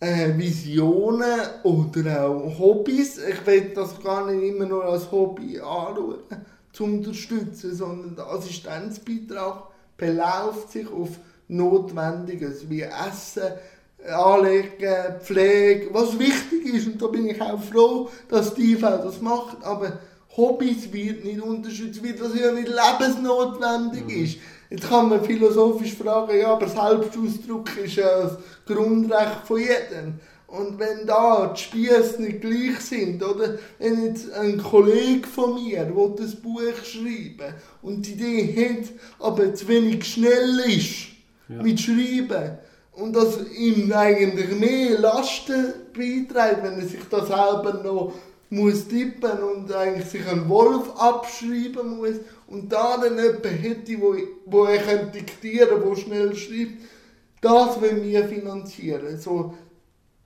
äh, 0.00 0.32
Visionen 0.38 1.40
oder 1.62 2.26
auch 2.26 2.58
Hobbys. 2.58 3.18
Ich 3.18 3.46
will 3.46 3.72
das 3.74 4.02
gar 4.02 4.30
nicht 4.30 4.42
immer 4.42 4.64
nur 4.64 4.82
als 4.86 5.12
Hobby 5.12 5.60
anschauen, 5.60 6.20
zu 6.72 6.84
unterstützen, 6.84 7.74
sondern 7.74 8.16
der 8.16 8.28
Assistenzbeitrag 8.28 9.64
beläuft 9.98 10.72
sich 10.72 10.90
auf 10.90 11.10
Notwendiges 11.52 12.68
wie 12.68 12.82
Essen, 12.82 13.52
Anlegen, 14.08 15.20
Pflege, 15.22 15.88
was 15.92 16.18
wichtig 16.18 16.74
ist. 16.74 16.86
Und 16.86 17.00
da 17.00 17.06
bin 17.06 17.28
ich 17.28 17.40
auch 17.40 17.62
froh, 17.62 18.08
dass 18.28 18.54
die 18.54 18.72
IV 18.72 18.80
das 18.80 19.20
macht. 19.20 19.62
Aber 19.62 19.98
Hobbys 20.36 20.92
wird 20.92 21.24
nicht 21.24 21.40
unterstützt, 21.40 22.02
weil 22.02 22.14
das 22.14 22.34
ja 22.34 22.52
nicht 22.52 22.68
lebensnotwendig 22.68 24.08
ist. 24.08 24.38
Jetzt 24.70 24.88
kann 24.88 25.10
man 25.10 25.22
philosophisch 25.22 25.94
fragen, 25.94 26.38
ja, 26.38 26.54
aber 26.54 26.66
Selbstausdruck 26.66 27.76
ist 27.76 27.96
ja 27.96 28.22
das 28.22 28.38
Grundrecht 28.66 29.46
von 29.46 29.58
jedem. 29.58 30.14
Und 30.46 30.78
wenn 30.78 31.06
da 31.06 31.52
die 31.54 31.60
Spieße 31.60 32.20
nicht 32.20 32.40
gleich 32.40 32.80
sind, 32.80 33.22
oder 33.22 33.58
wenn 33.78 34.04
jetzt 34.04 34.32
ein 34.32 34.58
Kollege 34.58 35.26
von 35.26 35.54
mir 35.54 35.94
will 35.94 36.14
das 36.16 36.34
Buch 36.34 36.60
schreiben 36.84 37.54
und 37.82 38.06
die 38.06 38.12
Idee 38.12 38.80
hat, 38.80 38.88
aber 39.18 39.54
zu 39.54 39.68
wenig 39.68 40.04
schnell 40.04 40.58
ist 40.66 41.11
mit 41.60 41.80
Schreiben. 41.80 42.58
Und 42.92 43.16
das 43.16 43.38
ihm 43.56 43.92
eigentlich 43.92 44.58
mehr 44.58 44.98
Lasten 44.98 45.72
beiträgt, 45.94 46.62
wenn 46.62 46.78
er 46.78 46.86
sich 46.86 47.00
da 47.10 47.24
selber 47.24 47.80
noch 47.82 48.12
muss 48.50 48.86
tippen 48.86 49.42
und 49.42 49.72
eigentlich 49.72 50.08
sich 50.10 50.26
einen 50.28 50.46
Wolf 50.48 50.90
abschreiben 50.98 51.96
muss. 51.96 52.16
Und 52.46 52.70
da 52.70 52.98
dann 52.98 53.16
jemand 53.16 53.44
hätte, 53.46 53.98
wo, 53.98 54.14
wo 54.44 54.64
er 54.64 54.82
könnte 54.82 55.18
diktieren 55.18 55.82
wo 55.82 55.94
schnell 55.94 56.36
schreibt, 56.36 56.82
das 57.40 57.80
wollen 57.80 58.02
wir 58.02 58.28
finanzieren. 58.28 59.18
So, 59.18 59.54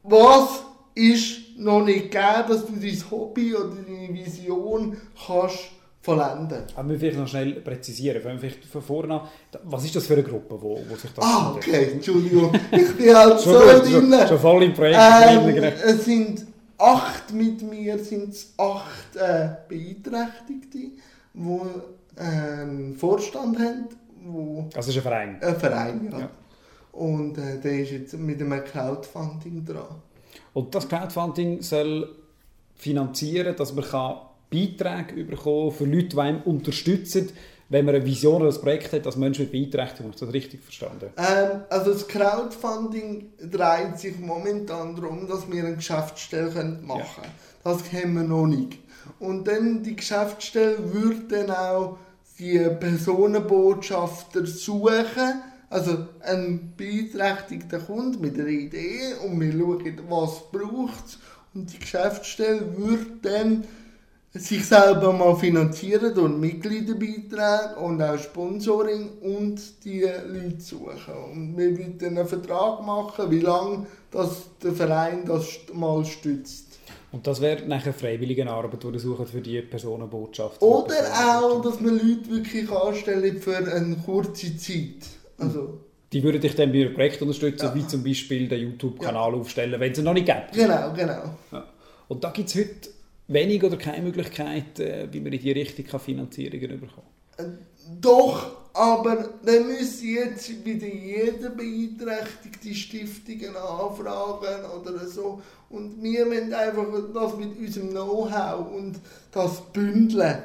was 0.02 0.64
ist 0.94 1.56
noch 1.56 1.84
nicht 1.84 2.10
gegeben, 2.10 2.48
dass 2.48 2.66
du 2.66 2.72
dein 2.72 3.10
Hobby 3.10 3.54
oder 3.54 3.76
deine 3.76 4.12
Vision 4.12 4.96
kannst 5.26 5.70
vollenden. 6.06 6.62
Aber 6.76 6.88
wir 6.88 6.98
vielleicht 6.98 7.18
noch 7.18 7.26
schnell 7.26 7.52
präzisieren, 7.60 8.22
wenn 8.24 8.40
wir 8.40 8.50
von 8.70 8.82
vorne 8.82 9.14
an, 9.14 9.28
was 9.64 9.84
ist 9.84 9.96
das 9.96 10.06
für 10.06 10.14
eine 10.14 10.22
Gruppe, 10.22 10.54
wo, 10.60 10.78
wo 10.88 10.94
sich 10.94 11.10
das 11.12 11.24
Ah, 11.24 11.52
okay, 11.56 11.90
Entschuldigung. 11.94 12.52
Ich 12.70 12.96
bin 12.96 13.14
halt 13.14 13.40
so 13.40 13.52
gut, 13.52 13.86
schon, 13.90 14.10
drin. 14.10 14.28
schon 14.28 14.38
voll 14.38 14.62
im 14.62 14.72
Projekt 14.72 15.00
Ähm, 15.00 15.42
drin, 15.54 15.64
es 15.64 16.04
sind 16.04 16.46
acht 16.78 17.32
mit 17.32 17.60
mir, 17.62 17.98
sind 17.98 18.28
es 18.30 18.54
acht 18.56 19.16
äh, 19.16 19.48
Beeinträchtigte, 19.68 20.78
die 21.34 21.60
einen 22.16 22.94
Vorstand 22.94 23.58
haben, 23.58 23.88
wo 24.24 24.68
Also 24.74 24.90
es 24.90 24.96
ist 24.96 24.96
ein 24.98 25.02
Verein. 25.02 25.42
ein 25.42 25.56
Verein 25.56 26.08
ja. 26.12 26.18
Ja. 26.20 26.30
Und 26.92 27.36
äh, 27.36 27.58
der 27.62 27.80
ist 27.80 27.90
jetzt 27.90 28.18
mit 28.18 28.40
einem 28.40 28.64
Crowdfunding 28.64 29.64
dran. 29.64 29.96
Und 30.54 30.74
das 30.74 30.88
Crowdfunding 30.88 31.60
soll 31.62 32.08
finanzieren, 32.76 33.54
dass 33.56 33.74
man 33.74 33.84
kann 33.84 34.16
Beiträge 34.50 35.24
bekommen 35.24 35.72
für 35.72 35.84
Leute, 35.84 36.08
die 36.08 36.18
einem 36.18 36.42
unterstützen, 36.42 37.30
wenn 37.68 37.84
man 37.84 37.96
eine 37.96 38.06
Vision 38.06 38.42
oder 38.42 38.54
ein 38.54 38.60
Projekt 38.60 38.92
hat, 38.92 39.06
als 39.06 39.16
Menschen 39.16 39.42
mit 39.42 39.52
Beeinträchtigung. 39.52 40.12
Habe 40.12 40.14
ich 40.14 40.20
das 40.20 40.32
richtig 40.32 40.62
verstanden? 40.62 41.10
Ähm, 41.16 41.62
also 41.68 41.92
das 41.92 42.06
Crowdfunding 42.06 43.32
dreht 43.38 43.98
sich 43.98 44.18
momentan 44.18 44.94
darum, 44.94 45.26
dass 45.26 45.50
wir 45.50 45.64
eine 45.64 45.76
Geschäftsstelle 45.76 46.50
können 46.50 46.86
machen 46.86 47.22
können. 47.22 47.32
Das 47.64 47.84
kennen 47.84 48.14
wir 48.14 48.22
noch 48.22 48.46
nicht. 48.46 48.78
Und 49.18 49.48
dann 49.48 49.82
die 49.82 49.96
Geschäftsstelle 49.96 50.92
würde 50.92 51.22
dann 51.28 51.50
auch 51.50 51.98
die 52.38 52.58
Personenbotschafter 52.58 54.46
suchen, 54.46 55.42
also 55.68 56.06
ein 56.20 56.74
beeinträchtigter 56.76 57.80
Kunde 57.80 58.18
mit 58.18 58.38
einer 58.38 58.46
Idee 58.46 59.14
und 59.24 59.40
wir 59.40 59.52
schauen, 59.52 60.00
was 60.08 60.50
braucht 60.52 61.06
es. 61.06 61.18
Und 61.54 61.72
die 61.72 61.78
Geschäftsstelle 61.78 62.76
würde 62.76 63.06
dann 63.22 63.64
sich 64.38 64.66
selber 64.66 65.12
mal 65.12 65.34
finanzieren 65.36 66.14
durch 66.14 66.32
Mitgliederbeiträge 66.32 67.76
und 67.80 68.02
auch 68.02 68.18
Sponsoring 68.18 69.18
und 69.20 69.84
die 69.84 70.00
Leute 70.02 70.60
suchen. 70.60 71.14
Und 71.32 71.56
wir 71.56 71.88
dann 71.98 72.18
einen 72.18 72.26
Vertrag 72.26 72.84
machen, 72.84 73.30
wie 73.30 73.40
lange 73.40 73.86
das 74.10 74.42
der 74.62 74.72
Verein 74.72 75.24
das 75.26 75.44
mal 75.72 76.04
stützt. 76.04 76.78
Und 77.12 77.26
das 77.26 77.40
wäre 77.40 77.66
nachher 77.66 77.92
freiwillige 77.92 78.46
Arbeit, 78.50 78.82
die 78.82 78.98
suchen 78.98 79.26
für 79.26 79.40
die 79.40 79.62
Personenbotschaft. 79.62 80.60
Oder 80.60 80.96
auch, 81.14 81.62
dass 81.62 81.80
man 81.80 81.94
Leute 81.94 82.28
wirklich 82.30 82.70
anstellen 82.70 83.40
für 83.40 83.56
eine 83.56 83.96
kurze 84.04 84.56
Zeit. 84.56 85.06
Also, 85.38 85.80
Die 86.12 86.22
würden 86.22 86.40
dich 86.40 86.54
dann 86.54 86.72
bei 86.72 86.82
einem 86.82 86.94
Projekt 86.94 87.22
unterstützen, 87.22 87.66
Ja. 87.66 87.74
wie 87.74 87.86
zum 87.86 88.02
Beispiel 88.04 88.48
den 88.48 88.60
YouTube-Kanal 88.60 89.34
aufstellen, 89.34 89.78
wenn 89.80 89.92
es 89.92 89.98
noch 89.98 90.12
nicht 90.14 90.26
gibt. 90.26 90.52
genau, 90.52 90.92
genau. 90.94 91.22
Ja. 91.52 91.64
Und 92.08 92.22
da 92.22 92.30
gibt 92.30 92.48
es 92.48 92.54
heute 92.54 92.88
wenig 93.28 93.62
oder 93.64 93.76
keine 93.76 94.02
Möglichkeit, 94.02 94.78
äh, 94.78 95.08
wie 95.10 95.20
man 95.20 95.32
in 95.32 95.40
die 95.40 95.52
Richtung 95.52 95.84
kann 95.86 96.00
Finanzierungen 96.00 96.80
bekommen 96.80 97.58
Doch, 98.00 98.56
aber 98.72 99.30
dann 99.44 99.66
müssen 99.68 100.08
jetzt 100.08 100.64
wieder 100.64 100.86
jeder 100.86 101.50
beeinträchtigte 101.50 102.74
Stiftungen 102.74 103.56
anfragen 103.56 104.64
oder 104.78 105.06
so. 105.06 105.40
Und 105.70 106.02
wir 106.02 106.26
müssen 106.26 106.52
einfach 106.52 106.84
das 107.14 107.36
mit 107.36 107.58
unserem 107.58 107.90
Know-how 107.90 108.70
und 108.72 108.96
das 109.32 109.62
bündeln. 109.72 110.42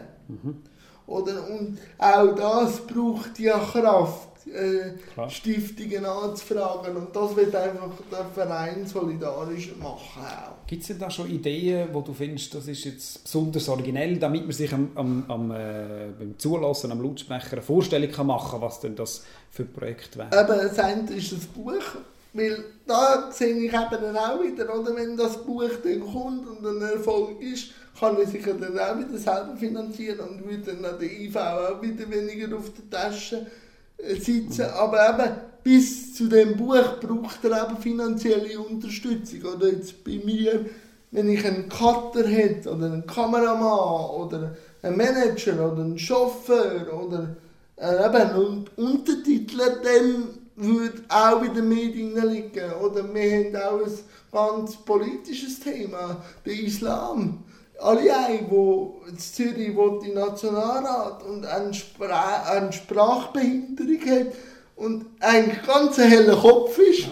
Oder, 1.07 1.49
und 1.49 1.77
auch 1.97 2.35
das 2.35 2.87
braucht 2.87 3.37
ja 3.39 3.59
Kraft, 3.59 4.29
äh. 4.47 5.29
Stiftungen 5.29 6.05
anzufragen. 6.05 6.95
Und 6.95 7.15
das 7.15 7.35
wird 7.35 7.55
einfach 7.55 7.91
der 8.11 8.25
Verein 8.33 8.85
solidarisch 8.85 9.73
machen. 9.77 10.25
Gibt 10.67 10.81
es 10.81 10.87
denn 10.87 10.99
da 10.99 11.09
schon 11.09 11.29
Ideen, 11.29 11.89
wo 11.91 12.01
du 12.01 12.13
findest, 12.13 12.53
das 12.53 12.67
ist 12.67 12.85
jetzt 12.85 13.23
besonders 13.23 13.67
originell, 13.69 14.17
damit 14.17 14.43
man 14.43 14.51
sich 14.51 14.73
am, 14.73 14.91
am, 14.95 15.25
am, 15.27 15.51
äh, 15.51 16.07
beim 16.17 16.37
Zulassen 16.37 16.91
am 16.91 17.01
Lautsprecher 17.01 17.53
eine 17.53 17.61
Vorstellung 17.61 18.11
kann 18.11 18.27
machen 18.27 18.51
kann, 18.51 18.61
was 18.61 18.79
denn 18.79 18.95
das 18.95 19.23
für 19.49 19.63
ein 19.63 19.73
Projekt 19.73 20.17
wäre? 20.17 20.27
Eben, 20.27 20.67
das 20.67 20.79
eine 20.79 21.11
ist 21.11 21.31
das 21.31 21.45
Buch, 21.45 21.73
weil 22.33 22.63
da 22.87 23.29
sehe 23.31 23.55
ich 23.55 23.73
eben 23.73 23.73
dann 23.73 24.17
auch 24.17 24.41
wieder, 24.41 24.79
oder, 24.79 24.95
wenn 24.95 25.17
das 25.17 25.43
Buch 25.43 25.69
dann 25.83 25.99
kommt 25.99 26.47
und 26.47 26.65
ein 26.65 26.81
Erfolg 26.81 27.41
ist, 27.41 27.71
kann 27.99 28.17
er 28.17 28.25
sich 28.25 28.43
dann 28.43 28.79
auch 28.79 28.97
wieder 28.97 29.17
selber 29.17 29.55
finanzieren 29.57 30.19
und 30.21 30.49
wird 30.49 30.67
dann 30.67 30.85
an 30.85 30.97
der 30.99 31.11
IV 31.11 31.35
auch 31.35 31.81
wieder 31.81 32.09
weniger 32.09 32.55
auf 32.55 32.71
der 32.73 32.89
Tasche 32.89 33.45
sitzen. 34.19 34.65
Aber 34.65 35.09
eben, 35.09 35.31
bis 35.63 36.15
zu 36.15 36.27
dem 36.27 36.57
Buch 36.57 36.99
braucht 36.99 37.43
er 37.43 37.67
eben 37.67 37.77
finanzielle 37.77 38.59
Unterstützung. 38.59 39.41
Oder 39.55 39.69
jetzt 39.69 40.03
bei 40.03 40.19
mir, 40.23 40.65
wenn 41.11 41.29
ich 41.29 41.45
einen 41.45 41.69
Cutter 41.69 42.25
hätte 42.25 42.71
oder 42.71 42.85
einen 42.87 43.05
Kameramann 43.05 44.09
oder 44.21 44.55
einen 44.81 44.97
Manager 44.97 45.71
oder 45.71 45.83
einen 45.83 45.99
Chauffeur 45.99 46.87
oder 46.93 47.35
äh, 47.75 48.05
eben 48.05 48.15
einen 48.15 48.65
Untertitler, 48.75 49.77
dann 49.83 50.41
würde 50.55 51.01
auch 51.09 51.41
wieder 51.43 51.61
mehr 51.61 51.89
drin 51.89 52.15
liegen. 52.29 52.73
Oder 52.81 53.13
wir 53.13 53.51
haben 53.51 53.55
auch 53.55 53.85
ein 53.85 53.91
ganz 54.31 54.75
politisches 54.77 55.59
Thema, 55.59 56.23
der 56.45 56.53
Islam. 56.53 57.43
Alle 57.81 58.15
ein, 58.15 58.47
die 58.49 59.09
in 59.09 59.17
Zürich 59.17 59.69
in 59.69 59.99
den 59.99 60.13
Nationalrat 60.13 61.23
und 61.23 61.45
eine, 61.45 61.73
Spra 61.73 62.43
eine 62.43 62.71
Sprachbehinderung 62.71 63.99
hat 64.05 64.27
und 64.75 65.05
eigentlich 65.19 65.65
ganz 65.65 65.99
ein 65.99 66.09
heller 66.09 66.37
Kopf 66.37 66.77
ist, 66.77 67.09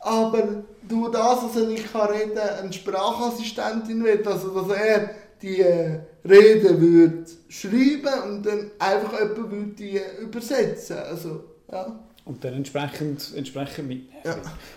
aber 0.00 0.64
durch 0.88 1.12
das, 1.12 1.40
dass 1.40 1.56
er 1.56 1.68
nicht 1.68 1.92
kann 1.92 2.08
reden 2.08 2.34
kann, 2.34 2.58
eine 2.64 2.72
Sprachassistentin 2.72 4.02
wird, 4.04 4.26
also 4.26 4.48
dass 4.60 4.76
er 4.76 5.10
die 5.40 5.60
äh, 5.60 6.00
Rede 6.24 6.80
würde 6.80 7.24
schreiben 7.48 8.22
und 8.26 8.46
dann 8.46 8.70
einfach 8.78 9.12
jemand 9.20 9.50
würde 9.50 9.72
die 9.78 10.00
übersetzen. 10.20 10.98
Also, 10.98 11.44
ja. 11.70 12.07
Und 12.28 12.44
dann 12.44 12.52
entsprechend, 12.52 13.32
entsprechend 13.34 13.88
mitnehmen. 13.88 14.22
Ja. 14.22 14.36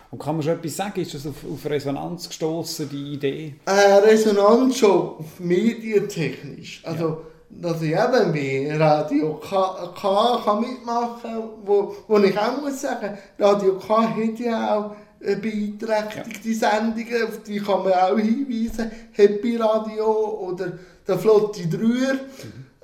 Und 0.09 0.19
kann 0.19 0.35
man 0.35 0.43
schon 0.43 0.53
etwas 0.53 0.77
sagen? 0.77 1.01
Ist 1.01 1.13
das 1.13 1.27
auf, 1.27 1.35
auf 1.43 1.69
Resonanz 1.69 2.29
gestoßen, 2.29 2.87
die 2.87 3.13
Idee? 3.13 3.55
äh, 3.65 3.71
Resonanz 3.71 4.77
schon 4.77 5.17
auf 5.17 5.37
medientechnisch. 5.37 6.81
Also, 6.85 7.23
dass 7.49 7.81
ich 7.81 7.91
eben 7.91 8.31
bei 8.31 8.77
Radio 8.77 9.33
K, 9.33 9.93
K 9.99 10.41
kann 10.45 10.61
mitmachen 10.61 11.43
wo, 11.65 11.93
wo 12.07 12.17
ich 12.19 12.37
auch 12.39 12.61
muss 12.61 12.79
sagen, 12.79 13.17
Radio 13.37 13.77
K 13.77 14.01
hat 14.01 14.39
ja 14.39 14.77
auch 14.77 14.95
äh, 15.19 15.35
beeinträchtigte 15.35 16.53
Sendungen, 16.53 17.23
auf 17.27 17.43
die 17.43 17.59
kann 17.59 17.83
man 17.83 17.91
auch 17.91 18.17
hinweisen. 18.17 18.89
Happy 19.11 19.57
Radio 19.57 20.39
oder 20.39 20.79
der 21.05 21.19
Flotte 21.19 21.67
Drüher. 21.67 22.17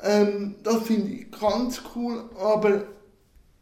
Ähm, 0.03 0.55
das 0.61 0.83
finde 0.83 1.13
ich 1.13 1.31
ganz 1.31 1.81
cool, 1.95 2.25
aber 2.37 2.83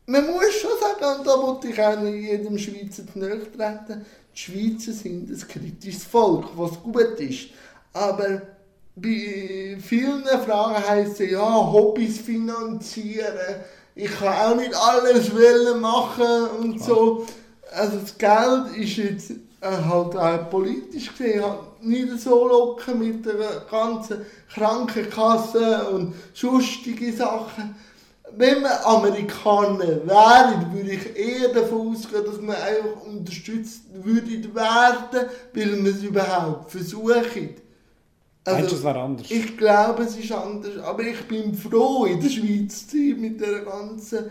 man 0.08 0.26
muss 0.28 0.54
schon 0.54 0.72
sagen, 0.80 1.20
und 1.20 1.28
da 1.28 1.42
wollte 1.42 1.68
ich 1.68 1.82
auch 1.82 2.00
nicht 2.00 2.30
jedem 2.30 2.58
Schweizer 2.58 3.04
treten, 3.06 4.06
die 4.34 4.40
Schweizer 4.40 4.92
sind 4.92 5.30
ein 5.30 5.48
kritisches 5.48 6.04
Volk, 6.04 6.50
was 6.56 6.82
gut 6.82 7.20
ist. 7.20 7.50
Aber 7.94 8.42
bei 8.96 9.78
vielen 9.82 10.24
Fragen 10.24 10.88
heisst 10.88 11.20
es 11.22 11.32
ja, 11.32 11.72
Hobbys 11.72 12.20
finanzieren, 12.20 13.64
ich 13.96 14.12
kann 14.12 14.52
auch 14.52 14.56
nicht 14.58 14.76
alles 14.76 15.34
wollen 15.34 15.80
machen 15.80 16.50
und 16.60 16.84
so. 16.84 17.26
Also 17.72 17.98
das 17.98 18.18
Geld 18.18 18.78
ist 18.78 18.98
jetzt 18.98 19.32
äh, 19.62 19.68
halt 19.70 20.16
auch 20.16 20.50
politisch 20.50 21.12
gesehen 21.16 21.44
halt 21.44 21.82
nicht 21.82 22.20
so 22.20 22.48
locker 22.48 22.94
mit 22.94 23.26
der 23.26 23.64
ganzen 23.70 24.26
Krankenkasse 24.54 25.90
und 25.90 26.14
sonstige 26.34 27.14
Sachen 27.14 27.76
wenn 28.38 28.62
man 28.62 28.72
Amerikaner 28.84 30.06
wäre, 30.06 30.70
würde 30.74 30.92
ich 30.92 31.16
eher 31.16 31.50
davon 31.50 31.90
ausgehen, 31.96 32.26
dass 32.26 32.42
man 32.42 32.56
einfach 32.56 33.06
unterstützt 33.06 33.84
würde 33.94 34.56
werden, 34.56 35.30
weil 35.54 35.68
man 35.68 35.86
es 35.88 36.04
überhaupt 36.04 36.72
versucht. 36.72 37.62
Meinst 38.46 38.72
du, 38.72 38.76
es 38.76 38.84
wäre 38.84 39.00
anders? 39.02 39.30
Also, 39.30 39.36
Ich 39.36 39.58
glaube, 39.58 40.04
es 40.04 40.18
ist 40.18 40.32
anders, 40.32 40.78
aber 40.78 41.04
ich 41.04 41.22
bin 41.28 41.54
froh, 41.54 42.06
in 42.06 42.20
der 42.20 42.30
Schweiz 42.30 42.88
zu 42.88 42.98
sein, 42.98 43.20
mit 43.20 43.42
der 43.42 43.62
ganzen 43.62 44.26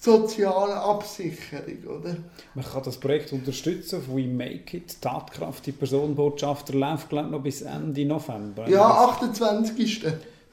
sozialen 0.00 0.78
Absicherung, 0.78 1.98
oder? 1.98 2.16
Man 2.54 2.64
kann 2.64 2.82
das 2.84 2.96
Projekt 2.96 3.32
unterstützen 3.32 3.96
auf 3.96 4.08
We 4.08 4.26
Make 4.26 4.76
It. 4.76 5.02
Tatkraft, 5.02 5.66
die 5.66 5.72
Personenbotschafter 5.72 6.74
läuft 6.74 7.08
glaube 7.08 7.26
ich, 7.26 7.32
noch 7.32 7.42
bis 7.42 7.62
Ende 7.62 8.04
November. 8.04 8.68
Ja, 8.68 8.86
28. 9.08 10.04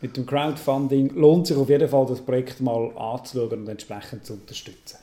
Mit 0.02 0.18
dem 0.18 0.26
Crowdfunding 0.26 1.16
lohnt 1.16 1.48
sich 1.48 1.58
auf 1.58 1.70
jeden 1.70 1.88
Fall, 1.88 2.06
das 2.08 2.22
Projekt 2.22 2.62
mal 2.62 2.92
anzuschauen 2.98 3.62
und 3.62 3.70
entsprechend 3.70 4.26
zu 4.26 4.34
unterstützen. 4.34 4.98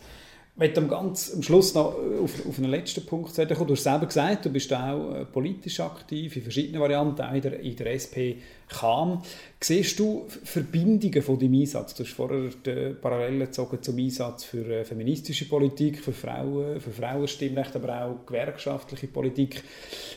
Ich 0.55 0.59
möchte 0.59 0.80
am, 0.82 0.88
ganz, 0.88 1.32
am 1.34 1.43
Schluss 1.43 1.74
noch 1.74 1.95
auf, 2.22 2.47
auf 2.47 2.59
einen 2.59 2.70
letzten 2.70 3.07
Punkt 3.07 3.34
sagen. 3.34 3.55
Du 3.66 3.72
hast 3.72 3.84
selber 3.84 4.05
gesagt, 4.05 4.45
du 4.45 4.51
bist 4.51 4.72
auch 4.72 5.14
äh, 5.14 5.24
politisch 5.24 5.80
aktiv, 5.80 6.36
in 6.36 6.43
verschiedenen 6.43 6.80
Varianten, 6.82 7.22
auch 7.22 7.32
in 7.32 7.40
der, 7.40 7.59
in 7.61 7.74
der 7.74 7.95
SP 7.97 8.36
kam. 8.72 9.22
Siehst 9.60 9.98
du 9.98 10.26
Verbindungen 10.42 11.22
von 11.22 11.38
deinem 11.38 11.60
Einsatz? 11.60 11.94
Du 11.94 12.02
hast 12.02 12.12
vorher 12.12 12.50
die 12.66 12.94
Parallelen 12.94 13.40
gezogen 13.40 13.80
zum 13.80 13.96
Einsatz 13.96 14.44
für 14.44 14.66
äh, 14.68 14.84
feministische 14.84 15.48
Politik, 15.48 16.02
für 16.02 16.12
Frauen, 16.12 16.80
für 16.80 16.90
Frauenstimmrecht, 16.90 17.76
aber 17.76 18.04
auch 18.04 18.26
gewerkschaftliche 18.26 19.06
Politik. 19.06 19.62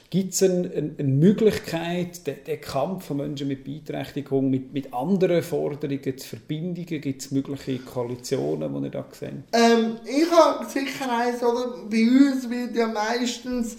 Gibt 0.09 0.33
es 0.33 0.41
eine, 0.41 0.93
eine, 0.97 1.07
Möglichkeit, 1.07 2.25
den, 2.25 2.43
den, 2.47 2.61
Kampf 2.61 3.05
von 3.05 3.17
Menschen 3.17 3.47
mit 3.47 3.63
Beeinträchtigung 3.63 4.49
mit, 4.49 4.73
mit 4.73 4.91
anderen 4.93 5.43
Forderungen 5.43 6.17
zu 6.17 6.27
verbinden? 6.27 6.85
Gibt 6.85 7.21
es 7.21 7.31
mögliche 7.31 7.79
Koalitionen, 7.79 8.73
die 8.73 8.87
ihr 8.87 8.91
da 8.91 9.01
gesehen 9.01 9.43
ähm, 9.53 9.97
Ich 10.05 10.31
habe 10.31 10.65
sicher 10.65 11.17
eins, 11.17 11.43
oder? 11.43 11.75
Bei 11.89 12.01
uns 12.01 12.49
wird 12.49 12.75
ja 12.75 12.87
meistens 12.87 13.77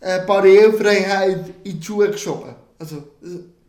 äh, 0.00 0.24
Barrierefreiheit 0.26 1.50
in 1.64 1.78
die 1.78 1.84
Schuhe 1.84 2.10
geschoben. 2.10 2.54
Also, 2.78 2.96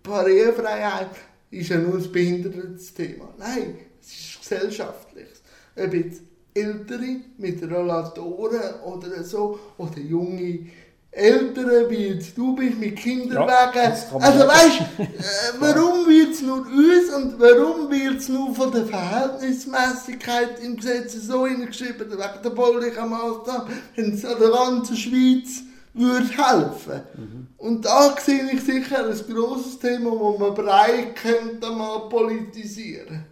Barrierefreiheit 0.04 1.12
ist 1.49 1.70
ja 1.70 1.78
nur 1.78 1.95
ein 1.95 2.12
Behindertenthema. 2.12 3.30
Nein, 3.38 3.78
es 4.01 4.12
ist 4.12 4.41
gesellschaftlich. 4.41 5.28
Ob 5.76 5.93
jetzt 5.93 6.22
Ältere 6.54 7.22
mit 7.38 7.64
Rollatoren 7.64 8.82
oder 8.86 9.24
so, 9.24 9.60
oder 9.78 9.99
junge 9.99 10.68
Ältere, 11.10 11.89
wie 11.89 12.08
jetzt 12.08 12.38
du 12.38 12.56
bist, 12.56 12.80
mit 12.80 12.95
Kinderwagen. 12.95 13.76
Ja, 13.76 14.20
also 14.20 14.47
weißt 14.47 14.80
du, 14.97 15.04
äh, 15.04 15.08
warum 15.60 16.08
wird 16.08 16.32
es 16.32 16.41
nur 16.41 16.66
uns 16.66 17.14
und 17.16 17.39
warum 17.39 17.89
wird 17.91 18.18
es 18.18 18.30
nur 18.30 18.54
von 18.54 18.72
der 18.72 18.86
Verhältnismäßigkeit 18.86 20.60
im 20.64 20.76
Gesetz 20.76 21.14
so 21.14 21.45
hineingeschrieben, 21.45 22.10
wegen 22.10 22.43
der 22.43 22.49
baulichen 22.49 23.10
Maßnahmen, 23.10 23.74
wenn 23.95 24.14
es 24.14 24.26
an 24.26 24.39
der 24.39 24.49
ganzen 24.49 24.97
Schweiz 24.97 25.64
würde 25.94 26.28
helfen. 26.28 27.02
Mhm. 27.16 27.48
Und 27.58 27.86
da 27.86 28.16
sehe 28.20 28.52
ich 28.52 28.62
sicher 28.62 29.08
ein 29.08 29.34
grosses 29.34 29.80
Thema, 29.80 30.12
das 30.12 30.39
man 30.39 30.54
breit 30.54 31.16
könnte 31.16 31.70
mal 31.72 32.10
politisieren 32.10 33.26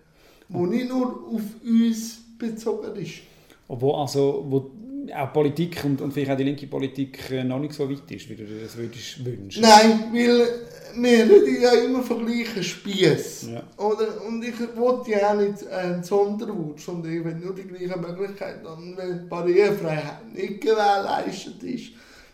wo 0.52 0.66
nicht 0.66 0.90
nur 0.90 1.28
auf 1.28 1.42
uns 1.64 2.20
bezogen 2.38 2.96
ist. 2.96 3.22
Wo 3.68 3.94
also 3.94 4.46
wo 4.48 4.72
auch 5.16 5.34
Politik 5.34 5.84
und, 5.84 6.00
und 6.02 6.14
vielleicht 6.14 6.32
auch 6.32 6.38
die 6.38 6.44
linke 6.44 6.68
Politik 6.68 7.32
äh, 7.32 7.44
noch 7.44 7.60
nicht 7.60 7.74
so 7.74 7.90
weit 7.90 8.10
ist, 8.12 8.30
wie 8.30 8.36
du 8.36 8.44
das 8.44 8.78
würdest 8.78 9.26
wünschen. 9.26 9.62
Nein, 9.62 10.12
weil 10.14 10.48
wir 10.96 11.24
reden 11.24 11.62
ja 11.62 11.72
immer 11.72 12.04
von 12.04 12.26
gleichen 12.26 12.64
Spieß. 12.64 13.48
Ja. 13.52 13.64
Oder? 13.84 14.24
Und 14.28 14.44
ich 14.44 14.54
wollte 14.76 15.12
ja 15.12 15.32
auch 15.32 15.38
nicht 15.38 15.68
einen 15.68 16.04
Sonderwunsch, 16.04 16.86
sondern 16.86 17.18
ich 17.18 17.26
will 17.26 17.36
nur 17.36 17.56
die 17.56 17.64
gleichen 17.64 18.00
Möglichkeiten 18.00 18.68
haben, 18.68 18.96
wenn 18.96 19.24
die 19.24 19.28
Barrierefreiheit 19.28 20.34
nicht 20.34 20.62
gewährleistet 20.62 21.64
ist 21.64 21.92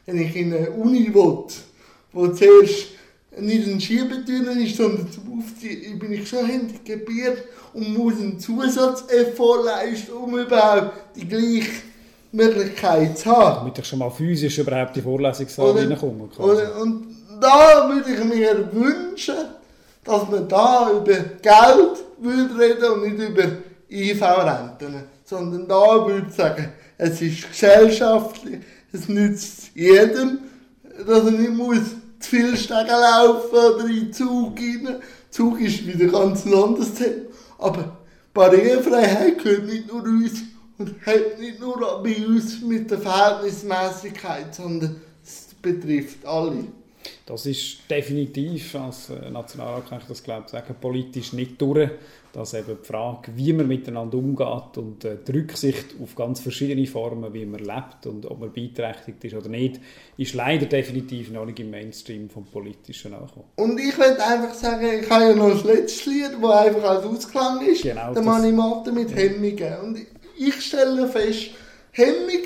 wenn 0.07 0.21
ich 0.21 0.35
in 0.35 0.53
eine 0.53 0.71
Uni 0.71 1.13
will, 1.13 1.43
wo 2.13 2.27
zuerst 2.29 2.87
nicht 3.37 3.67
ein 3.67 3.79
Schiebetür 3.79 4.51
ist, 4.57 4.77
sondern 4.77 5.11
zum 5.11 5.39
Aufziehen, 5.39 5.99
bin 5.99 6.13
ich 6.13 6.27
schon 6.27 6.45
handicapiert 6.45 7.43
und 7.73 7.95
muss 7.95 8.15
einen 8.15 8.39
Zusatz-Effort 8.39 9.65
leisten, 9.65 10.13
um 10.13 10.39
überhaupt 10.39 10.93
die 11.15 11.27
gleiche 11.27 11.69
Möglichkeit 12.31 13.17
zu 13.17 13.29
haben. 13.29 13.57
Damit 13.59 13.77
ich 13.79 13.85
schon 13.85 13.99
mal 13.99 14.09
physisch 14.09 14.57
überhaupt 14.57 14.95
die 14.95 15.01
Vorlesungssaal 15.01 15.71
reinkomme. 15.71 16.29
Und 16.81 17.17
da 17.39 17.89
würde 17.89 18.11
ich 18.11 18.23
mir 18.23 18.69
wünschen, 18.71 19.35
dass 20.03 20.29
man 20.29 20.47
da 20.47 20.91
über 20.91 21.13
Geld 21.13 21.97
würde 22.19 22.59
reden 22.59 22.91
und 22.93 23.01
nicht 23.03 23.29
über 23.29 23.43
IV-Renten, 23.89 25.03
sondern 25.25 25.67
da 25.67 26.07
würde 26.07 26.27
ich 26.29 26.33
sagen, 26.33 26.69
es 26.97 27.21
ist 27.21 27.51
gesellschaftlich, 27.51 28.59
es 28.91 29.07
nützt 29.07 29.71
jedem, 29.75 30.39
dass 31.05 31.25
er 31.25 31.31
nicht 31.31 31.53
muss 31.53 31.79
zu 32.19 32.29
viel 32.29 32.57
Stege 32.57 32.91
laufen 32.91 33.55
oder 33.55 33.85
in 33.85 33.95
den 33.95 34.13
Zug 34.13 34.57
rein. 34.57 35.01
Zug 35.29 35.61
ist 35.61 35.85
wieder 35.85 36.07
ganz 36.07 36.45
ein 36.45 36.53
anderes 36.53 36.93
Thema. 36.93 37.25
Aber 37.59 37.97
Barrierefreiheit 38.33 39.43
gehört 39.43 39.65
nicht 39.65 39.87
nur 39.87 40.03
uns 40.03 40.41
und 40.77 40.95
hat 41.05 41.39
nicht 41.39 41.59
nur 41.59 41.77
bei 42.03 42.25
uns 42.25 42.61
mit 42.61 42.89
der 42.89 42.99
Verhältnismäßigkeit, 42.99 44.53
sondern 44.53 45.01
es 45.23 45.47
betrifft 45.61 46.25
alle. 46.25 46.65
Das 47.25 47.45
ist 47.45 47.79
definitiv, 47.89 48.75
als 48.75 49.09
Nationalrat 49.31 49.89
kann 49.89 49.99
ich 49.99 50.07
das 50.07 50.23
glaube 50.23 50.43
ich 50.45 50.51
sagen, 50.51 50.75
politisch 50.79 51.33
nicht 51.33 51.61
durch 51.61 51.89
dass 52.37 52.53
eben 52.53 52.77
die 52.79 52.85
Frage, 52.85 53.31
wie 53.35 53.51
man 53.51 53.67
miteinander 53.67 54.15
umgeht 54.15 54.77
und 54.77 55.03
äh, 55.03 55.17
die 55.27 55.31
Rücksicht 55.31 55.95
auf 55.99 56.13
ganz 56.13 56.39
verschiedene 56.39 56.85
Formen, 56.85 57.33
wie 57.33 57.47
man 57.47 57.59
lebt 57.59 58.05
und 58.05 58.27
ob 58.27 58.39
man 58.39 58.53
beeinträchtigt 58.53 59.23
ist 59.23 59.33
oder 59.33 59.49
nicht, 59.49 59.79
ist 60.17 60.35
leider 60.35 60.67
definitiv 60.67 61.31
noch 61.31 61.47
nicht 61.47 61.59
im 61.59 61.71
Mainstream 61.71 62.29
vom 62.29 62.45
Politischen 62.45 63.15
angekommen. 63.15 63.47
Und 63.55 63.79
ich 63.79 63.97
würde 63.97 64.23
einfach 64.23 64.53
sagen, 64.53 64.85
ich 65.01 65.09
habe 65.09 65.23
ja 65.23 65.33
noch 65.33 65.49
das 65.49 65.63
letzte 65.63 66.11
Lied, 66.11 66.29
das 66.39 66.51
einfach 66.51 66.83
als 66.83 67.05
Ausklang 67.05 67.65
ist, 67.65 67.81
genau, 67.81 68.13
der 68.13 68.21
Manimatte 68.21 68.91
mit 68.91 69.15
Hemmungen. 69.15 69.79
Und 69.83 69.99
ich 70.37 70.61
stelle 70.61 71.07
fest, 71.07 71.49
Hemmungen 71.89 72.37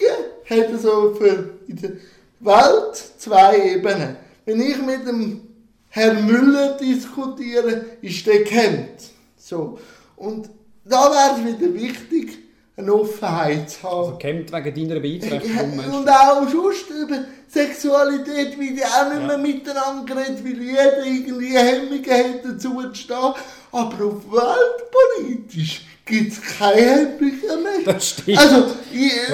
hat 0.49 0.79
so 0.79 1.15
für 1.15 1.49
in 1.67 1.75
der 1.75 1.91
Welt 2.39 2.95
zwei 3.17 3.73
Ebenen. 3.73 4.15
Wenn 4.45 4.61
ich 4.61 4.81
mit 4.81 5.05
dem 5.05 5.41
Herrn 5.89 6.25
Müller 6.25 6.77
diskutiere, 6.77 7.83
ist 8.01 8.25
der 8.25 8.45
kennt. 8.45 9.10
So. 9.51 9.77
Und 10.15 10.49
da 10.85 11.11
wäre 11.11 11.35
es 11.35 11.59
wieder 11.59 11.73
wichtig, 11.73 12.37
eine 12.77 12.93
Offenheit 12.93 13.69
zu 13.69 13.83
haben. 13.83 13.97
Also 13.97 14.17
kämpft 14.17 14.53
wegen 14.53 14.87
deiner 14.87 15.01
Beeinträchtigung. 15.01 15.79
Und 15.93 16.09
auch 16.09 16.47
sonst 16.49 16.89
über 16.89 17.25
Sexualität, 17.49 18.57
wie 18.57 18.75
die 18.75 18.85
auch 18.85 19.13
nicht 19.13 19.27
mehr 19.27 19.37
miteinander 19.37 20.15
redet, 20.15 20.45
weil 20.45 20.61
jeder 20.61 21.05
irgendwie 21.05 21.57
Hemmungen 21.57 22.05
hat, 22.05 22.45
dazu 22.45 22.81
zu 22.81 22.95
stehen. 22.95 23.33
Aber 23.73 24.05
auf 24.05 24.23
weltpolitisch 24.31 25.81
gibt 26.05 26.31
es 26.31 26.41
keine 26.57 26.81
Hemmungen 26.81 27.63
mehr. 27.63 27.71
Das 27.85 28.07
stimmt. 28.07 28.37
Also, 28.37 28.67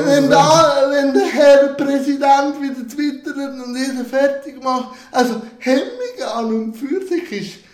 wenn, 0.03 0.30
da, 0.32 0.88
wenn 0.89 1.13
der 1.13 1.28
Herr 1.28 1.68
Präsident 1.76 2.59
wieder 2.59 2.88
twittert 2.88 3.36
und 3.38 3.78
jeder 3.78 4.03
fertig 4.03 4.63
macht, 4.63 4.95
also 5.11 5.43
Hemmungen 5.59 6.24
an 6.34 6.45
und 6.45 6.74
für 6.74 7.05
sich 7.05 7.32
ist 7.32 7.66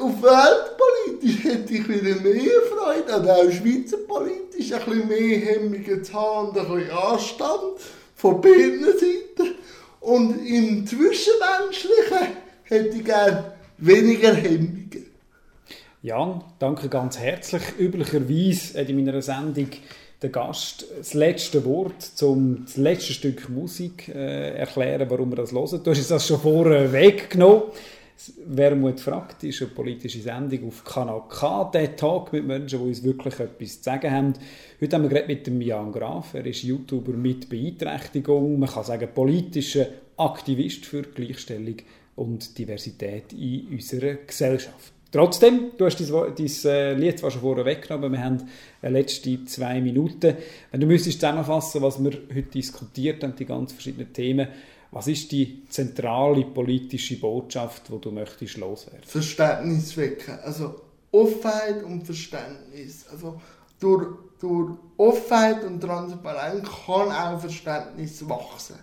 auf 0.00 0.22
weltpolitisch 0.22 1.44
hätte 1.44 1.74
ich 1.74 1.88
wieder 1.88 2.20
mehr 2.20 2.50
Freude, 2.70 3.16
und 3.16 3.28
auch 3.28 3.50
schweizerpolitisch 3.50 4.72
ein 4.72 4.84
bisschen 4.84 5.08
mehr 5.08 5.38
Hemmungen 5.38 6.04
zu 6.04 6.12
haben 6.12 6.56
ein 6.56 6.66
bisschen 6.66 6.90
Anstand 6.90 7.80
von 8.14 8.40
beiden 8.40 8.84
Seiten. 8.84 9.56
Und 10.00 10.46
im 10.46 10.86
Zwischenmenschlichen 10.86 12.36
hätte 12.64 12.96
ich 12.96 13.04
gerne 13.04 13.52
weniger 13.78 14.34
Hemmungen. 14.34 15.06
Jan, 16.02 16.42
danke 16.58 16.88
ganz 16.88 17.18
herzlich. 17.18 17.62
Üblicherweise 17.78 18.80
hat 18.80 18.88
in 18.88 19.04
meiner 19.04 19.22
Sendung 19.22 19.68
der 20.20 20.30
Gast 20.30 20.84
das 20.96 21.14
letzte 21.14 21.64
Wort 21.64 22.00
zum 22.02 22.64
das 22.64 22.76
letzte 22.76 23.12
Stück 23.12 23.48
Musik 23.48 24.08
äh, 24.08 24.56
erklären, 24.56 25.10
warum 25.10 25.30
wir 25.30 25.36
das 25.36 25.52
hören. 25.52 25.80
Du 25.82 25.90
hast 25.90 26.10
das 26.10 26.26
schon 26.26 26.40
vorher 26.40 26.92
weggenommen. 26.92 27.62
Wermut 28.46 29.00
fragt 29.00 29.42
ist 29.44 29.62
eine 29.62 29.70
politische 29.70 30.20
Sendung 30.20 30.68
auf 30.68 30.84
Kanal 30.84 31.22
K, 31.28 31.64
der 31.72 31.96
Tag 31.96 32.32
mit 32.32 32.46
Menschen, 32.46 32.78
die 32.78 32.88
uns 32.88 33.02
wirklich 33.02 33.40
etwas 33.40 33.78
zu 33.78 33.82
sagen 33.82 34.10
haben. 34.10 34.32
Heute 34.80 34.96
haben 34.96 35.02
wir 35.02 35.08
gerade 35.08 35.26
mit 35.26 35.46
dem 35.46 35.60
Jan 35.60 35.92
Graf, 35.92 36.34
er 36.34 36.46
ist 36.46 36.62
YouTuber 36.62 37.12
mit 37.12 37.48
Beeinträchtigung, 37.48 38.58
man 38.58 38.68
kann 38.68 38.84
sagen 38.84 39.08
politischer 39.14 39.86
Aktivist 40.16 40.86
für 40.86 41.02
Gleichstellung 41.02 41.76
und 42.16 42.56
Diversität 42.58 43.32
in 43.32 43.68
unserer 43.68 44.14
Gesellschaft. 44.26 44.92
Trotzdem, 45.10 45.72
du 45.76 45.84
hast 45.84 46.00
dein, 46.00 46.72
äh, 46.72 46.94
Lied 46.94 47.18
zwar 47.18 47.30
schon 47.30 47.42
vorher 47.42 47.66
weggenommen, 47.66 48.12
wir 48.12 48.24
haben 48.24 48.48
letzte 48.80 49.44
zwei 49.44 49.80
Minuten. 49.80 50.36
Wenn 50.70 50.80
du 50.80 50.86
müsstest 50.86 51.20
zusammenfassen, 51.20 51.82
was 51.82 52.02
wir 52.02 52.12
heute 52.12 52.42
diskutiert 52.42 53.22
haben, 53.22 53.36
die 53.36 53.44
ganz 53.44 53.72
verschiedenen 53.72 54.12
Themen, 54.12 54.48
was 54.92 55.08
ist 55.08 55.32
die 55.32 55.66
zentrale 55.70 56.44
politische 56.44 57.18
Botschaft, 57.18 57.88
die 57.88 57.98
du 57.98 58.10
möchtest 58.10 58.58
loswerden? 58.58 59.02
Verständnis 59.04 59.96
wecken. 59.96 60.38
Also 60.44 60.82
Offenheit 61.10 61.82
und 61.82 62.04
Verständnis. 62.04 63.06
Also 63.10 63.40
durch, 63.80 64.06
durch 64.38 64.72
Offenheit 64.98 65.64
und 65.64 65.80
Transparenz 65.80 66.68
kann 66.86 67.10
auch 67.10 67.40
Verständnis 67.40 68.28
wachsen. 68.28 68.76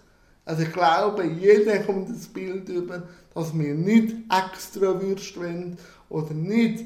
Also 0.46 0.64
ich 0.64 0.74
glaube, 0.74 1.26
jeder 1.26 1.78
kommt 1.84 2.10
das 2.10 2.26
Bild 2.26 2.68
über, 2.70 3.04
dass 3.36 3.58
wir 3.58 3.76
nicht 3.76 4.16
extra 4.32 5.00
Würst 5.00 5.38
wollen 5.38 5.78
oder 6.10 6.34
nicht, 6.34 6.86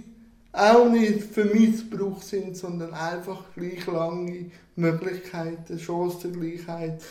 auch 0.51 0.89
nicht 0.89 1.23
für 1.23 1.45
Missbrauch 1.45 2.21
sind, 2.21 2.57
sondern 2.57 2.93
einfach 2.93 3.45
gleich 3.55 3.87
lange 3.87 4.51
Möglichkeiten, 4.75 5.79
Chancengleichheit 5.79 7.01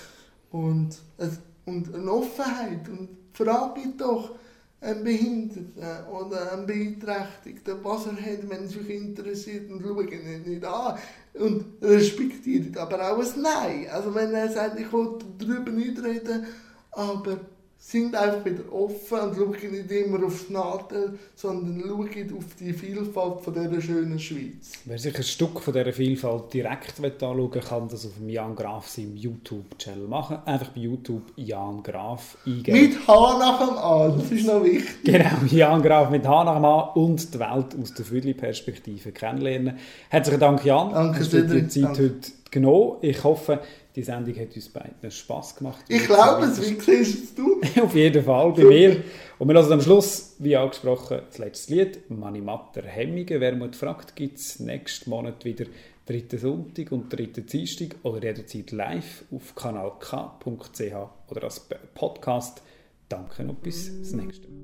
und 0.51 0.91
es 1.17 1.39
und 1.67 1.95
eine 1.95 2.11
Offenheit. 2.11 2.89
Und 2.89 3.09
frage 3.33 3.81
doch, 3.97 4.37
einen 4.83 5.05
Behinderten 5.05 6.07
oder 6.11 6.53
einen 6.53 6.67
Beeinträchtigten, 6.67 7.77
was 7.83 8.07
er 8.07 8.17
hat, 8.17 8.51
wenn 8.51 8.65
es 8.65 8.77
euch 8.77 8.91
interessiert 8.91 9.71
und 9.71 9.81
schauen 9.81 10.09
ihn 10.09 10.43
nicht 10.43 10.65
an 10.65 10.99
und 11.35 11.65
respektiert 11.81 12.77
aber 12.77 13.13
auch 13.13 13.19
ein 13.19 13.43
Nein. 13.43 13.87
Also 13.91 14.15
wenn 14.15 14.35
er 14.35 14.51
sagt, 14.51 14.81
ich 14.81 14.93
will 14.93 15.19
darüber 15.39 15.71
nicht 15.71 16.03
reden, 16.03 16.47
aber 16.91 17.39
sind 17.85 18.15
einfach 18.15 18.45
wieder 18.45 18.73
offen 18.73 19.19
und 19.19 19.35
schauen 19.35 19.73
nicht 19.73 19.91
immer 19.91 20.25
aufs 20.25 20.49
Nadel, 20.49 21.19
sondern 21.35 21.83
schauen 21.85 22.37
auf 22.39 22.45
die 22.61 22.73
Vielfalt 22.73 23.41
von 23.41 23.53
dieser 23.53 23.83
schönen 23.83 24.21
Schweiz. 24.21 24.71
Wer 24.85 24.99
sich 24.99 25.17
ein 25.17 25.25
Stück 25.25 25.61
von 25.61 25.75
dieser 25.75 25.93
Vielfalt 25.93 26.55
direkt 26.55 27.01
anschauen 27.01 27.53
will, 27.53 27.61
kann 27.61 27.89
das 27.89 28.07
auf 28.07 28.13
dem 28.17 28.29
Jan 28.29 28.55
Graf 28.55 28.89
seinem 28.89 29.17
YouTube-Channel 29.17 30.07
machen. 30.07 30.39
Einfach 30.45 30.69
bei 30.69 30.81
YouTube 30.83 31.33
Jan 31.35 31.83
Graf 31.83 32.39
eingeben. 32.47 32.81
Mit 32.81 33.09
H 33.09 33.39
nach 33.41 33.59
dem 33.59 33.77
A, 33.77 34.09
das 34.17 34.31
ist 34.31 34.47
noch 34.47 34.63
wichtig. 34.63 35.03
Genau, 35.03 35.31
Jan 35.51 35.83
Graf 35.83 36.09
mit 36.09 36.25
H 36.25 36.45
nach 36.45 36.55
dem 36.55 36.65
A 36.65 36.81
und 36.95 37.35
die 37.35 37.39
Welt 37.41 37.77
aus 37.83 37.95
der 37.95 38.05
Viertelperspektive 38.05 39.11
kennenlernen. 39.11 39.77
Herzlichen 40.09 40.41
Dank, 40.41 40.65
Jan. 40.65 40.93
Danke, 40.93 41.19
Hast 41.19 41.33
du 41.33 41.45
dir 41.45 41.63
die. 41.63 41.69
Zeit 41.69 41.83
Danke. 41.83 42.03
heute 42.05 42.33
genommen. 42.53 42.99
Ich 43.01 43.25
hoffe, 43.25 43.61
die 43.95 44.03
Sendung 44.03 44.35
hat 44.37 44.55
uns 44.55 44.69
beiden 44.69 45.11
Spass 45.11 45.55
gemacht. 45.55 45.85
Ich 45.89 46.07
glaube 46.07 46.47
es, 46.47 46.61
wie 46.61 46.81
siehst 46.81 47.39
du? 47.39 47.61
Auf 47.83 47.95
jeden 47.95 48.25
Fall, 48.25 48.53
bei 48.53 48.65
mir. 48.65 49.05
Und 49.39 49.49
wir 49.49 49.55
hören 49.55 49.73
am 49.73 49.81
Schluss, 49.81 50.37
wie 50.39 50.57
angesprochen, 50.57 51.21
das 51.29 51.39
letzte 51.39 51.75
Lied, 51.75 52.11
Mani 52.11 52.41
Matter 52.41 52.83
Hemmige. 52.83 53.41
Wer 53.41 53.55
mal 53.55 53.73
fragt, 53.73 54.17
gibt 54.17 54.39
es 54.39 54.61
nächsten 54.61 55.11
Monat 55.11 55.45
wieder 55.45 55.67
dritten 56.07 56.39
Sonntag 56.39 56.91
und 56.91 57.13
dritten 57.13 57.47
Dienstag 57.47 57.97
oder 58.03 58.23
jederzeit 58.23 58.73
live 58.73 59.25
auf 59.31 59.55
kanalk.ch 59.55 60.95
oder 61.29 61.45
als 61.45 61.69
Podcast. 61.95 62.63
Danke 63.09 63.43
und 63.43 63.63
bis 63.63 63.91
das 64.01 64.13
nächste 64.13 64.49
Mal. 64.49 64.63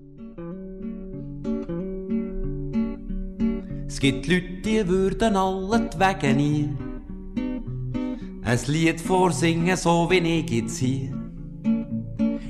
Es 3.86 4.00
gibt 4.00 4.26
Leute, 4.26 4.60
die 4.64 4.88
würden 4.88 5.36
alle 5.36 5.90
die 5.92 5.98
Wege 5.98 6.34
nie 6.34 6.87
ein 8.48 8.58
Lied 8.66 8.98
vorsingen, 8.98 9.76
so 9.76 10.08
wie 10.10 10.40
ich 10.40 10.50
jetzt 10.50 10.78
hier. 10.78 11.12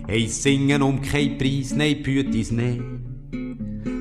Hey, 0.07 0.28
singen 0.28 0.80
um 0.80 1.03
keinen 1.03 1.36
Preis, 1.36 1.74
nein, 1.74 2.05
Pütis 2.05 2.53
nicht, 2.53 2.80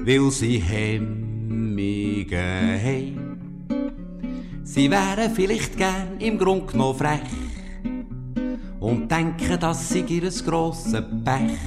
weil 0.06 0.30
sie 0.30 0.60
Hemmige 0.60 2.38
haben. 2.38 3.40
Sie 4.64 4.92
wären 4.92 5.34
vielleicht 5.34 5.76
gern 5.76 6.20
im 6.20 6.38
Grund 6.38 6.68
genommen 6.68 7.00
frech 7.00 7.22
und 8.80 9.10
denken, 9.10 9.58
das 9.60 9.90
sei 9.90 10.06
ihr 10.08 10.30
grosses 10.46 11.04
Pech. 11.26 11.58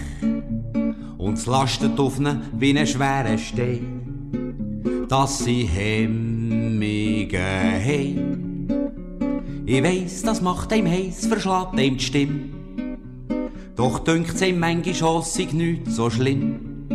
Und 1.19 1.39
es 1.39 1.47
lastet 1.47 1.99
auf 1.99 2.21
ihnen 2.21 2.43
wie 2.53 2.79
ein 2.79 2.87
schwerer 2.87 3.37
Stein, 3.37 5.07
dass 5.09 5.41
sie 5.41 5.65
Hemmige 5.65 7.41
haben. 7.41 8.30
Ich 9.73 9.85
weiss, 9.85 10.23
das 10.23 10.41
macht 10.41 10.73
einem 10.73 10.91
heiß, 10.91 11.27
verschlägt 11.29 11.79
einem 11.79 11.97
die 11.97 12.03
Stimme. 12.03 12.41
Doch 13.77 14.01
dünkt's 14.01 14.43
ihm 14.43 14.59
manchmal 14.59 14.97
schon, 14.97 15.23
sei 15.23 15.47
nicht 15.53 15.89
so 15.93 16.11
schlimm. 16.11 16.89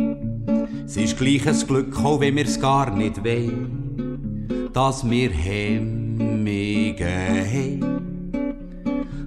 Es 0.84 0.98
ist 0.98 1.16
gleich 1.16 1.48
ein 1.48 1.58
Glück, 1.66 1.98
auch 2.04 2.20
wenn 2.20 2.36
wir's 2.36 2.60
gar 2.60 2.94
nicht 2.94 3.24
wollen, 3.24 4.68
dass 4.74 5.08
wir 5.08 5.30
Hemmige 5.30 7.06
haben. 7.06 8.42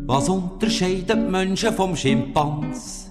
Was 0.05 0.29
unterscheidet 0.29 1.31
Menschen 1.31 1.73
vom 1.73 1.95
Schimpans? 1.95 3.09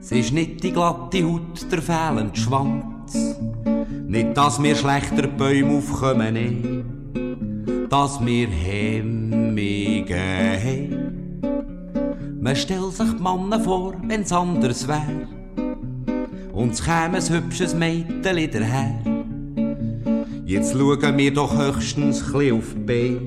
Es 0.00 0.10
ist 0.10 0.32
nicht 0.32 0.64
die 0.64 0.72
glatte 0.72 1.24
Haut, 1.24 1.70
der 1.70 1.82
fehlende 1.82 2.36
Schwanz. 2.36 3.38
Nicht, 4.08 4.36
dass 4.36 4.60
wir 4.60 4.74
schlechter 4.74 5.28
Bäume 5.28 5.78
aufkommen, 5.78 6.34
nein 6.34 6.96
dass 7.88 8.24
wir 8.24 8.48
Hemmige 8.48 9.25
haben. 9.56 11.40
Man 12.40 12.56
stellt 12.56 12.92
sich 12.92 13.10
die 13.10 13.22
Männer 13.22 13.60
vor, 13.60 13.94
wenn's 14.04 14.32
anders 14.32 14.86
wär. 14.86 15.26
Und 16.52 16.72
es 16.72 16.84
käme 16.84 17.18
ein 17.18 17.28
hübsches 17.28 17.74
Mädchen 17.74 18.22
daher. 18.22 19.00
Jetzt 20.44 20.72
schauen 20.72 21.18
wir 21.18 21.34
doch 21.34 21.58
höchstens 21.58 22.24
chli 22.30 22.52
auf 22.52 22.74
Beine, 22.86 23.18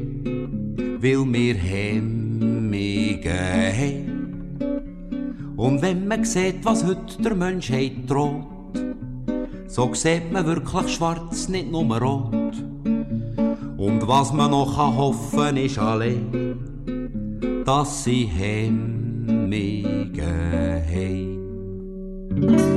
weil 1.01 1.33
wir 1.33 1.55
Hemmige 1.55 3.29
haben. 3.29 4.09
Und 5.57 5.81
wenn 5.81 6.07
man 6.07 6.23
sieht, 6.23 6.63
was 6.63 6.85
heute 6.85 7.21
der 7.21 7.35
Menschheit 7.35 8.09
droht, 8.09 8.45
so 9.67 9.93
sieht 9.93 10.31
man 10.31 10.45
wirklich 10.45 10.95
schwarz, 10.95 11.49
nicht 11.49 11.69
nur 11.69 11.97
rot. 12.01 12.38
Und 13.79 14.05
was 14.09 14.33
man 14.33 14.51
noch 14.51 14.75
kann 14.75 14.97
hoffen 14.97 15.55
ist 15.55 15.79
allein, 15.79 17.63
dass 17.65 18.03
sie 18.03 18.25
Hemmungen 18.25 19.53
haben. 20.85 22.68